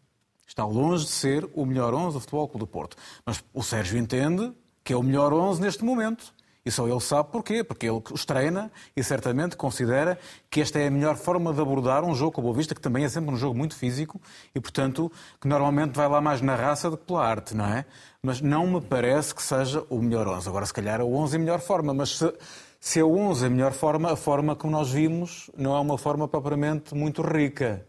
Está 0.52 0.66
longe 0.66 1.06
de 1.06 1.12
ser 1.12 1.49
o 1.56 1.66
melhor 1.66 1.93
11 1.93 2.14
do 2.14 2.20
Futebol 2.20 2.45
Clube 2.45 2.66
do 2.66 2.68
Porto. 2.68 2.97
Mas 3.26 3.41
o 3.54 3.64
Sérgio 3.64 3.97
entende 3.97 4.52
que 4.84 4.91
é 4.91 4.97
o 4.97 5.02
melhor 5.02 5.32
11 5.32 5.62
neste 5.62 5.82
momento. 5.82 6.34
E 6.66 6.70
só 6.70 6.86
ele 6.89 6.99
sabe 6.99 7.32
porquê, 7.32 7.64
porque 7.64 7.88
ele 7.89 8.02
os 8.12 8.26
treina 8.26 8.70
e 8.93 9.02
certamente 9.02 9.56
considera 9.56 10.20
que 10.49 10.60
esta 10.60 10.78
é 10.78 10.88
a 10.88 10.91
melhor 10.91 11.16
forma 11.16 11.54
de 11.54 11.62
abordar 11.62 12.04
um 12.04 12.14
jogo 12.14 12.34
com 12.34 12.41
o 12.41 12.43
Boa 12.43 12.56
Vista, 12.58 12.76
que 12.76 12.82
também 12.82 13.06
é 13.06 13.08
sempre 13.08 13.34
um 13.34 13.38
jogo 13.38 13.58
muito 13.58 13.78
físico 13.78 14.20
e, 14.54 14.60
portanto, 14.60 15.10
que 15.39 15.47
normalmente 15.47 15.95
vai 15.95 16.10
lá 16.10 16.20
mais 16.20 16.41
na 16.41 16.54
raça 16.54 16.89
do 16.89 16.97
que 16.97 17.06
pela 17.06 17.26
arte, 17.26 17.56
não 17.56 17.66
é? 17.66 17.86
Mas 18.22 18.41
não 18.41 18.68
me 18.68 18.82
parece 18.82 19.34
que 19.34 19.41
seja 19.41 19.86
o 19.89 20.02
melhor 20.02 20.28
11. 20.28 20.49
Agora, 20.49 20.66
se 20.66 20.74
calhar, 20.74 20.99
é 20.99 21.04
o 21.04 21.14
11 21.14 21.38
em 21.38 21.39
melhor 21.39 21.62
forma, 21.62 21.93
mas 21.93 22.18
se, 22.18 22.34
se 22.78 22.99
é 22.99 23.04
o 23.06 23.18
11 23.18 23.45
em 23.45 23.49
melhor 23.52 23.72
forma, 23.72 24.12
a 24.12 24.18
forma 24.18 24.54
como 24.54 24.74
nós 24.74 24.91
vimos 24.91 25.49
não 25.58 25.74
é 25.78 25.80
uma 25.80 25.97
forma 25.97 26.28
propriamente 26.28 26.93
muito 26.93 27.22
rica. 27.22 27.88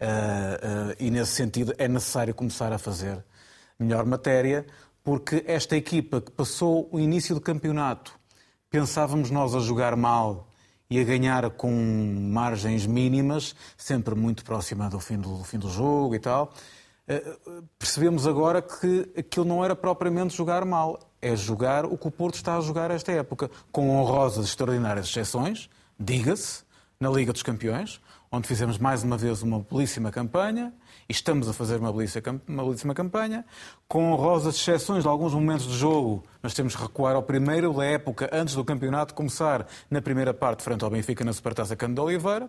Uh, 0.00 0.79
e, 1.00 1.10
nesse 1.10 1.32
sentido, 1.32 1.74
é 1.78 1.88
necessário 1.88 2.34
começar 2.34 2.72
a 2.72 2.78
fazer 2.78 3.24
melhor 3.78 4.04
matéria, 4.04 4.66
porque 5.02 5.42
esta 5.46 5.76
equipa 5.76 6.20
que 6.20 6.30
passou 6.30 6.88
o 6.92 7.00
início 7.00 7.34
do 7.34 7.40
campeonato, 7.40 8.12
pensávamos 8.70 9.30
nós 9.30 9.54
a 9.54 9.60
jogar 9.60 9.96
mal 9.96 10.48
e 10.88 11.00
a 11.00 11.04
ganhar 11.04 11.48
com 11.50 11.70
margens 12.30 12.86
mínimas, 12.86 13.54
sempre 13.76 14.14
muito 14.14 14.44
próxima 14.44 14.90
do 14.90 15.00
fim 15.00 15.16
do, 15.16 15.38
do 15.38 15.44
fim 15.44 15.58
do 15.58 15.70
jogo 15.70 16.14
e 16.14 16.18
tal. 16.18 16.52
Eh, 17.08 17.36
percebemos 17.78 18.26
agora 18.26 18.60
que 18.60 19.10
aquilo 19.16 19.46
não 19.46 19.64
era 19.64 19.74
propriamente 19.74 20.36
jogar 20.36 20.64
mal, 20.64 20.98
é 21.20 21.34
jogar 21.34 21.84
o 21.84 21.96
que 21.96 22.08
o 22.08 22.10
Porto 22.10 22.34
está 22.34 22.56
a 22.56 22.60
jogar 22.60 22.90
esta 22.90 23.10
época, 23.12 23.50
com 23.72 23.90
honrosas 23.90 24.46
extraordinárias 24.46 25.06
exceções, 25.06 25.70
diga-se, 25.98 26.62
na 27.00 27.08
Liga 27.08 27.32
dos 27.32 27.42
Campeões, 27.42 28.00
onde 28.32 28.46
fizemos 28.46 28.78
mais 28.78 29.02
uma 29.02 29.16
vez 29.16 29.42
uma 29.42 29.58
belíssima 29.58 30.12
campanha, 30.12 30.72
e 31.08 31.12
estamos 31.12 31.48
a 31.48 31.52
fazer 31.52 31.78
uma 31.78 31.92
belíssima, 31.92 32.40
uma 32.46 32.64
belíssima 32.64 32.94
campanha, 32.94 33.44
com 33.88 34.12
honrosas 34.12 34.54
exceções 34.54 35.02
de 35.02 35.08
alguns 35.08 35.34
momentos 35.34 35.66
de 35.66 35.76
jogo, 35.76 36.22
mas 36.40 36.54
temos 36.54 36.76
que 36.76 36.82
recuar 36.82 37.16
ao 37.16 37.24
primeiro 37.24 37.72
da 37.72 37.84
época, 37.84 38.30
antes 38.32 38.54
do 38.54 38.64
campeonato 38.64 39.14
começar, 39.14 39.66
na 39.90 40.00
primeira 40.00 40.32
parte, 40.32 40.62
frente 40.62 40.84
ao 40.84 40.90
Benfica, 40.90 41.24
na 41.24 41.32
Supertaça 41.32 41.74
Cano 41.74 41.94
de 41.94 42.00
Oliveira, 42.00 42.48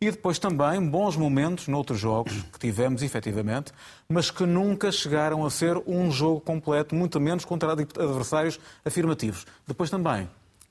e 0.00 0.10
depois 0.10 0.38
também 0.38 0.80
bons 0.88 1.16
momentos 1.16 1.66
noutros 1.66 1.98
jogos 1.98 2.42
que 2.52 2.58
tivemos, 2.60 3.02
efetivamente, 3.02 3.72
mas 4.08 4.30
que 4.30 4.46
nunca 4.46 4.92
chegaram 4.92 5.44
a 5.44 5.50
ser 5.50 5.76
um 5.88 6.08
jogo 6.10 6.40
completo, 6.40 6.94
muito 6.94 7.18
menos 7.18 7.44
contra 7.44 7.72
adversários 7.72 8.60
afirmativos. 8.84 9.44
Depois 9.66 9.90
também, 9.90 10.28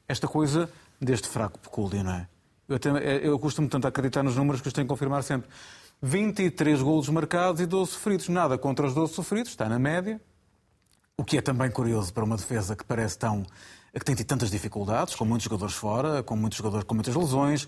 esta 0.08 0.28
coisa 0.28 0.70
deste 1.02 1.28
fraco 1.28 1.60
pecúlio, 1.60 2.04
não 2.04 2.14
é? 2.14 2.35
Eu, 2.68 2.76
até, 2.76 2.90
eu 3.26 3.38
costumo 3.38 3.68
tanto 3.68 3.88
acreditar 3.88 4.24
nos 4.24 4.36
números 4.36 4.62
que 4.62 4.68
os 4.68 4.74
tenho 4.74 4.86
que 4.86 4.90
confirmar 4.90 5.24
sempre. 5.24 5.50
23 6.02 6.82
golos 6.82 7.10
marcados 7.10 7.62
e 7.62 7.66
12 7.66 7.92
sofridos. 7.92 8.30
Nada 8.30 8.58
contra 8.58 8.86
os 8.86 8.94
12 8.94 9.14
sofridos, 9.14 9.52
está 9.52 9.70
na 9.70 9.80
média. 9.80 10.20
O 11.18 11.24
que 11.24 11.38
é 11.38 11.42
também 11.42 11.72
curioso 11.72 12.14
para 12.14 12.24
uma 12.24 12.36
defesa 12.36 12.76
que 12.76 12.84
parece 12.84 13.18
tão. 13.18 13.46
que 13.94 14.04
tem 14.04 14.16
tido 14.16 14.28
tantas 14.28 14.52
dificuldades, 14.52 15.16
com 15.16 15.24
muitos 15.24 15.46
jogadores 15.46 15.76
fora, 15.76 16.22
com 16.22 16.36
muitos 16.36 16.58
jogadores 16.58 16.86
com 16.86 16.94
muitas 16.96 17.16
lesões. 17.16 17.68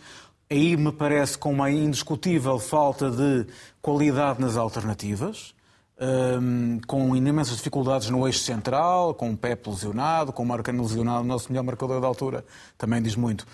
Aí 0.49 0.75
me 0.77 0.91
parece 0.91 1.37
com 1.37 1.51
uma 1.51 1.69
indiscutível 1.69 2.57
falta 2.59 3.11
de 3.11 3.47
qualidade 3.81 4.41
nas 4.41 4.57
alternativas. 4.57 5.55
Um, 5.99 6.79
com 6.85 7.15
imensas 7.15 7.57
dificuldades 7.57 8.09
no 8.09 8.27
eixo 8.27 8.39
central, 8.39 9.15
com 9.15 9.31
o 9.31 9.37
Pepe 9.37 9.67
lesionado, 9.67 10.31
com 10.31 10.43
o 10.43 10.45
Marcano 10.45 10.83
lesionado, 10.83 11.21
o 11.21 11.27
nosso 11.27 11.51
melhor 11.51 11.63
marcador 11.63 11.99
da 11.99 12.05
altura, 12.05 12.45
também 12.77 13.01
diz 13.01 13.15
muito. 13.15 13.47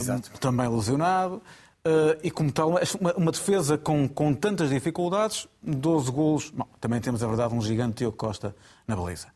Exato. 0.00 0.30
Também 0.40 0.68
lesionado. 0.68 1.42
Uh, 1.86 2.12
e 2.22 2.30
como 2.30 2.52
tal, 2.52 2.70
uma, 2.70 3.14
uma, 3.14 3.32
defesa 3.32 3.78
com, 3.78 4.06
com 4.06 4.34
tantas 4.34 4.68
dificuldades, 4.68 5.48
12 5.62 6.10
golos. 6.10 6.50
Bom, 6.50 6.66
também 6.78 7.00
temos, 7.00 7.22
a 7.22 7.26
verdade, 7.26 7.54
um 7.54 7.62
gigante 7.62 7.96
Tio 7.96 8.12
Costa 8.12 8.54
na 8.86 8.94
baliza. 8.94 9.28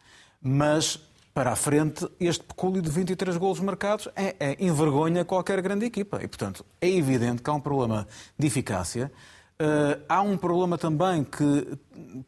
Mas, 0.43 1.01
para 1.33 1.53
a 1.53 1.57
frente, 1.57 2.07
este 2.21 2.45
pecúlio 2.45 2.83
de 2.83 2.91
23 2.91 3.39
golos 3.39 3.61
marcados 3.61 4.09
é, 4.15 4.37
é, 4.39 4.57
envergonha 4.63 5.25
qualquer 5.25 5.63
grande 5.63 5.87
equipa. 5.87 6.23
E, 6.23 6.29
portanto, 6.29 6.67
é 6.83 6.89
evidente 6.91 7.41
que 7.41 7.49
há 7.49 7.55
um 7.55 7.61
problema 7.61 8.07
de 8.39 8.47
eficácia. 8.47 9.11
Uh, 9.55 10.05
há 10.07 10.21
um 10.21 10.37
problema 10.37 10.77
também 10.77 11.25
que 11.25 11.79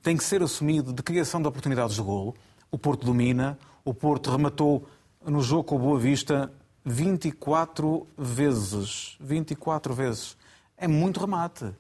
tem 0.03 0.17
que 0.17 0.25
ser 0.25 0.43
assumido 0.43 0.95
de 0.95 1.03
criação 1.03 1.43
de 1.43 1.49
oportunidades 1.49 1.95
de 1.95 2.01
golo. 2.01 2.35
O 2.71 2.79
Porto 2.79 3.05
domina, 3.05 3.59
o 3.85 3.93
Porto 3.93 4.31
rematou 4.31 4.89
no 5.27 5.43
jogo 5.43 5.65
com 5.65 5.77
o 5.77 5.79
Boa 5.79 5.99
Vista 5.99 6.51
24 6.87 8.07
vezes. 8.17 9.17
24 9.19 9.93
vezes. 9.93 10.37
É 10.79 10.87
muito 10.87 11.19
remate. 11.19 11.75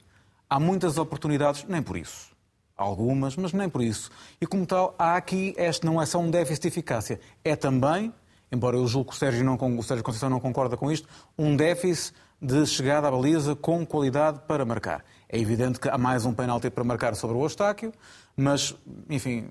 Há 0.51 0.59
muitas 0.59 0.99
oportunidades, 0.99 1.65
nem 1.69 1.81
por 1.81 1.97
isso. 1.97 2.35
Algumas, 2.77 3.37
mas 3.37 3.53
nem 3.53 3.69
por 3.69 3.83
isso. 3.83 4.11
E 4.41 4.47
como 4.47 4.67
tal, 4.67 4.97
há 4.99 5.17
aqui, 5.17 5.55
este 5.57 5.87
não 5.87 6.03
é 6.03 6.07
só 6.07 6.19
um 6.19 6.29
déficit 6.29 6.63
de 6.63 6.69
eficácia, 6.69 7.21
é 7.43 7.57
também, 7.57 8.13
embora 8.53 8.77
eu 8.77 8.87
julgo 8.87 9.11
que 9.11 9.17
o 9.17 9.19
Sérgio, 9.19 9.45
não, 9.45 9.55
o 9.79 9.83
Sérgio 9.83 10.05
Conceição 10.05 10.29
não 10.29 10.41
concorda 10.41 10.77
com 10.77 10.93
isto, 10.93 11.09
um 11.39 11.57
déficit 11.57 12.15
de 12.43 12.67
chegada 12.67 13.09
à 13.09 13.11
baliza 13.11 13.57
com 13.57 13.87
qualidade 13.87 14.41
para 14.47 14.65
marcar. 14.65 15.05
É 15.29 15.39
evidente 15.39 15.81
que 15.81 15.89
há 15.89 15.97
mais 15.97 16.27
um 16.27 16.35
penalti 16.35 16.69
para 16.69 16.85
marcar 16.85 17.15
sobre 17.15 17.37
o 17.37 17.43
Eustáquio, 17.43 17.93
mas, 18.37 18.75
enfim, 19.09 19.49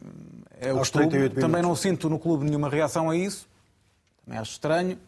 é 0.60 0.72
o 0.72 0.78
costume. 0.78 1.30
Também 1.30 1.64
não 1.64 1.76
sinto 1.76 2.10
no 2.10 2.20
clube 2.20 2.46
nenhuma 2.46 2.70
reação 2.70 3.10
a 3.10 3.16
isso. 3.16 3.48
Também 4.24 4.40
acho 4.40 4.52
estranho. 4.52 5.00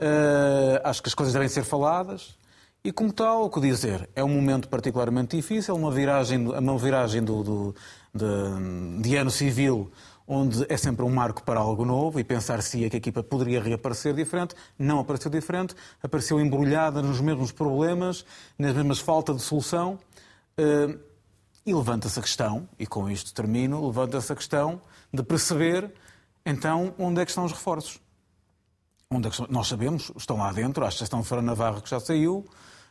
Uh, 0.00 0.80
acho 0.82 1.02
que 1.02 1.08
as 1.08 1.14
coisas 1.14 1.34
devem 1.34 1.48
ser 1.48 1.62
faladas. 1.62 2.38
E 2.82 2.90
como 2.90 3.12
tal, 3.12 3.44
o 3.44 3.50
que 3.50 3.60
dizer? 3.60 4.08
É 4.16 4.24
um 4.24 4.28
momento 4.28 4.66
particularmente 4.66 5.36
difícil, 5.36 5.76
uma 5.76 5.90
viragem, 5.90 6.48
uma 6.48 6.78
viragem 6.78 7.22
do, 7.22 7.42
do 7.42 7.74
de, 8.14 9.02
de, 9.02 9.16
ano 9.16 9.30
civil, 9.30 9.92
onde 10.26 10.64
é 10.66 10.78
sempre 10.78 11.04
um 11.04 11.10
marco 11.10 11.42
para 11.42 11.60
algo 11.60 11.84
novo 11.84 12.18
e 12.18 12.24
pensar 12.24 12.62
se 12.62 12.88
que 12.88 12.96
a 12.96 12.98
equipa 12.98 13.22
poderia 13.22 13.60
reaparecer 13.60 14.14
diferente. 14.14 14.54
Não 14.78 14.98
apareceu 14.98 15.30
diferente, 15.30 15.74
apareceu 16.02 16.40
embrulhada 16.40 17.02
nos 17.02 17.20
mesmos 17.20 17.52
problemas, 17.52 18.24
nas 18.58 18.72
mesmas 18.72 18.98
falta 18.98 19.34
de 19.34 19.42
solução. 19.42 19.98
Uh, 20.58 20.98
e 21.66 21.74
levanta-se 21.74 22.18
a 22.18 22.22
questão, 22.22 22.66
e 22.78 22.86
com 22.86 23.10
isto 23.10 23.34
termino, 23.34 23.86
levanta-se 23.86 24.32
a 24.32 24.36
questão 24.36 24.80
de 25.12 25.22
perceber 25.22 25.92
então 26.46 26.94
onde 26.98 27.20
é 27.20 27.24
que 27.26 27.30
estão 27.30 27.44
os 27.44 27.52
reforços 27.52 28.00
onde 29.12 29.26
é 29.26 29.30
nós 29.48 29.66
sabemos, 29.66 30.12
estão 30.16 30.36
lá 30.36 30.52
dentro, 30.52 30.84
a 30.84 30.88
exceção 30.88 31.20
de 31.20 31.26
Fran 31.26 31.42
Navarro 31.42 31.82
que 31.82 31.90
já 31.90 31.98
saiu, 31.98 32.44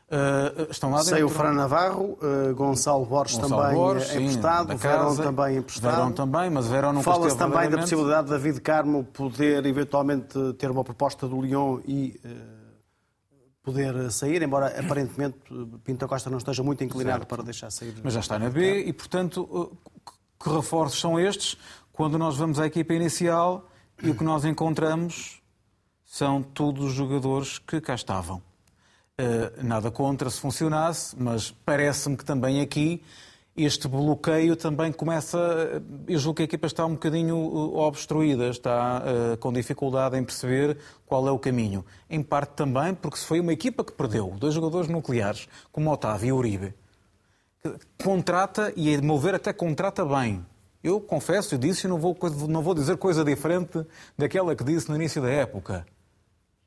uh, 0.10 0.70
estão 0.70 0.92
lá 0.92 0.98
dentro. 0.98 1.12
Saiu 1.12 1.30
Fran 1.30 1.54
Navarro, 1.54 2.18
uh, 2.22 2.54
Gonçalo 2.54 3.06
Borges 3.06 3.38
Gonçalo 3.38 3.62
também 3.62 3.78
Borges, 3.78 4.16
emprestado, 4.16 4.72
sim, 4.72 4.78
Verón 4.78 5.16
também 5.16 5.58
emprestado. 5.58 5.96
Verón 5.96 6.12
também, 6.12 6.50
mas 6.50 6.68
Verón 6.68 6.94
não 6.94 7.04
Fala-se 7.04 7.38
também 7.38 7.70
da 7.70 7.78
possibilidade 7.78 8.28
de 8.28 8.34
David 8.34 8.60
Carmo 8.60 9.06
poder 9.06 9.66
eventualmente 9.66 10.38
ter 10.58 10.70
uma 10.70 10.84
proposta 10.84 11.26
do 11.26 11.42
Lyon 11.42 11.80
e 11.88 12.20
uh, 12.26 12.60
poder 13.64 14.12
sair, 14.12 14.42
embora 14.42 14.78
aparentemente 14.78 15.38
Pinto 15.86 16.06
Costa 16.06 16.30
não 16.30 16.38
esteja 16.38 16.62
muito 16.64 16.84
inclinado 16.84 17.20
certo. 17.20 17.30
para 17.30 17.44
deixar 17.44 17.72
sair. 17.72 17.96
Mas 18.04 18.14
já 18.14 18.20
está 18.20 18.38
na 18.38 18.50
B 18.50 18.84
e, 18.84 18.92
portanto, 18.92 19.72
que 20.38 20.50
reforços 20.50 21.00
são 21.00 21.18
estes 21.18 21.58
quando 21.94 22.18
nós 22.18 22.36
vamos 22.36 22.60
à 22.60 22.66
equipa 22.66 22.94
inicial 22.94 23.70
e 24.04 24.10
o 24.10 24.16
que 24.16 24.24
nós 24.24 24.44
encontramos 24.44 25.39
são 26.10 26.42
todos 26.42 26.92
jogadores 26.92 27.60
que 27.60 27.80
cá 27.80 27.94
estavam. 27.94 28.38
Uh, 28.38 29.64
nada 29.64 29.92
contra 29.92 30.28
se 30.32 30.40
funcionasse, 30.40 31.16
mas 31.16 31.52
parece-me 31.52 32.18
que 32.18 32.26
também 32.26 32.62
aqui 32.62 33.04
este 33.56 33.88
bloqueio 33.88 34.56
também 34.56 34.92
começa. 34.92 35.38
Eu 36.08 36.18
julgo 36.18 36.38
que 36.38 36.42
a 36.42 36.46
equipa 36.46 36.66
está 36.66 36.84
um 36.86 36.94
bocadinho 36.94 37.36
eh, 37.36 37.80
obstruída, 37.80 38.48
está 38.48 39.04
com 39.40 39.52
dificuldade 39.52 40.18
em 40.18 40.24
perceber 40.24 40.78
qual 41.06 41.28
é 41.28 41.32
o 41.32 41.38
caminho. 41.38 41.86
Em 42.10 42.24
parte 42.24 42.52
também 42.52 42.96
porque 42.96 43.18
se 43.18 43.26
foi 43.26 43.42
uma 43.42 43.52
equipa 43.52 43.84
que 43.84 43.92
perdeu 43.92 44.34
dois 44.40 44.54
jogadores 44.54 44.88
nucleares, 44.88 45.50
como 45.74 45.92
Otávio 45.92 46.30
e 46.30 46.32
Uribe, 46.32 46.74
contrata, 48.02 48.72
e 48.78 48.96
a 48.96 49.02
meu 49.02 49.18
ver 49.18 49.36
até 49.36 49.52
contrata 49.52 50.06
bem. 50.06 50.46
Eu 50.82 51.02
confesso, 51.02 51.56
eu 51.56 51.60
disse 51.60 51.86
e 51.86 51.90
não 51.90 52.00
vou, 52.00 52.18
não 52.48 52.62
vou 52.62 52.74
dizer 52.74 52.96
coisa 52.96 53.26
diferente 53.26 53.86
daquela 54.18 54.56
que 54.56 54.64
disse 54.64 54.88
no 54.88 54.96
início 54.96 55.22
da 55.22 55.30
época 55.30 55.86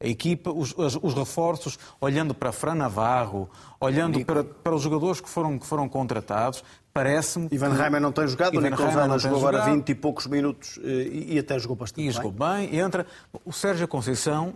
A 0.02 0.06
equipa, 0.06 0.50
os, 0.50 0.74
os 0.76 1.14
reforços, 1.14 1.78
olhando 2.00 2.34
para 2.34 2.50
Fran 2.50 2.74
Navarro, 2.74 3.48
olhando 3.80 4.24
para, 4.24 4.42
para, 4.42 4.74
os 4.74 4.82
jogadores 4.82 5.20
que 5.20 5.28
foram, 5.28 5.56
que 5.56 5.66
foram 5.66 5.88
contratados, 5.88 6.64
parece-me. 6.92 7.48
Ivan 7.52 7.72
Reimer 7.72 8.00
não 8.00 8.10
tem 8.10 8.26
jogado, 8.26 8.58
o 8.58 8.60
Nico 8.60 8.76
Zala 8.76 9.16
jogou 9.18 9.38
agora 9.38 9.64
20 9.64 9.88
e 9.88 9.94
poucos 9.94 10.26
minutos 10.26 10.80
eh, 10.82 10.88
e, 10.88 11.34
e 11.34 11.38
até 11.38 11.56
jogou 11.58 11.76
bastante. 11.76 12.00
E 12.00 12.04
bem. 12.06 12.12
jogou 12.12 12.32
bem, 12.32 12.76
entra. 12.76 13.06
O 13.44 13.52
Sérgio 13.52 13.86
Conceição 13.86 14.54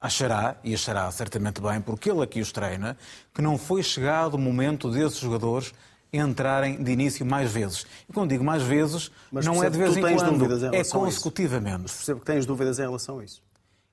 achará, 0.00 0.56
e 0.64 0.74
achará 0.74 1.08
certamente 1.12 1.60
bem, 1.60 1.80
porque 1.80 2.10
ele 2.10 2.22
aqui 2.22 2.40
os 2.40 2.50
treina, 2.50 2.96
que 3.32 3.40
não 3.40 3.56
foi 3.56 3.82
chegado 3.82 4.34
o 4.34 4.38
momento 4.38 4.90
desses 4.90 5.18
jogadores 5.18 5.72
entrarem 6.12 6.82
de 6.82 6.90
início 6.90 7.24
mais 7.24 7.52
vezes. 7.52 7.86
E 8.08 8.12
quando 8.12 8.30
digo 8.30 8.42
mais 8.42 8.62
vezes, 8.62 9.10
Mas 9.30 9.44
não 9.44 9.62
é 9.62 9.68
de 9.68 9.78
vez 9.78 9.96
em 9.96 10.00
quando, 10.00 10.74
é 10.74 10.84
consecutivamente. 10.84 11.82
Mas 11.82 11.92
percebo 11.92 12.20
que 12.20 12.26
tens 12.26 12.46
dúvidas 12.46 12.78
em 12.78 12.82
relação 12.82 13.18
a 13.18 13.24
isso. 13.24 13.42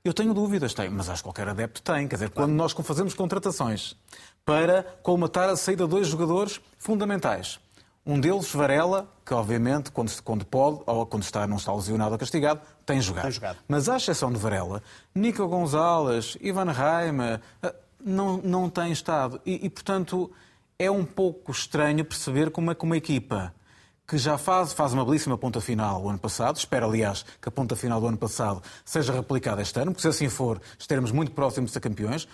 Eu 0.06 0.14
tenho 0.14 0.36
dúvidas, 0.36 0.76
tenho, 0.76 0.92
mas 0.92 1.10
acho 1.10 1.24
que 1.24 1.24
qualquer 1.24 1.50
adepto 1.50 1.82
tem. 1.82 2.08
Quer 2.08 2.18
dizer, 2.18 2.30
quando 2.30 2.52
nós 2.52 2.74
fazemos 2.74 3.16
contratações 3.16 3.96
para 4.46 4.84
colmatar 5.02 5.50
a 5.50 5.58
saída 5.58 5.86
de 5.86 5.90
dois 5.90 6.08
jogadores 6.08 6.62
fundamentais, 6.78 7.60
um 8.06 8.20
deles, 8.20 8.54
Varela, 8.54 9.12
que 9.26 9.34
obviamente, 9.34 9.92
quando, 9.92 10.12
quando 10.22 10.46
pode, 10.46 10.82
ou 10.86 11.08
quando 11.08 11.24
está, 11.24 11.48
não 11.48 11.58
está 11.58 11.74
lesionado 11.74 12.12
ou 12.12 12.20
castigado, 12.20 12.62
tem 12.86 13.02
jogado. 13.02 13.24
Tem 13.24 13.32
jogado. 13.32 13.58
Mas 13.68 13.90
à 13.90 13.98
exceção 13.98 14.32
de 14.32 14.38
Varela, 14.38 14.84
Nico 15.16 15.48
Gonzalez, 15.48 16.38
Ivan 16.40 16.72
Raima, 16.72 17.42
eh, 17.64 17.74
não, 18.00 18.38
não 18.38 18.70
têm 18.70 18.92
estado. 18.92 19.42
E, 19.44 19.66
e, 19.66 19.70
portanto, 19.72 20.32
é 20.78 20.92
um 20.92 21.04
pouco 21.04 21.52
estranho 21.52 22.06
perceber 22.06 22.52
como 22.52 22.70
é 22.70 22.76
que 22.76 22.84
uma 22.84 22.96
equipa 22.96 23.52
que 24.08 24.18
já 24.18 24.38
faz, 24.38 24.72
faz 24.72 24.94
uma 24.94 25.04
belíssima 25.04 25.38
ponta 25.38 25.60
final 25.60 26.04
o 26.04 26.10
ano 26.10 26.20
passado, 26.20 26.58
espero, 26.58 26.86
aliás, 26.86 27.26
que 27.42 27.50
a 27.50 27.52
ponta 27.52 27.76
final 27.76 28.00
do 28.00 28.08
ano 28.08 28.18
passado 28.18 28.62
seja 28.84 29.12
replicada 29.12 29.62
este 29.62 29.80
ano, 29.80 29.92
porque 29.92 30.04
se 30.04 30.08
assim 30.08 30.30
for, 30.30 30.62
estaremos 30.78 31.12
muito 31.12 31.32
próximos 31.32 31.70
de 31.70 31.74
ser 31.74 31.80
campeões, 31.80 32.28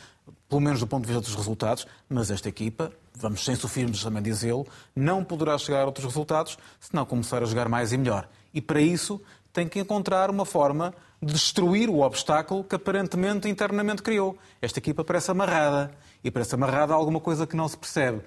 pelo 0.49 0.61
menos 0.61 0.81
do 0.81 0.87
ponto 0.87 1.05
de 1.05 1.13
vista 1.13 1.21
dos 1.21 1.35
resultados, 1.35 1.87
mas 2.09 2.29
esta 2.29 2.49
equipa, 2.49 2.91
vamos 3.15 3.43
sem 3.45 3.55
sofrermos 3.55 4.03
também 4.03 4.21
dizê-lo, 4.21 4.67
não 4.95 5.23
poderá 5.23 5.57
chegar 5.57 5.83
a 5.83 5.85
outros 5.85 6.05
resultados 6.05 6.57
se 6.79 6.93
não 6.93 7.05
começar 7.05 7.41
a 7.41 7.45
jogar 7.45 7.69
mais 7.69 7.93
e 7.93 7.97
melhor. 7.97 8.27
E 8.53 8.61
para 8.61 8.81
isso 8.81 9.21
tem 9.53 9.67
que 9.67 9.79
encontrar 9.79 10.29
uma 10.29 10.45
forma 10.45 10.93
de 11.21 11.33
destruir 11.33 11.89
o 11.89 12.01
obstáculo 12.01 12.63
que 12.63 12.75
aparentemente 12.75 13.47
internamente 13.47 14.01
criou. 14.01 14.37
Esta 14.61 14.79
equipa 14.79 15.03
parece 15.03 15.29
amarrada. 15.29 15.91
E 16.23 16.31
parece 16.31 16.55
amarrada 16.55 16.93
a 16.93 16.95
alguma 16.95 17.19
coisa 17.19 17.45
que 17.45 17.55
não 17.55 17.67
se 17.67 17.77
percebe. 17.77 18.21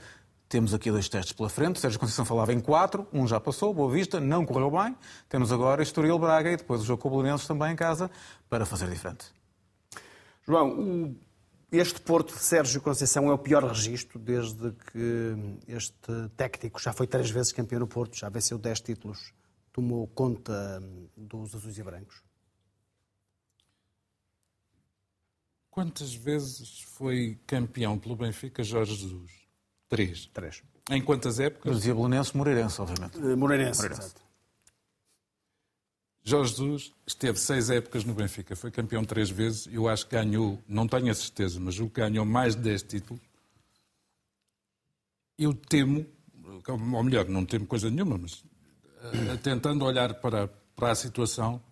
Temos 0.55 0.73
aqui 0.73 0.89
dois 0.89 1.09
testes 1.09 1.33
pela 1.33 1.49
frente. 1.49 1.81
Sérgio 1.81 1.99
Conceição 1.99 2.25
falava 2.25 2.53
em 2.53 2.61
quatro, 2.61 3.09
um 3.13 3.27
já 3.27 3.41
passou, 3.41 3.75
Boa 3.75 3.93
Vista, 3.93 4.21
não 4.21 4.47
correu 4.47 4.71
bem. 4.71 4.97
Temos 5.29 5.51
agora 5.51 5.83
Estoril 5.83 6.17
Braga 6.17 6.53
e 6.53 6.57
depois 6.57 6.81
o 6.81 6.85
jogo 6.85 7.03
com 7.03 7.09
o 7.09 7.11
Bolonenses 7.11 7.45
também 7.45 7.73
em 7.73 7.75
casa 7.75 8.09
para 8.49 8.65
fazer 8.65 8.89
diferente. 8.89 9.27
João, 10.47 11.17
este 11.73 12.01
Porto 12.01 12.35
de 12.35 12.41
Sérgio 12.41 12.81
Conceição 12.81 13.29
é 13.29 13.33
o 13.33 13.39
pior 13.39 13.65
registro 13.65 14.17
desde 14.17 14.71
que 14.71 15.35
este 15.67 16.29
técnico 16.37 16.81
já 16.81 16.93
foi 16.93 17.09
três 17.09 17.29
vezes 17.31 17.51
campeão 17.51 17.81
no 17.81 17.89
Porto, 17.89 18.17
já 18.17 18.29
venceu 18.29 18.57
dez 18.57 18.81
títulos, 18.81 19.35
tomou 19.73 20.07
conta 20.07 20.81
dos 21.17 21.53
azuis 21.53 21.77
e 21.79 21.83
brancos? 21.83 22.23
Quantas 25.69 26.15
vezes 26.15 26.79
foi 26.97 27.41
campeão 27.45 27.99
pelo 27.99 28.15
Benfica 28.15 28.63
Jorge 28.63 28.95
Jesus? 28.95 29.44
Três. 29.95 30.27
Três. 30.35 30.61
Em 30.91 31.01
quantas 31.01 31.39
épocas? 31.39 31.71
Eu 31.71 31.79
dizia 31.79 31.95
Belenense, 31.95 32.37
Moreirense, 32.37 32.81
obviamente. 32.81 33.17
Uh, 33.17 33.37
Moreirense, 33.37 33.81
Moreirense. 33.81 34.09
Exato. 34.09 34.25
Jorge 36.25 36.51
Jesus 36.51 36.93
esteve 37.07 37.39
seis 37.39 37.71
épocas 37.71 38.03
no 38.03 38.13
Benfica, 38.13 38.57
foi 38.57 38.73
campeão 38.73 39.05
três 39.05 39.31
vezes. 39.31 39.69
Eu 39.71 39.89
acho 39.89 40.07
que 40.09 40.17
ganhou, 40.17 40.61
não 40.67 40.89
tenho 40.89 41.13
a 41.13 41.15
certeza, 41.15 41.61
mas 41.61 41.79
o 41.79 41.89
que 41.89 42.01
ganhou 42.01 42.25
mais 42.25 42.57
de 42.57 42.63
dez 42.63 42.83
títulos. 42.83 43.23
Eu 45.39 45.55
temo, 45.55 46.05
ou 46.67 47.05
melhor, 47.05 47.29
não 47.29 47.47
temo 47.47 47.65
coisa 47.65 47.89
nenhuma, 47.89 48.19
mas 48.19 48.41
uh, 48.41 49.39
tentando 49.45 49.85
olhar 49.85 50.15
para, 50.15 50.49
para 50.75 50.91
a 50.91 50.95
situação, 50.97 51.63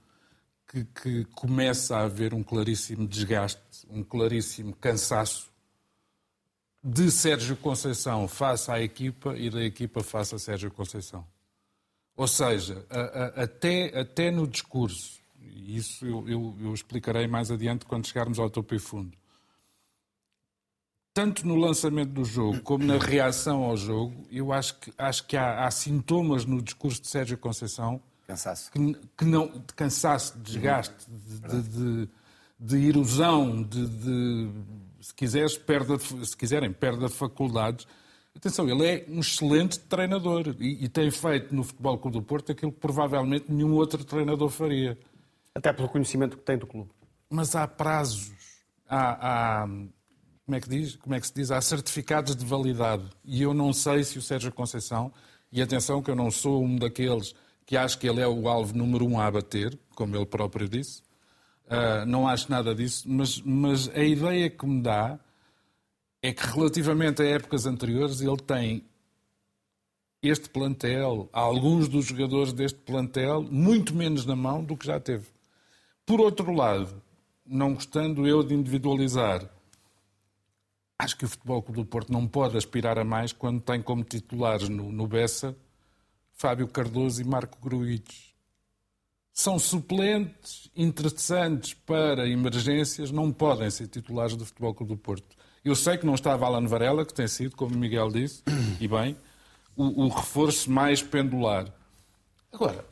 que, 0.68 0.85
que 0.85 1.25
começa 1.35 1.97
a 1.97 2.03
haver 2.05 2.35
um 2.35 2.43
claríssimo 2.45 3.05
desgaste, 3.05 3.85
um 3.91 4.05
claríssimo 4.05 4.77
cansaço 4.77 5.51
de 6.83 7.11
Sérgio 7.11 7.57
Conceição 7.57 8.26
face 8.26 8.70
à 8.70 8.80
equipa 8.80 9.37
e 9.37 9.49
da 9.49 9.62
equipa 9.62 10.03
face 10.03 10.35
a 10.35 10.39
Sérgio 10.39 10.70
Conceição. 10.70 11.24
Ou 12.16 12.26
seja, 12.26 12.85
a, 12.91 13.01
a, 13.01 13.26
até, 13.45 13.99
até 13.99 14.30
no 14.30 14.47
discurso, 14.47 15.20
e 15.41 15.76
isso 15.76 16.05
eu, 16.05 16.28
eu, 16.28 16.57
eu, 16.61 16.74
explicarei 16.74 17.26
mais 17.26 17.51
adiante 17.51 17.87
quando 17.87 18.07
chegarmos 18.07 18.39
ao 18.39 18.51
topo 18.51 18.74
e 18.74 18.78
fundo, 18.78 19.16
tanto 21.14 21.47
no 21.47 21.57
lançamento 21.57 22.11
do 22.11 22.24
jogo 22.24 22.61
como 22.62 22.85
na 22.85 22.99
reação 22.99 23.62
ao 23.62 23.76
jogo, 23.76 24.26
eu 24.30 24.53
acho 24.53 24.78
que, 24.78 24.93
acho 24.97 25.26
que 25.26 25.37
há, 25.37 25.66
há 25.66 25.70
sintomas 25.70 26.45
no 26.45 26.61
discurso 26.61 27.01
de 27.01 27.09
Sérgio 27.09 27.39
Conceição 27.39 28.03
cansaço. 28.33 28.70
Que, 28.70 28.95
que 29.16 29.24
não, 29.24 29.49
de 29.49 29.74
cansaço, 29.74 30.39
de 30.39 30.43
desgaste, 30.43 30.95
de, 31.09 31.41
de, 31.41 31.62
de, 31.62 32.09
de 32.59 32.89
erosão, 32.89 33.62
de, 33.62 33.87
se, 35.03 35.12
quiseres, 35.12 35.59
perde, 35.59 35.98
se 36.24 36.36
quiserem, 36.36 36.72
perde 36.72 37.09
faculdades. 37.09 37.86
Atenção, 38.34 38.68
ele 38.68 38.86
é 38.86 39.05
um 39.09 39.20
excelente 39.20 39.78
treinador 39.78 40.55
e, 40.59 40.84
e, 40.84 40.88
tem 40.88 41.11
feito 41.11 41.55
no 41.55 41.64
Futebol 41.64 41.98
Clube 41.98 42.18
do 42.18 42.22
Porto 42.22 42.53
aquilo 42.53 42.72
que 42.72 42.78
provavelmente 42.78 43.53
nenhum 43.53 43.74
outro 43.74 44.03
treinador 44.05 44.48
faria. 44.48 44.96
Até 45.55 45.72
pelo 45.72 45.88
conhecimento 45.88 46.38
que 46.38 46.42
tem 46.42 46.57
do 46.57 46.66
clube. 46.66 46.90
Mas 47.28 47.55
há 47.55 47.66
prazos, 47.66 48.32
há, 48.88 49.62
há 49.62 49.66
como, 49.66 50.57
é 50.57 50.61
que 50.61 50.68
diz, 50.68 50.96
como 50.96 51.14
é 51.14 51.20
que 51.20 51.26
se 51.26 51.34
diz? 51.34 51.50
Há 51.50 51.61
certificados 51.61 52.34
de 52.34 52.44
validade. 52.44 53.05
E 53.24 53.42
eu 53.42 53.53
não 53.53 53.72
sei 53.72 54.05
se 54.05 54.18
o 54.18 54.22
Sérgio 54.22 54.53
Conceição, 54.53 55.12
e 55.50 55.61
atenção 55.61 56.03
que 56.03 56.11
eu 56.11 56.16
não 56.16 56.30
sou 56.30 56.64
um 56.64 56.76
daqueles 56.76 57.34
que 57.66 57.76
acho 57.76 57.98
que 57.98 58.09
ele 58.09 58.20
é 58.20 58.28
o 58.28 58.48
alvo 58.48 58.76
número 58.76 59.07
um 59.07 59.20
a 59.20 59.26
abater, 59.26 59.78
como 59.94 60.16
ele 60.16 60.26
próprio 60.26 60.68
disse, 60.68 61.03
Uh, 61.66 62.04
não 62.06 62.28
acho 62.28 62.50
nada 62.50 62.74
disso, 62.74 63.04
mas, 63.08 63.40
mas 63.40 63.88
a 63.88 64.02
ideia 64.02 64.50
que 64.50 64.66
me 64.66 64.82
dá 64.82 65.18
é 66.20 66.32
que 66.32 66.46
relativamente 66.46 67.22
a 67.22 67.24
épocas 67.24 67.66
anteriores 67.66 68.20
ele 68.20 68.36
tem 68.36 68.84
este 70.22 70.48
plantel, 70.48 71.28
alguns 71.32 71.88
dos 71.88 72.06
jogadores 72.06 72.52
deste 72.52 72.78
plantel, 72.78 73.42
muito 73.42 73.94
menos 73.94 74.24
na 74.24 74.36
mão 74.36 74.62
do 74.62 74.76
que 74.76 74.86
já 74.86 75.00
teve. 75.00 75.26
Por 76.06 76.20
outro 76.20 76.52
lado, 76.52 77.02
não 77.44 77.74
gostando 77.74 78.26
eu 78.26 78.42
de 78.42 78.54
individualizar, 78.54 79.48
acho 80.98 81.16
que 81.16 81.24
o 81.24 81.28
Futebol 81.28 81.62
Clube 81.62 81.80
do 81.80 81.86
Porto 81.86 82.12
não 82.12 82.28
pode 82.28 82.56
aspirar 82.56 82.98
a 82.98 83.04
mais 83.04 83.32
quando 83.32 83.60
tem 83.60 83.82
como 83.82 84.04
titulares 84.04 84.68
no, 84.68 84.92
no 84.92 85.06
Bessa 85.08 85.56
Fábio 86.34 86.68
Cardoso 86.68 87.20
e 87.20 87.24
Marco 87.24 87.58
Gruites 87.60 88.32
são 89.33 89.59
suplentes 89.59 90.70
interessantes 90.76 91.74
para 91.74 92.28
emergências, 92.28 93.11
não 93.11 93.33
podem 93.33 93.70
ser 93.70 93.89
titulares 93.89 94.37
do 94.37 94.45
Futebol 94.45 94.74
Clube 94.74 94.93
do 94.93 94.99
Porto. 94.99 95.37
Eu 95.64 95.74
sei 95.74 95.97
que 95.97 96.05
não 96.05 96.14
está 96.14 96.33
Alan 96.33 96.66
Varela, 96.66 97.05
que 97.07 97.14
tem 97.14 97.28
sido, 97.28 97.57
como 97.57 97.76
Miguel 97.76 98.11
disse, 98.11 98.43
e 98.80 98.89
bem, 98.89 99.16
o, 99.76 100.05
o 100.05 100.09
reforço 100.09 100.70
mais 100.70 101.03
pendular. 101.03 101.72
Agora, 102.53 102.85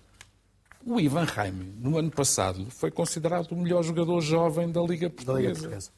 o 0.86 0.98
Ivan 0.98 1.24
Raime, 1.24 1.74
no 1.78 1.98
ano 1.98 2.10
passado, 2.10 2.70
foi 2.70 2.90
considerado 2.90 3.52
o 3.52 3.56
melhor 3.56 3.82
jogador 3.82 4.20
jovem 4.20 4.70
da 4.70 4.80
Liga 4.80 5.10
Portuguesa. 5.10 5.32
Da 5.32 5.38
Liga 5.40 5.54
Portuguesa. 5.54 5.90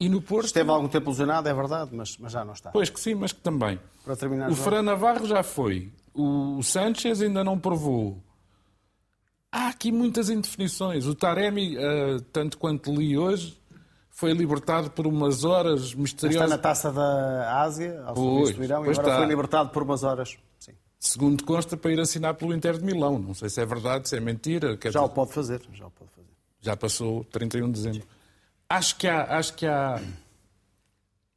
E 0.00 0.08
no 0.08 0.22
Porto... 0.22 0.46
Esteve 0.46 0.70
algum 0.70 0.88
tempo 0.88 1.10
lesionado, 1.10 1.48
é 1.48 1.54
verdade, 1.54 1.90
mas, 1.94 2.16
mas 2.16 2.32
já 2.32 2.44
não 2.44 2.54
está. 2.54 2.70
Pois 2.70 2.88
que 2.88 2.98
sim, 2.98 3.14
mas 3.14 3.32
que 3.32 3.40
também. 3.40 3.78
Para 4.04 4.16
terminar 4.16 4.50
o 4.50 4.54
Fran 4.56 4.82
Navarro 4.82 5.26
já 5.26 5.42
foi. 5.42 5.92
O 6.14 6.62
Sanchez 6.62 7.22
ainda 7.22 7.44
não 7.44 7.58
provou. 7.58 8.20
Há 9.52 9.68
aqui 9.68 9.92
muitas 9.92 10.30
indefinições. 10.30 11.06
O 11.06 11.14
Taremi, 11.14 11.76
uh, 11.76 12.22
tanto 12.32 12.56
quanto 12.56 12.90
li 12.94 13.18
hoje, 13.18 13.54
foi 14.08 14.32
libertado 14.32 14.90
por 14.90 15.06
umas 15.06 15.44
horas 15.44 15.94
misteriosas. 15.94 16.44
Está 16.44 16.56
na 16.56 16.62
taça 16.62 16.90
da 16.90 17.60
Ásia, 17.60 18.02
ao 18.06 18.14
pois, 18.14 18.56
do 18.56 18.64
Irão, 18.64 18.78
e 18.78 18.88
agora 18.88 18.92
está. 18.92 19.16
foi 19.18 19.26
libertado 19.26 19.68
por 19.68 19.82
umas 19.82 20.02
horas. 20.04 20.38
Sim. 20.58 20.72
Segundo 20.98 21.44
consta, 21.44 21.76
para 21.76 21.92
ir 21.92 22.00
assinar 22.00 22.34
pelo 22.34 22.54
Inter 22.54 22.78
de 22.78 22.84
Milão. 22.84 23.18
Não 23.18 23.34
sei 23.34 23.50
se 23.50 23.60
é 23.60 23.66
verdade, 23.66 24.08
se 24.08 24.16
é 24.16 24.20
mentira. 24.20 24.78
já 24.82 24.88
dizer... 24.88 24.98
o 24.98 25.08
pode 25.10 25.32
fazer. 25.32 25.60
Já 25.74 25.86
o 25.86 25.90
pode 25.90 26.10
fazer. 26.12 26.28
Já 26.60 26.74
passou 26.74 27.22
31 27.24 27.66
de 27.66 27.72
dezembro. 27.72 28.08
Acho 28.70 28.96
que 28.96 29.06
há. 29.06 29.36
Acho 29.36 29.52
que 29.52 29.66
há... 29.66 30.00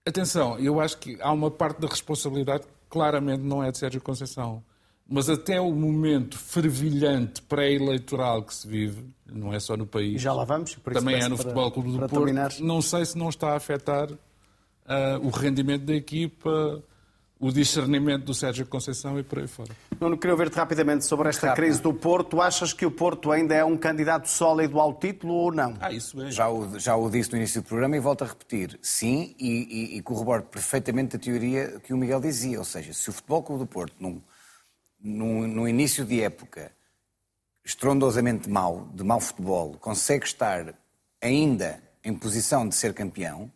Atenção, 0.08 0.58
eu 0.60 0.80
acho 0.80 0.98
que 1.00 1.20
há 1.20 1.32
uma 1.34 1.52
parte 1.52 1.82
da 1.82 1.88
responsabilidade 1.88 2.64
que 2.64 2.74
claramente 2.90 3.42
não 3.42 3.62
é 3.62 3.72
de 3.72 3.78
Sérgio 3.78 4.00
Conceição. 4.00 4.64
Mas 5.08 5.30
até 5.30 5.62
o 5.62 5.72
momento 5.72 6.38
fervilhante 6.38 7.42
pré-eleitoral 7.44 8.42
que 8.44 8.56
se 8.56 8.68
vive, 8.68 9.06
não 9.32 9.54
é 9.54 9.60
só 9.60 9.78
no 9.78 9.86
país, 9.86 10.20
já 10.20 10.34
lá 10.34 10.44
vamos, 10.44 10.76
também 10.92 11.16
é 11.18 11.30
no 11.30 11.36
para, 11.36 11.44
Futebol 11.44 11.72
Clube 11.72 11.92
do 11.92 12.00
Porto, 12.00 12.14
terminar. 12.14 12.52
não 12.60 12.82
sei 12.82 13.06
se 13.06 13.16
não 13.16 13.30
está 13.30 13.52
a 13.52 13.56
afetar 13.56 14.12
uh, 14.12 14.18
o 15.22 15.30
rendimento 15.30 15.84
da 15.86 15.94
equipa, 15.94 16.84
o 17.40 17.52
discernimento 17.52 18.24
do 18.26 18.34
Sérgio 18.34 18.66
Conceição 18.66 19.20
e 19.20 19.24
por 19.24 19.40
aí 19.40 19.48
fora. 19.48 19.70
Nuno, 20.00 20.18
queria 20.18 20.34
ouvir-te 20.34 20.56
rapidamente 20.56 21.06
sobre 21.06 21.30
esta 21.30 21.50
Rápido. 21.50 21.64
crise 21.64 21.82
do 21.82 21.94
Porto. 21.94 22.42
Achas 22.42 22.74
que 22.74 22.86
o 22.86 22.90
Porto 22.90 23.32
ainda 23.32 23.54
é 23.54 23.64
um 23.64 23.78
candidato 23.78 24.28
sólido 24.28 24.80
ao 24.80 24.94
título 24.94 25.34
ou 25.34 25.52
não? 25.52 25.76
Ah, 25.80 25.92
isso 25.92 26.20
é. 26.22 26.32
Já 26.32 26.50
o, 26.50 26.80
já 26.80 26.96
o 26.96 27.10
disse 27.10 27.32
no 27.32 27.38
início 27.38 27.62
do 27.62 27.68
programa 27.68 27.96
e 27.96 28.00
volto 28.00 28.24
a 28.24 28.28
repetir. 28.28 28.80
Sim, 28.82 29.36
e, 29.38 29.94
e, 29.94 29.98
e 29.98 30.02
corroboro 30.02 30.44
perfeitamente 30.44 31.16
a 31.18 31.20
teoria 31.20 31.80
que 31.84 31.94
o 31.94 31.98
Miguel 31.98 32.22
dizia. 32.22 32.58
Ou 32.58 32.66
seja, 32.66 32.94
se 32.94 33.10
o 33.10 33.14
Futebol 33.14 33.44
Clube 33.44 33.64
do 33.64 33.68
Porto, 33.68 33.94
num, 34.00 34.22
num, 35.00 35.48
no 35.48 35.68
início 35.68 36.06
de 36.06 36.22
época 36.22 36.72
estrondosamente 37.64 38.50
mau, 38.50 38.90
de 38.94 39.04
mau 39.04 39.20
futebol, 39.20 39.78
consegue 39.78 40.26
estar 40.26 40.74
ainda 41.22 41.82
em 42.04 42.14
posição 42.14 42.68
de 42.68 42.76
ser 42.76 42.94
campeão, 42.94 43.52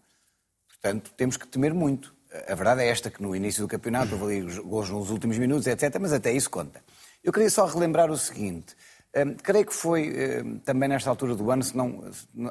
portanto, 0.67 1.13
temos 1.15 1.37
que 1.37 1.47
temer 1.47 1.73
muito 1.73 2.17
a 2.47 2.53
verdade 2.53 2.83
é 2.83 2.87
esta, 2.87 3.09
que 3.09 3.21
no 3.21 3.35
início 3.35 3.63
do 3.63 3.67
campeonato 3.67 4.13
houve 4.13 4.37
ali 4.37 4.61
gols 4.61 4.89
nos 4.89 5.09
últimos 5.09 5.37
minutos, 5.37 5.65
etc., 5.65 5.97
mas 5.99 6.13
até 6.13 6.31
isso 6.31 6.49
conta. 6.49 6.81
Eu 7.23 7.33
queria 7.33 7.49
só 7.49 7.65
relembrar 7.65 8.11
o 8.11 8.17
seguinte. 8.17 8.75
Um, 9.15 9.33
creio 9.33 9.65
que 9.65 9.73
foi 9.73 10.13
um, 10.43 10.59
também 10.59 10.87
nesta 10.87 11.09
altura 11.09 11.35
do 11.35 11.49
ano, 11.49 11.63
se 11.63 11.75
não 11.75 12.03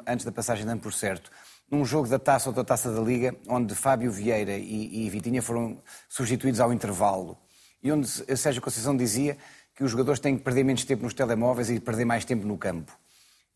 antes 0.05 0.25
da 0.25 0.31
passagem 0.31 0.65
de 0.65 0.71
ano 0.71 0.81
por 0.81 0.93
certo, 0.93 1.31
num 1.71 1.85
jogo 1.85 2.09
da 2.09 2.19
Taça 2.19 2.49
ou 2.49 2.55
da 2.55 2.63
Taça 2.63 2.91
da 2.91 2.99
Liga, 2.99 3.33
onde 3.47 3.73
Fábio 3.73 4.11
Vieira 4.11 4.57
e, 4.57 5.05
e 5.05 5.09
Vitinha 5.09 5.41
foram 5.41 5.81
substituídos 6.09 6.59
ao 6.59 6.73
intervalo. 6.73 7.37
E 7.81 7.91
onde 7.91 8.07
Sérgio 8.07 8.61
Conceição 8.61 8.95
dizia 8.95 9.37
que 9.75 9.83
os 9.83 9.91
jogadores 9.91 10.19
têm 10.19 10.37
que 10.37 10.43
perder 10.43 10.63
menos 10.63 10.83
tempo 10.83 11.03
nos 11.03 11.13
telemóveis 11.13 11.69
e 11.69 11.79
perder 11.79 12.05
mais 12.05 12.25
tempo 12.25 12.45
no 12.45 12.57
campo. 12.57 12.91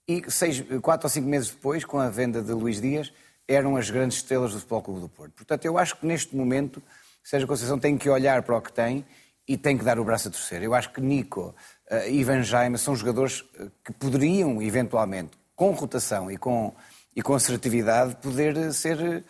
E 0.07 0.23
seis, 0.29 0.63
quatro 0.81 1.05
ou 1.05 1.09
cinco 1.09 1.27
meses 1.27 1.49
depois, 1.49 1.83
com 1.83 1.99
a 1.99 2.09
venda 2.09 2.41
de 2.41 2.51
Luís 2.51 2.79
Dias, 2.79 3.11
eram 3.47 3.75
as 3.75 3.89
grandes 3.89 4.17
estrelas 4.17 4.53
do 4.53 4.59
Futebol 4.59 4.81
Clube 4.81 5.01
do 5.01 5.09
Porto. 5.09 5.33
Portanto, 5.33 5.65
eu 5.65 5.77
acho 5.77 5.97
que 5.97 6.05
neste 6.05 6.35
momento 6.35 6.81
Sérgio 7.23 7.47
Conceição 7.47 7.77
tem 7.79 7.97
que 7.97 8.09
olhar 8.09 8.41
para 8.43 8.57
o 8.57 8.61
que 8.61 8.71
tem 8.71 9.05
e 9.47 9.57
tem 9.57 9.77
que 9.77 9.83
dar 9.83 9.99
o 9.99 10.05
braço 10.05 10.29
a 10.29 10.31
torcer. 10.31 10.63
Eu 10.63 10.73
acho 10.73 10.91
que 10.91 11.01
Nico 11.01 11.53
e 12.07 12.19
Ivan 12.19 12.43
Jaime 12.43 12.77
são 12.77 12.95
jogadores 12.95 13.43
eh, 13.59 13.67
que 13.83 13.93
poderiam, 13.93 14.61
eventualmente, 14.61 15.31
com 15.55 15.71
rotação 15.71 16.31
e 16.31 16.37
com, 16.37 16.73
e 17.15 17.21
com 17.21 17.33
assertividade, 17.33 18.15
poder 18.15 18.73
ser 18.73 19.23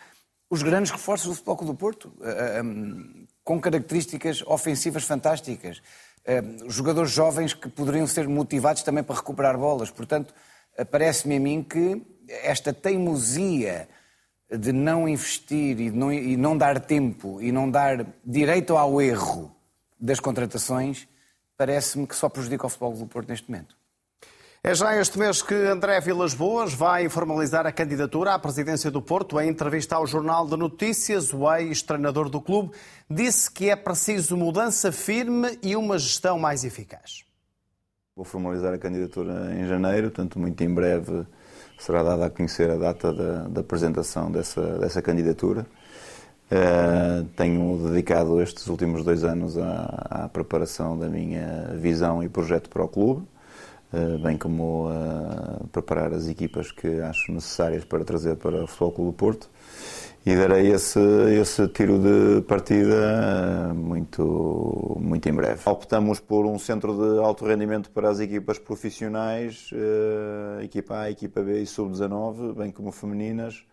os 0.48 0.62
grandes 0.62 0.90
reforços 0.90 1.28
do 1.28 1.34
Futebol 1.34 1.56
Clube 1.56 1.72
do 1.72 1.78
Porto, 1.78 2.12
uh, 2.20 2.62
um, 2.62 3.23
com 3.44 3.60
características 3.60 4.42
ofensivas 4.46 5.04
fantásticas. 5.04 5.82
Uh, 6.26 6.70
jogadores 6.70 7.10
jovens 7.10 7.52
que 7.52 7.68
poderiam 7.68 8.06
ser 8.06 8.26
motivados 8.26 8.82
também 8.82 9.04
para 9.04 9.16
recuperar 9.16 9.58
bolas. 9.58 9.90
Portanto, 9.90 10.34
parece-me 10.90 11.36
a 11.36 11.40
mim 11.40 11.62
que 11.62 12.02
esta 12.42 12.72
teimosia 12.72 13.88
de 14.50 14.72
não 14.72 15.08
investir 15.08 15.80
e 15.80 15.90
não, 15.90 16.12
e 16.12 16.36
não 16.36 16.56
dar 16.56 16.80
tempo 16.80 17.40
e 17.40 17.50
não 17.50 17.70
dar 17.70 18.06
direito 18.24 18.76
ao 18.76 19.00
erro 19.00 19.54
das 20.00 20.20
contratações, 20.20 21.08
parece-me 21.56 22.06
que 22.06 22.14
só 22.16 22.28
prejudica 22.28 22.66
o 22.66 22.68
futebol 22.68 22.94
do 22.94 23.06
Porto 23.06 23.28
neste 23.28 23.50
momento. 23.50 23.76
É 24.66 24.74
já 24.74 24.96
este 24.96 25.18
mês 25.18 25.42
que 25.42 25.52
André 25.52 26.00
Vilas 26.00 26.32
Boas 26.32 26.72
vai 26.72 27.06
formalizar 27.10 27.66
a 27.66 27.70
candidatura 27.70 28.32
à 28.32 28.38
presidência 28.38 28.90
do 28.90 29.02
Porto. 29.02 29.38
Em 29.38 29.50
entrevista 29.50 29.94
ao 29.94 30.06
Jornal 30.06 30.46
de 30.46 30.56
Notícias, 30.56 31.34
o 31.34 31.52
ex-treinador 31.52 32.30
do 32.30 32.40
clube 32.40 32.70
disse 33.08 33.50
que 33.50 33.68
é 33.68 33.76
preciso 33.76 34.38
mudança 34.38 34.90
firme 34.90 35.58
e 35.62 35.76
uma 35.76 35.98
gestão 35.98 36.38
mais 36.38 36.64
eficaz. 36.64 37.24
Vou 38.16 38.24
formalizar 38.24 38.72
a 38.72 38.78
candidatura 38.78 39.54
em 39.54 39.66
janeiro, 39.66 40.10
tanto 40.10 40.38
muito 40.38 40.58
em 40.64 40.72
breve 40.72 41.26
será 41.78 42.02
dada 42.02 42.24
a 42.24 42.30
conhecer 42.30 42.70
a 42.70 42.76
data 42.76 43.12
da, 43.12 43.46
da 43.48 43.60
apresentação 43.60 44.32
dessa, 44.32 44.78
dessa 44.78 45.02
candidatura. 45.02 45.66
Uh, 46.50 47.24
tenho 47.36 47.90
dedicado 47.90 48.40
estes 48.40 48.66
últimos 48.68 49.04
dois 49.04 49.24
anos 49.24 49.58
à, 49.58 50.24
à, 50.24 50.28
preparação 50.30 50.98
da 50.98 51.08
minha 51.08 51.70
visão 51.74 52.22
e 52.22 52.30
projeto 52.30 52.70
para 52.70 52.82
o 52.82 52.88
clube, 52.88 53.26
bem 54.22 54.36
como 54.36 54.88
uh, 54.88 55.66
preparar 55.68 56.12
as 56.12 56.28
equipas 56.28 56.72
que 56.72 57.00
acho 57.00 57.32
necessárias 57.32 57.84
para 57.84 58.04
trazer 58.04 58.36
para 58.36 58.64
o 58.64 58.66
Futebol 58.66 58.92
Clube 58.92 59.10
do 59.10 59.16
Porto 59.16 59.50
e 60.26 60.34
darei 60.34 60.72
esse, 60.72 60.98
esse 61.38 61.68
tiro 61.68 61.98
de 61.98 62.40
partida 62.42 63.72
muito, 63.74 64.96
muito 64.98 65.28
em 65.28 65.34
breve. 65.34 65.60
Optamos 65.66 66.18
por 66.18 66.46
um 66.46 66.58
centro 66.58 66.94
de 66.94 67.22
alto 67.22 67.44
rendimento 67.44 67.90
para 67.90 68.08
as 68.08 68.20
equipas 68.20 68.58
profissionais, 68.58 69.68
equipa 70.62 71.00
A, 71.00 71.10
equipa 71.10 71.42
B 71.42 71.60
e 71.60 71.66
sub-19, 71.66 72.54
bem 72.54 72.70
como 72.70 72.90
femininas, 72.90 73.66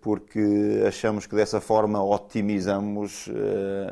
porque 0.00 0.82
achamos 0.88 1.26
que 1.26 1.36
dessa 1.36 1.60
forma 1.60 2.02
otimizamos 2.02 3.28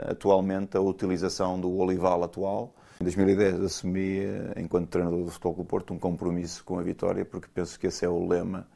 atualmente 0.09 0.74
a 0.74 0.80
utilização 0.80 1.61
do 1.61 1.76
olival 1.76 2.24
atual. 2.24 2.74
Em 3.01 3.05
2010 3.05 3.61
assumi, 3.62 4.22
enquanto 4.57 4.88
treinador 4.88 5.24
do 5.24 5.30
Futebol 5.30 5.55
Clube 5.55 5.70
Porto, 5.70 5.94
um 5.94 5.99
compromisso 5.99 6.64
com 6.64 6.78
a 6.78 6.82
vitória, 6.82 7.24
porque 7.24 7.46
penso 7.55 7.78
que 7.78 7.86
esse 7.86 8.05
é 8.05 8.09
o 8.09 8.26
lema 8.26 8.66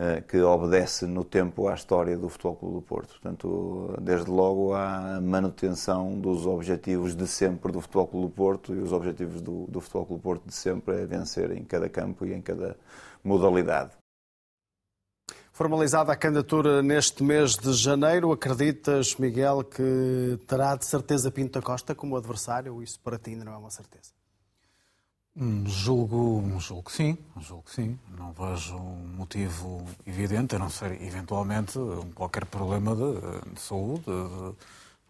eh, 0.00 0.20
que 0.20 0.40
obedece 0.40 1.06
no 1.06 1.24
tempo 1.24 1.66
à 1.66 1.74
história 1.74 2.16
do 2.16 2.28
Futebol 2.28 2.54
Clube 2.54 2.74
do 2.76 2.82
Porto. 2.82 3.08
Portanto, 3.08 3.98
desde 4.00 4.30
logo 4.30 4.72
à 4.72 5.20
manutenção 5.20 6.20
dos 6.20 6.46
objetivos 6.46 7.16
de 7.16 7.26
sempre 7.26 7.72
do 7.72 7.80
Futebol 7.80 8.06
Clube 8.06 8.26
do 8.28 8.32
Porto 8.32 8.74
e 8.74 8.78
os 8.78 8.92
objetivos 8.92 9.40
do, 9.40 9.66
do 9.66 9.80
Futebol 9.80 10.06
Clube 10.06 10.20
do 10.20 10.22
Porto 10.22 10.46
de 10.46 10.54
sempre 10.54 11.02
é 11.02 11.04
vencer 11.04 11.50
em 11.50 11.64
cada 11.64 11.88
campo 11.88 12.24
e 12.24 12.32
em 12.32 12.40
cada 12.40 12.76
modalidade. 13.24 13.97
Formalizada 15.58 16.12
a 16.12 16.16
candidatura 16.16 16.80
neste 16.84 17.20
mês 17.24 17.56
de 17.56 17.72
janeiro, 17.72 18.30
acreditas, 18.30 19.16
Miguel, 19.16 19.64
que 19.64 20.38
terá 20.46 20.76
de 20.76 20.86
certeza 20.86 21.32
Pinto 21.32 21.58
da 21.58 21.60
Costa 21.60 21.96
como 21.96 22.16
adversário? 22.16 22.80
Isso 22.80 23.00
para 23.00 23.18
ti 23.18 23.30
ainda 23.30 23.44
não 23.44 23.54
é 23.54 23.56
uma 23.56 23.68
certeza? 23.68 24.12
Hum, 25.36 25.64
julgo, 25.66 26.44
julgo 26.60 26.84
que 26.84 26.92
sim, 26.92 27.18
julgo 27.40 27.64
que 27.64 27.74
sim. 27.74 27.98
Não 28.16 28.32
vejo 28.32 28.76
um 28.76 29.16
motivo 29.16 29.84
evidente, 30.06 30.54
a 30.54 30.60
não 30.60 30.70
ser 30.70 30.92
eventualmente 31.02 31.76
qualquer 32.14 32.44
problema 32.44 32.94
de, 32.94 33.52
de 33.52 33.60
saúde, 33.60 34.04
de, 34.04 34.54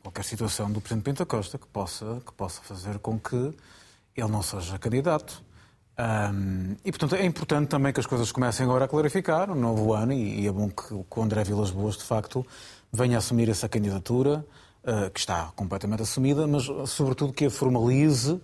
qualquer 0.03 0.25
situação 0.25 0.73
do 0.73 0.81
Presidente 0.81 1.05
Pinto 1.05 1.27
Costa 1.27 1.59
que 1.59 1.67
possa, 1.67 2.23
que 2.25 2.33
possa 2.33 2.63
fazer 2.63 2.99
com 3.01 3.21
que 3.21 3.55
ele 4.17 4.29
não 4.31 4.41
seja 4.41 4.79
candidato. 4.79 5.45
Um, 5.99 6.77
e, 6.85 6.93
portanto, 6.93 7.17
é 7.17 7.25
importante 7.25 7.69
também 7.69 7.93
que 7.93 7.99
as 7.99 8.07
coisas 8.07 8.31
comecem 8.31 8.65
agora 8.65 8.85
a 8.85 8.89
clarificar, 8.89 9.51
um 9.51 9.57
novo 9.57 9.93
ano, 9.93 10.13
e, 10.13 10.43
e 10.43 10.47
é 10.47 10.53
bom 10.53 10.69
que, 10.69 10.89
que 10.89 11.19
o 11.19 11.23
André 11.23 11.43
Vilas 11.43 11.71
Boas, 11.71 11.97
de 11.97 12.05
facto, 12.05 12.47
venha 12.93 13.19
assumir 13.19 13.49
essa 13.49 13.69
candidatura, 13.69 14.47
uh, 14.85 15.11
que 15.11 15.19
está 15.19 15.51
completamente 15.57 16.03
assumida, 16.03 16.47
mas, 16.47 16.65
sobretudo, 16.89 17.33
que 17.33 17.47
a 17.47 17.51
formalize 17.51 18.41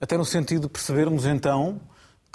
até 0.00 0.16
no 0.16 0.24
sentido 0.24 0.62
de 0.62 0.68
percebermos 0.68 1.26
então 1.26 1.80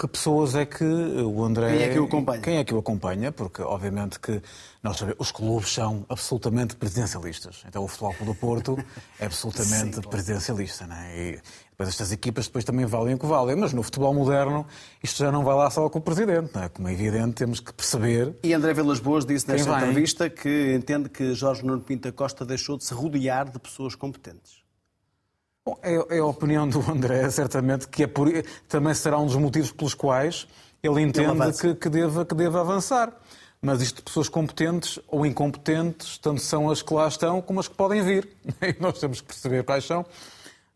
que 0.00 0.08
pessoas 0.08 0.54
é 0.54 0.64
que 0.64 0.82
o 0.82 1.44
André. 1.44 1.76
Quem 1.76 1.82
é 1.82 1.88
que 1.92 1.98
o 1.98 2.04
acompanha? 2.04 2.40
Quem 2.40 2.56
é 2.56 2.64
que 2.64 2.74
o 2.74 2.78
acompanha? 2.78 3.30
Porque, 3.30 3.60
obviamente, 3.60 4.18
que 4.18 4.40
nós 4.82 4.96
sabemos, 4.96 5.20
os 5.20 5.30
clubes 5.30 5.74
são 5.74 6.06
absolutamente 6.08 6.74
presidencialistas. 6.74 7.62
Então, 7.68 7.84
o 7.84 7.88
Futebol 7.88 8.14
do 8.24 8.34
Porto 8.34 8.78
é 9.18 9.26
absolutamente 9.26 9.96
Sim, 10.00 10.08
presidencialista. 10.08 10.86
Não 10.86 10.96
é? 10.96 11.18
E 11.18 11.40
depois, 11.70 11.90
estas 11.90 12.12
equipas 12.12 12.46
depois 12.46 12.64
também 12.64 12.86
valem 12.86 13.14
o 13.14 13.18
que 13.18 13.26
valem. 13.26 13.56
Mas 13.56 13.74
no 13.74 13.82
futebol 13.82 14.14
moderno, 14.14 14.66
isto 15.02 15.18
já 15.18 15.30
não 15.30 15.44
vai 15.44 15.54
lá 15.54 15.68
só 15.68 15.86
com 15.90 15.98
o 15.98 16.02
presidente. 16.02 16.50
Não 16.54 16.62
é? 16.62 16.70
Como 16.70 16.88
é 16.88 16.94
evidente, 16.94 17.34
temos 17.34 17.60
que 17.60 17.72
perceber. 17.74 18.34
E 18.42 18.54
André 18.54 18.72
Vilas 18.72 19.00
Boas 19.00 19.26
disse 19.26 19.46
nesta 19.48 19.70
entrevista 19.76 20.30
que 20.30 20.74
entende 20.74 21.10
que 21.10 21.34
Jorge 21.34 21.62
Nuno 21.62 21.82
Pinta 21.82 22.10
Costa 22.10 22.46
deixou 22.46 22.78
de 22.78 22.84
se 22.84 22.94
rodear 22.94 23.50
de 23.50 23.58
pessoas 23.58 23.94
competentes. 23.94 24.59
Bom, 25.64 25.78
é, 25.82 26.16
é, 26.16 26.18
a 26.18 26.24
opinião 26.24 26.66
do 26.66 26.80
André, 26.90 27.28
certamente, 27.30 27.86
que 27.86 28.04
é 28.04 28.06
por, 28.06 28.28
também 28.66 28.94
será 28.94 29.18
um 29.18 29.26
dos 29.26 29.36
motivos 29.36 29.70
pelos 29.70 29.92
quais 29.92 30.46
ele 30.82 31.02
entende 31.02 31.42
ele 31.42 31.52
que, 31.52 31.74
que, 31.74 31.88
deva, 31.90 32.24
que 32.24 32.34
deva 32.34 32.60
avançar. 32.60 33.12
Mas 33.60 33.82
isto 33.82 33.96
de 33.96 34.02
pessoas 34.02 34.26
competentes 34.26 34.98
ou 35.06 35.26
incompetentes, 35.26 36.16
tanto 36.16 36.40
são 36.40 36.70
as 36.70 36.80
que 36.80 36.94
lá 36.94 37.06
estão 37.06 37.42
como 37.42 37.60
as 37.60 37.68
que 37.68 37.74
podem 37.74 38.02
vir. 38.02 38.28
E 38.62 38.80
nós 38.80 38.98
temos 38.98 39.20
que 39.20 39.26
perceber 39.26 39.62
quais 39.62 39.84
são. 39.84 40.04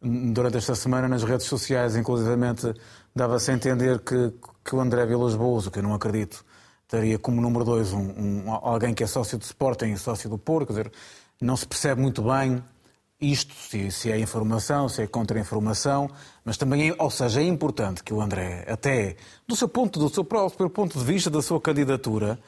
Durante 0.03 0.59
esta 0.59 0.75
semana, 0.75 1.09
nas 1.09 1.23
redes 1.25 1.47
sociais, 1.47 1.97
inclusivamente, 1.97 2.75
dava-se 3.17 3.51
a 3.51 3.55
entender 3.55 4.01
que, 4.01 4.35
que 4.63 4.77
o 4.77 4.81
André 4.81 5.07
Vilas 5.07 5.35
Boas, 5.35 5.67
o 5.67 5.71
que 5.71 5.79
eu 5.79 5.83
não 5.83 5.95
acredito, 5.95 6.45
teria 6.87 7.19
como 7.19 7.41
número 7.41 7.65
dois 7.65 7.91
um, 7.95 8.03
um, 8.03 8.53
alguém 8.53 8.93
que 8.93 9.03
é 9.03 9.07
sócio 9.07 9.39
de 9.39 9.47
Sporting 9.47 9.93
e 9.93 9.97
sócio 9.97 10.29
do 10.29 10.37
Porto. 10.37 10.67
Quer 10.67 10.73
dizer, 10.73 10.93
não 11.41 11.57
se 11.57 11.67
percebe 11.67 12.03
muito 12.03 12.23
bem 12.23 12.63
isto, 13.33 13.55
se, 13.55 13.91
se 13.91 14.11
é 14.11 14.19
informação, 14.19 14.89
se 14.89 15.03
é 15.03 15.07
contra-informação, 15.07 16.11
mas 16.45 16.57
também, 16.57 16.95
ou 16.99 17.11
seja, 17.11 17.41
é 17.41 17.45
importante 17.45 18.03
que 18.03 18.13
o 18.13 18.21
André, 18.21 18.65
até 18.69 19.17
do 19.47 19.57
seu 19.57 19.69
ponto, 19.69 19.99
do 19.99 20.09
seu 20.09 20.25
próprio 20.25 20.69
ponto 20.69 20.99
de 20.99 21.05
vista 21.05 21.31
da 21.31 21.41
sua 21.41 21.61
candidatura, 21.61 22.39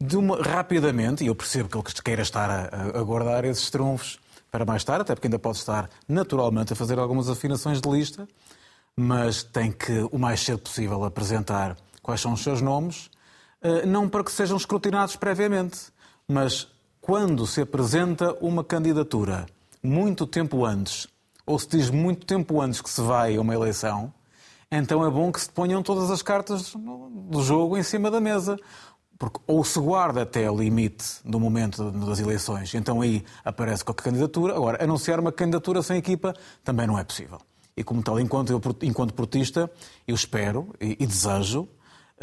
de 0.00 0.16
uma, 0.16 0.42
rapidamente, 0.42 1.24
e 1.24 1.28
eu 1.28 1.34
percebo 1.34 1.68
que 1.68 1.76
ele 1.76 2.02
queira 2.02 2.22
estar 2.22 2.50
a, 2.50 2.98
a 2.98 3.02
guardar 3.02 3.44
esses 3.44 3.70
trunfos 3.70 4.18
para 4.50 4.64
mais 4.64 4.84
tarde, 4.84 5.02
até 5.02 5.14
porque 5.14 5.26
ainda 5.26 5.38
pode 5.38 5.58
estar 5.58 5.88
naturalmente 6.08 6.72
a 6.72 6.76
fazer 6.76 6.98
algumas 6.98 7.28
afinações 7.28 7.80
de 7.80 7.88
lista, 7.88 8.28
mas 8.96 9.42
tem 9.42 9.72
que, 9.72 10.06
o 10.12 10.18
mais 10.18 10.40
cedo 10.40 10.58
possível, 10.60 11.04
apresentar 11.04 11.76
quais 12.02 12.20
são 12.20 12.32
os 12.32 12.42
seus 12.42 12.60
nomes, 12.60 13.10
eh, 13.62 13.86
não 13.86 14.08
para 14.08 14.22
que 14.22 14.30
sejam 14.30 14.56
escrutinados 14.56 15.16
previamente, 15.16 15.78
mas 16.28 16.68
quando 17.00 17.46
se 17.46 17.60
apresenta 17.60 18.32
uma 18.40 18.62
candidatura 18.62 19.46
muito 19.84 20.26
tempo 20.26 20.64
antes, 20.64 21.06
ou 21.46 21.58
se 21.58 21.68
diz 21.68 21.90
muito 21.90 22.24
tempo 22.26 22.60
antes 22.60 22.80
que 22.80 22.88
se 22.88 23.00
vai 23.02 23.36
a 23.36 23.40
uma 23.40 23.54
eleição, 23.54 24.12
então 24.70 25.06
é 25.06 25.10
bom 25.10 25.30
que 25.30 25.40
se 25.40 25.50
ponham 25.50 25.82
todas 25.82 26.10
as 26.10 26.22
cartas 26.22 26.74
do 26.74 27.42
jogo 27.42 27.76
em 27.76 27.82
cima 27.82 28.10
da 28.10 28.20
mesa. 28.20 28.56
Porque 29.16 29.38
ou 29.46 29.62
se 29.62 29.78
guarda 29.78 30.22
até 30.22 30.50
o 30.50 30.56
limite 30.56 31.04
do 31.24 31.38
momento 31.38 31.88
das 31.92 32.18
eleições, 32.18 32.74
então 32.74 33.00
aí 33.00 33.24
aparece 33.44 33.84
qualquer 33.84 34.04
candidatura. 34.04 34.56
Agora, 34.56 34.82
anunciar 34.82 35.20
uma 35.20 35.30
candidatura 35.30 35.82
sem 35.82 35.98
equipa 35.98 36.34
também 36.64 36.88
não 36.88 36.98
é 36.98 37.04
possível. 37.04 37.38
E 37.76 37.84
como 37.84 38.02
tal, 38.02 38.18
enquanto, 38.18 38.50
eu, 38.50 38.60
enquanto 38.82 39.14
portista, 39.14 39.70
eu 40.06 40.16
espero 40.16 40.74
e, 40.80 40.96
e 40.98 41.06
desejo 41.06 41.60
uh, 41.60 41.66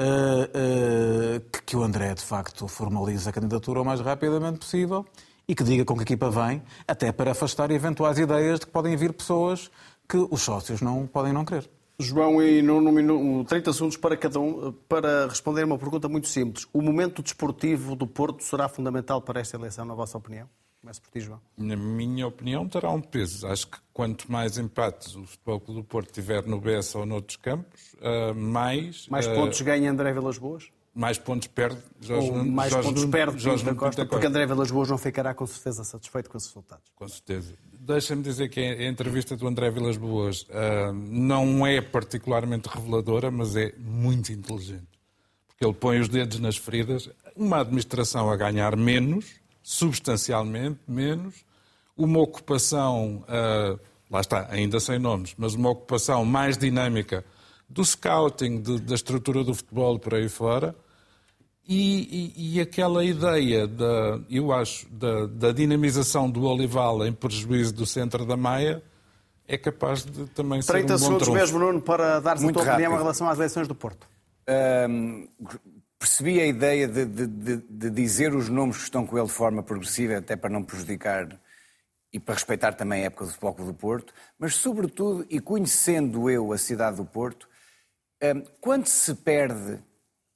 uh, 0.03 1.39
que, 1.49 1.61
que 1.63 1.77
o 1.77 1.83
André, 1.83 2.13
de 2.13 2.23
facto, 2.23 2.67
formalize 2.67 3.27
a 3.27 3.31
candidatura 3.31 3.81
o 3.81 3.85
mais 3.85 4.01
rapidamente 4.01 4.59
possível 4.59 5.05
e 5.47 5.55
que 5.55 5.63
diga 5.63 5.85
com 5.85 5.95
que 5.95 6.03
equipa 6.03 6.29
vem, 6.29 6.61
até 6.87 7.11
para 7.11 7.31
afastar 7.31 7.71
eventuais 7.71 8.17
ideias 8.17 8.59
de 8.59 8.65
que 8.65 8.71
podem 8.71 8.95
vir 8.95 9.13
pessoas 9.13 9.69
que 10.07 10.17
os 10.17 10.41
sócios 10.41 10.81
não 10.81 11.07
podem 11.07 11.33
não 11.33 11.45
querer. 11.45 11.69
João 12.01 12.41
e 12.41 12.61
Nuno, 12.61 13.45
30 13.45 13.73
segundos 13.73 13.97
para 13.97 14.17
cada 14.17 14.39
um, 14.39 14.73
para 14.89 15.27
responder 15.27 15.63
uma 15.63 15.77
pergunta 15.77 16.09
muito 16.09 16.27
simples. 16.27 16.67
O 16.73 16.81
momento 16.81 17.21
desportivo 17.21 17.95
do 17.95 18.07
Porto 18.07 18.43
será 18.43 18.67
fundamental 18.67 19.21
para 19.21 19.39
esta 19.39 19.55
eleição, 19.55 19.85
na 19.85 19.93
vossa 19.93 20.17
opinião? 20.17 20.49
Começo 20.81 20.99
por 20.99 21.11
ti, 21.11 21.19
João. 21.19 21.39
Na 21.55 21.75
minha 21.75 22.25
opinião, 22.25 22.67
terá 22.67 22.89
um 22.89 22.99
peso. 22.99 23.45
Acho 23.45 23.67
que 23.67 23.77
quanto 23.93 24.31
mais 24.31 24.57
empates 24.57 25.15
o 25.15 25.25
Futebol 25.27 25.59
Clube 25.59 25.81
do 25.81 25.83
Porto 25.83 26.11
tiver 26.11 26.43
no 26.47 26.59
Bessa 26.59 26.97
ou 26.97 27.05
noutros 27.05 27.37
campos, 27.37 27.93
uh, 27.99 28.33
mais... 28.33 29.07
Mais 29.07 29.27
uh, 29.27 29.35
pontos 29.35 29.61
ganha 29.61 29.91
André 29.91 30.11
Vilas 30.11 30.39
Boas? 30.39 30.71
Mais 30.93 31.17
pontos 31.17 31.47
perde 31.47 31.77
Jorge 32.01 32.29
Ou 32.29 32.43
mais 32.43 32.71
Jorge 32.71 32.89
pontos 32.89 33.05
perde 33.05 33.39
Jorge 33.39 33.63
Pinto 33.63 33.77
Costa, 33.77 34.05
porque 34.05 34.27
André 34.27 34.45
Vilas 34.45 34.69
Boas 34.69 34.89
não 34.89 34.97
ficará 34.97 35.33
com 35.33 35.47
certeza 35.47 35.83
satisfeito 35.83 36.29
com 36.29 36.37
os 36.37 36.45
resultados. 36.45 36.83
Com 36.95 37.07
certeza 37.07 37.53
deixa-me 37.81 38.21
dizer 38.21 38.49
que 38.49 38.59
a 38.59 38.87
entrevista 38.87 39.35
do 39.35 39.47
André 39.47 39.71
Vilas 39.71 39.97
Boas 39.97 40.43
uh, 40.43 40.93
não 40.93 41.65
é 41.65 41.81
particularmente 41.81 42.69
reveladora, 42.69 43.31
mas 43.31 43.55
é 43.55 43.73
muito 43.77 44.31
inteligente. 44.31 44.87
Porque 45.47 45.65
ele 45.65 45.73
põe 45.73 45.99
os 45.99 46.07
dedos 46.07 46.39
nas 46.39 46.57
feridas. 46.57 47.09
Uma 47.35 47.61
administração 47.61 48.29
a 48.29 48.35
ganhar 48.35 48.75
menos, 48.75 49.25
substancialmente 49.63 50.79
menos, 50.87 51.43
uma 51.97 52.19
ocupação, 52.19 53.25
uh, 53.27 53.79
lá 54.09 54.21
está, 54.21 54.47
ainda 54.51 54.79
sem 54.79 54.99
nomes, 54.99 55.33
mas 55.37 55.55
uma 55.55 55.69
ocupação 55.69 56.23
mais 56.23 56.57
dinâmica 56.57 57.25
do 57.71 57.83
scouting, 57.83 58.61
de, 58.61 58.79
da 58.81 58.95
estrutura 58.95 59.43
do 59.43 59.53
futebol 59.53 59.97
por 59.97 60.13
aí 60.13 60.27
fora. 60.27 60.75
E, 61.67 62.33
e, 62.35 62.55
e, 62.55 62.61
aquela 62.61 63.03
ideia, 63.03 63.67
da, 63.67 64.19
eu 64.29 64.51
acho, 64.51 64.89
da, 64.89 65.27
da, 65.27 65.51
dinamização 65.51 66.29
do 66.29 66.43
Olival 66.43 67.05
em 67.05 67.13
prejuízo 67.13 67.73
do 67.73 67.85
centro 67.85 68.25
da 68.25 68.35
Maia 68.35 68.83
é 69.47 69.57
capaz 69.57 70.03
de 70.03 70.25
também 70.27 70.61
ser 70.61 70.71
um 70.71 70.79
bom 70.79 70.85
30 70.87 70.97
segundos 70.97 71.27
mesmo, 71.29 71.59
Nuno, 71.59 71.81
para 71.81 72.19
dar-se 72.19 72.45
a 72.45 72.51
tua 72.51 72.63
opinião 72.63 72.93
em 72.93 72.97
relação 72.97 73.29
às 73.29 73.37
eleições 73.37 73.67
do 73.67 73.75
Porto. 73.75 74.07
Um, 74.89 75.27
percebi 75.99 76.41
a 76.41 76.47
ideia 76.47 76.87
de, 76.87 77.05
de, 77.05 77.27
de, 77.27 77.57
de, 77.57 77.89
dizer 77.91 78.33
os 78.33 78.49
nomes 78.49 78.77
que 78.77 78.83
estão 78.83 79.05
com 79.05 79.17
ele 79.17 79.27
de 79.27 79.33
forma 79.33 79.61
progressiva, 79.61 80.17
até 80.17 80.35
para 80.35 80.49
não 80.49 80.63
prejudicar 80.63 81.39
e 82.11 82.19
para 82.19 82.33
respeitar 82.33 82.73
também 82.73 83.03
a 83.03 83.05
época 83.05 83.25
do 83.25 83.31
Futebol 83.31 83.65
do 83.67 83.73
Porto, 83.73 84.13
mas 84.37 84.55
sobretudo, 84.55 85.25
e 85.29 85.39
conhecendo 85.39 86.29
eu 86.29 86.51
a 86.51 86.57
cidade 86.57 86.97
do 86.97 87.05
Porto, 87.05 87.47
quando 88.59 88.85
se 88.85 89.15
perde 89.15 89.79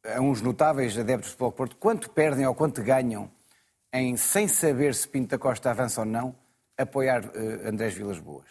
a 0.03 0.21
uns 0.21 0.41
notáveis 0.41 0.97
adeptos 0.97 1.29
do 1.29 1.31
Futebol 1.31 1.51
Porto, 1.51 1.75
quanto 1.77 2.09
perdem 2.09 2.45
ou 2.45 2.55
quanto 2.55 2.81
ganham 2.81 3.29
em, 3.93 4.17
sem 4.17 4.47
saber 4.47 4.93
se 4.93 5.07
Pinto 5.07 5.29
da 5.29 5.37
Costa 5.37 5.69
avança 5.69 6.01
ou 6.01 6.05
não, 6.05 6.35
apoiar 6.77 7.25
uh, 7.25 7.67
Andrés 7.67 7.93
Vilas 7.93 8.19
Boas? 8.19 8.47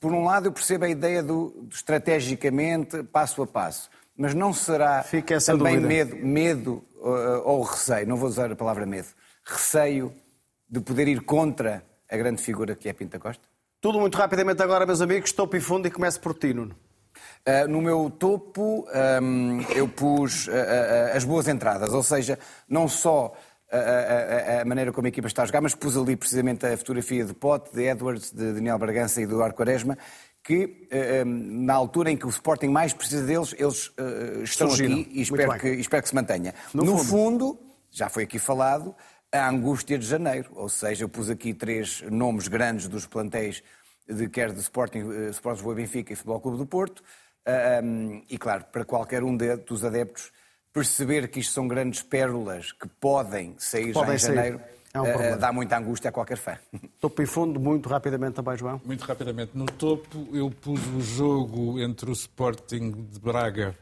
Por 0.00 0.12
um 0.12 0.24
lado, 0.24 0.46
eu 0.46 0.52
percebo 0.52 0.84
a 0.84 0.88
ideia 0.88 1.22
do, 1.22 1.50
do 1.50 1.74
estrategicamente, 1.74 3.02
passo 3.04 3.42
a 3.42 3.46
passo, 3.46 3.88
mas 4.16 4.34
não 4.34 4.52
será 4.52 5.04
também 5.46 5.80
dúvida. 5.80 5.88
medo, 5.88 6.16
medo 6.16 6.84
uh, 6.96 7.42
ou 7.44 7.62
receio, 7.62 8.06
não 8.06 8.16
vou 8.16 8.28
usar 8.28 8.50
a 8.50 8.56
palavra 8.56 8.86
medo, 8.86 9.08
receio 9.44 10.12
de 10.68 10.80
poder 10.80 11.08
ir 11.08 11.20
contra 11.20 11.84
a 12.10 12.16
grande 12.16 12.42
figura 12.42 12.74
que 12.74 12.88
é 12.88 12.92
Pinto 12.92 13.12
da 13.12 13.18
Costa? 13.18 13.46
Tudo 13.80 14.00
muito 14.00 14.16
rapidamente 14.16 14.62
agora, 14.62 14.86
meus 14.86 15.00
amigos, 15.00 15.32
topo 15.32 15.56
e 15.56 15.60
fundo 15.60 15.86
e 15.86 15.90
começo 15.90 16.20
por 16.20 16.34
ti, 16.34 16.52
Nuno. 16.52 16.85
Uh, 17.46 17.68
no 17.68 17.80
meu 17.80 18.10
topo, 18.10 18.84
um, 19.22 19.60
eu 19.72 19.86
pus 19.86 20.48
uh, 20.48 20.50
uh, 20.50 21.16
as 21.16 21.22
boas 21.22 21.46
entradas, 21.46 21.94
ou 21.94 22.02
seja, 22.02 22.36
não 22.68 22.88
só 22.88 23.36
a, 23.70 24.64
maneira 24.64 24.90
como 24.90 25.06
a 25.06 25.08
equipa 25.08 25.28
está 25.28 25.44
a 25.44 25.46
jogar, 25.46 25.60
mas 25.60 25.72
pus 25.72 25.96
ali 25.96 26.16
precisamente 26.16 26.66
a 26.66 26.76
fotografia 26.76 27.24
de 27.24 27.32
Pote, 27.32 27.72
de 27.72 27.84
Edwards, 27.84 28.32
de 28.32 28.52
Daniel 28.54 28.78
Bragança 28.78 29.22
e 29.22 29.26
do 29.26 29.34
Eduardo 29.34 29.54
Quaresma, 29.54 29.96
que 30.42 30.88
na 31.24 31.74
altura 31.74 32.10
em 32.10 32.16
que 32.16 32.26
o 32.26 32.28
Sporting 32.28 32.68
mais 32.68 32.92
precisa 32.92 33.24
deles, 33.26 33.54
eles 33.58 33.92
estão 34.44 34.68
Surgiram. 34.70 35.00
aqui 35.00 35.10
e 35.12 35.22
espero 35.22 35.58
que, 35.58 35.68
espero 35.68 36.02
que 36.02 36.08
se 36.08 36.14
mantenha. 36.14 36.54
No, 36.72 36.84
no 36.84 36.98
fundo. 36.98 37.04
fundo, 37.04 37.58
já 37.90 38.08
foi 38.08 38.22
aqui 38.22 38.38
falado, 38.38 38.94
a 39.32 39.48
angústia 39.48 39.98
de 39.98 40.06
janeiro, 40.06 40.50
ou 40.54 40.68
seja, 40.68 41.04
eu 41.04 41.08
pus 41.08 41.28
aqui 41.28 41.52
três 41.52 42.02
nomes 42.02 42.48
grandes 42.48 42.88
dos 42.88 43.04
plantéis 43.04 43.62
de 44.08 44.28
quer 44.28 44.52
de 44.52 44.60
Sporting, 44.60 45.28
Sporting 45.30 45.58
Lisboa 45.58 45.74
Benfica 45.74 46.12
e 46.12 46.16
Futebol 46.16 46.40
Clube 46.40 46.58
do 46.58 46.66
Porto, 46.66 47.02
um, 47.46 48.22
e 48.28 48.36
claro, 48.38 48.64
para 48.72 48.84
qualquer 48.84 49.22
um 49.22 49.36
de, 49.36 49.56
dos 49.56 49.84
adeptos, 49.84 50.32
perceber 50.72 51.28
que 51.28 51.40
isto 51.40 51.52
são 51.52 51.66
grandes 51.66 52.02
pérolas 52.02 52.72
que 52.72 52.88
podem 53.00 53.54
sair 53.58 53.92
podem 53.92 54.18
já 54.18 54.32
em 54.32 54.34
janeiro. 54.36 54.60
É 54.92 55.00
um 55.00 55.34
uh, 55.34 55.38
dá 55.38 55.52
muita 55.52 55.78
angústia 55.78 56.08
a 56.08 56.12
qualquer 56.12 56.38
fã. 56.38 56.58
Topo 57.00 57.22
e 57.22 57.26
fundo, 57.26 57.60
muito 57.60 57.88
rapidamente 57.88 58.34
também, 58.34 58.56
João. 58.56 58.80
Muito 58.84 59.04
rapidamente. 59.04 59.52
No 59.54 59.66
topo, 59.66 60.28
eu 60.32 60.50
pus 60.50 60.80
o 60.88 61.00
jogo 61.00 61.78
entre 61.80 62.10
o 62.10 62.12
Sporting 62.12 63.06
de 63.10 63.20
Braga 63.20 63.76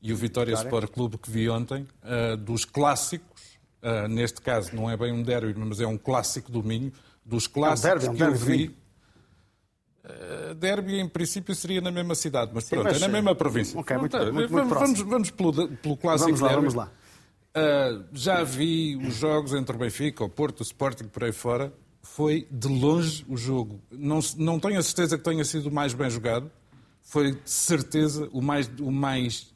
e 0.00 0.12
o 0.12 0.16
Vitória, 0.16 0.54
Vitória. 0.54 0.68
Sport 0.68 0.92
Clube 0.92 1.18
que 1.18 1.30
vi 1.30 1.48
ontem, 1.48 1.86
uh, 2.02 2.36
dos 2.36 2.64
clássicos. 2.64 3.58
Uh, 3.82 4.06
neste 4.06 4.40
caso, 4.40 4.74
não 4.74 4.88
é 4.88 4.96
bem 4.96 5.12
um 5.12 5.22
derby, 5.22 5.54
mas 5.58 5.80
é 5.80 5.86
um 5.86 5.98
clássico 5.98 6.50
do 6.50 6.62
Minho. 6.62 6.92
Dos 7.24 7.46
clássicos 7.46 8.04
é 8.04 8.10
um 8.10 8.14
derby, 8.14 8.22
é 8.22 8.28
um 8.28 8.32
que 8.32 8.42
eu 8.42 8.46
vi 8.46 8.81
derby, 10.56 10.98
em 10.98 11.08
princípio, 11.08 11.54
seria 11.54 11.80
na 11.80 11.90
mesma 11.90 12.14
cidade, 12.14 12.50
mas 12.54 12.64
Sim, 12.64 12.76
pronto, 12.76 12.84
mas, 12.86 12.96
é 12.96 13.00
na 13.00 13.08
mesma 13.08 13.34
província. 13.34 13.78
Ok, 13.78 13.96
muito, 13.96 14.16
muito, 14.16 14.34
muito, 14.34 14.52
muito 14.52 14.74
vamos, 14.74 15.00
vamos 15.00 15.30
pelo, 15.30 15.68
pelo 15.68 15.96
clássico 15.96 16.30
vamos 16.30 16.40
lá, 16.40 16.48
derby. 16.48 16.68
Vamos 16.68 16.74
lá. 16.74 16.90
Já 18.12 18.42
vi 18.42 18.96
os 18.96 19.16
jogos 19.16 19.52
entre 19.52 19.76
o 19.76 19.78
Benfica, 19.78 20.24
o 20.24 20.28
Porto, 20.28 20.60
o 20.60 20.62
Sporting, 20.62 21.04
por 21.04 21.24
aí 21.24 21.32
fora. 21.32 21.72
Foi 22.02 22.48
de 22.50 22.66
longe 22.66 23.24
o 23.28 23.36
jogo. 23.36 23.80
Não, 23.90 24.18
não 24.36 24.58
tenho 24.58 24.78
a 24.78 24.82
certeza 24.82 25.16
que 25.16 25.22
tenha 25.22 25.44
sido 25.44 25.68
o 25.68 25.72
mais 25.72 25.94
bem 25.94 26.10
jogado. 26.10 26.50
Foi 27.02 27.32
de 27.32 27.50
certeza 27.50 28.28
o 28.32 28.42
mais, 28.42 28.68
o 28.80 28.90
mais 28.90 29.52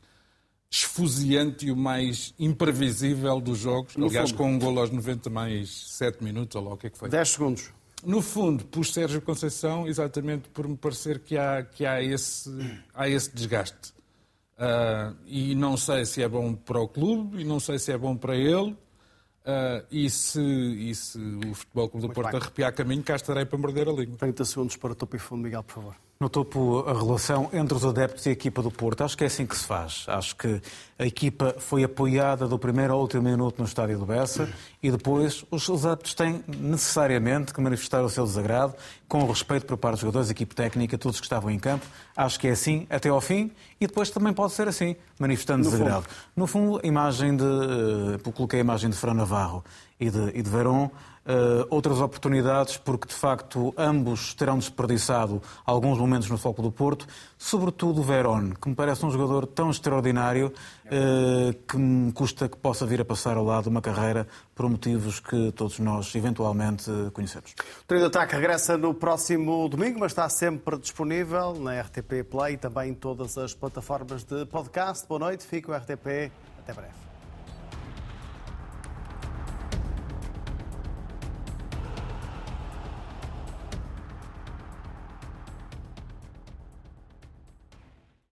esfuziante 0.71 1.67
e 1.67 1.73
o 1.73 1.77
mais 1.77 2.35
imprevisível 2.39 3.41
dos 3.41 3.59
jogos. 3.59 3.97
No 3.97 4.07
Aliás, 4.07 4.31
fundo. 4.31 4.39
com 4.39 4.53
um 4.53 4.59
gol 4.59 4.79
aos 4.79 4.91
90 4.91 5.31
mais 5.31 5.71
7 5.93 6.23
minutos, 6.23 6.55
ou 6.55 6.63
lá 6.63 6.75
o 6.75 6.77
que 6.77 6.87
é 6.87 6.91
que 6.91 6.99
foi. 6.99 7.09
10 7.09 7.29
segundos. 7.29 7.71
No 8.07 8.23
fundo, 8.23 8.65
pus 8.67 8.93
Sérgio 8.93 9.21
Conceição 9.21 9.89
exatamente 9.89 10.49
por 10.51 10.69
me 10.69 10.77
parecer 10.77 11.19
que 11.19 11.37
há, 11.37 11.65
que 11.65 11.85
há, 11.85 12.01
esse, 12.01 12.49
há 12.95 13.09
esse 13.09 13.35
desgaste. 13.35 13.93
Uh, 14.57 15.17
e 15.27 15.57
não 15.57 15.77
sei 15.77 16.07
se 16.07 16.23
é 16.23 16.29
bom 16.29 16.55
para 16.55 16.81
o 16.81 16.87
clube, 16.87 17.41
e 17.41 17.45
não 17.45 17.59
sei 17.59 17.81
se 17.81 17.91
é 17.91 17.99
bom 17.99 18.17
para 18.17 18.37
ele. 18.37 18.71
Uh, 18.71 19.85
e, 19.91 20.09
se, 20.09 20.41
e 20.41 20.95
se 20.95 21.19
o 21.19 21.53
Futebol 21.53 21.89
Clube 21.89 22.07
do 22.07 22.13
Porto 22.13 22.31
bem. 22.31 22.41
arrepiar 22.41 22.73
caminho, 22.73 23.03
cá 23.03 23.17
estarei 23.17 23.45
para 23.45 23.59
morder 23.59 23.89
a 23.89 23.93
língua. 23.93 24.17
30 24.19 24.45
segundos 24.45 24.77
para 24.77 24.93
o 24.93 24.95
topo 24.95 25.17
e 25.17 25.19
fundo, 25.19 25.43
Miguel, 25.43 25.65
por 25.65 25.75
favor. 25.75 26.06
No 26.19 26.31
topo, 26.31 26.83
a 26.89 26.95
relação 26.95 27.51
entre 27.53 27.77
os 27.77 27.85
adeptos 27.85 28.25
e 28.25 28.31
a 28.31 28.33
equipa 28.33 28.63
do 28.63 28.71
Porto. 28.71 29.05
Acho 29.05 29.15
que 29.19 29.25
é 29.25 29.27
assim 29.27 29.45
que 29.45 29.55
se 29.55 29.67
faz. 29.67 30.07
Acho 30.09 30.35
que 30.35 30.63
a 30.99 31.05
equipa 31.05 31.55
foi 31.59 31.85
apoiada 31.85 32.49
do 32.49 32.59
primeiro 32.59 32.95
ao 32.95 33.01
último 33.01 33.23
minuto 33.23 33.59
no 33.59 33.67
estádio 33.67 33.99
do 33.99 34.07
Bessa 34.07 34.49
e 34.83 34.91
depois 34.91 35.45
os 35.51 35.85
adeptos 35.85 36.15
têm 36.15 36.43
necessariamente 36.49 37.53
que 37.53 37.61
manifestar 37.61 38.03
o 38.03 38.09
seu 38.09 38.25
desagrado 38.25 38.75
com 39.07 39.27
respeito 39.27 39.67
por 39.67 39.77
parte 39.77 39.97
dos 39.97 40.01
jogadores, 40.01 40.31
equipe 40.31 40.55
técnica, 40.55 40.97
todos 40.97 41.21
que 41.21 41.27
estavam 41.27 41.51
em 41.51 41.59
campo. 41.59 41.85
Acho 42.17 42.41
que 42.41 42.49
é 42.49 42.53
assim 42.53 42.87
até 42.89 43.11
ao 43.11 43.21
fim 43.21 43.51
e 43.79 43.87
depois 43.87 44.09
também 44.09 44.33
pode 44.33 44.55
ser 44.55 44.69
assim, 44.69 44.97
manifestando 45.19 45.65
no 45.65 45.71
desagrado. 45.71 46.05
Fundo. 46.05 46.15
No 46.35 46.47
fundo, 46.47 46.81
a 46.83 46.87
imagem 46.87 47.37
de. 47.37 47.45
Uh, 47.45 48.33
coloquei 48.33 48.61
a 48.61 48.63
imagem 48.63 48.89
de 48.89 48.97
Fran 48.97 49.13
Navarro 49.13 49.63
e 50.01 50.09
de, 50.09 50.31
e 50.35 50.41
de 50.41 50.49
Verón 50.49 50.91
outras 51.71 52.01
oportunidades, 52.01 52.77
porque 52.77 53.09
de 53.09 53.15
facto 53.15 53.75
ambos 53.77 54.35
terão 54.35 54.59
desperdiçado 54.59 55.43
alguns 55.65 55.99
momentos 55.99 56.31
no 56.31 56.39
foco 56.39 56.63
do 56.63 56.71
Porto, 56.71 57.07
sobretudo 57.37 58.01
o 58.01 58.05
Verón, 58.05 58.53
que 58.61 58.69
me 58.69 58.75
parece 58.75 59.05
um 59.05 59.11
jogador 59.11 59.47
tão 59.47 59.71
extraordinário 59.71 60.53
uh, 60.87 61.53
que 61.67 61.77
me 61.77 62.13
custa 62.13 62.49
que 62.49 62.57
possa 62.57 62.87
vir 62.87 63.01
a 63.01 63.05
passar 63.05 63.37
ao 63.37 63.45
lado 63.45 63.69
uma 63.69 63.81
carreira 63.81 64.27
por 64.55 64.69
motivos 64.69 65.21
que 65.21 65.53
todos 65.53 65.79
nós 65.79 66.15
eventualmente 66.15 66.91
conhecemos. 67.13 67.55
O 67.83 67.87
treino 67.87 68.09
de 68.09 68.17
ataque 68.17 68.35
regressa 68.35 68.77
no 68.79 68.95
próximo 68.95 69.69
domingo, 69.69 70.01
mas 70.01 70.13
está 70.13 70.29
sempre 70.29 70.79
disponível 70.79 71.55
na 71.55 71.81
RTP 71.81 72.25
Play 72.31 72.55
e 72.55 72.57
também 72.57 72.91
em 72.91 72.95
todas 72.95 73.37
as 73.37 73.55
plataformas 73.55 74.25
de 74.25 74.47
podcast. 74.47 75.07
Boa 75.07 75.19
noite, 75.19 75.47
fica 75.47 75.73
o 75.73 75.75
RTP. 75.75 76.31
Até 76.59 76.73
breve. 76.73 77.06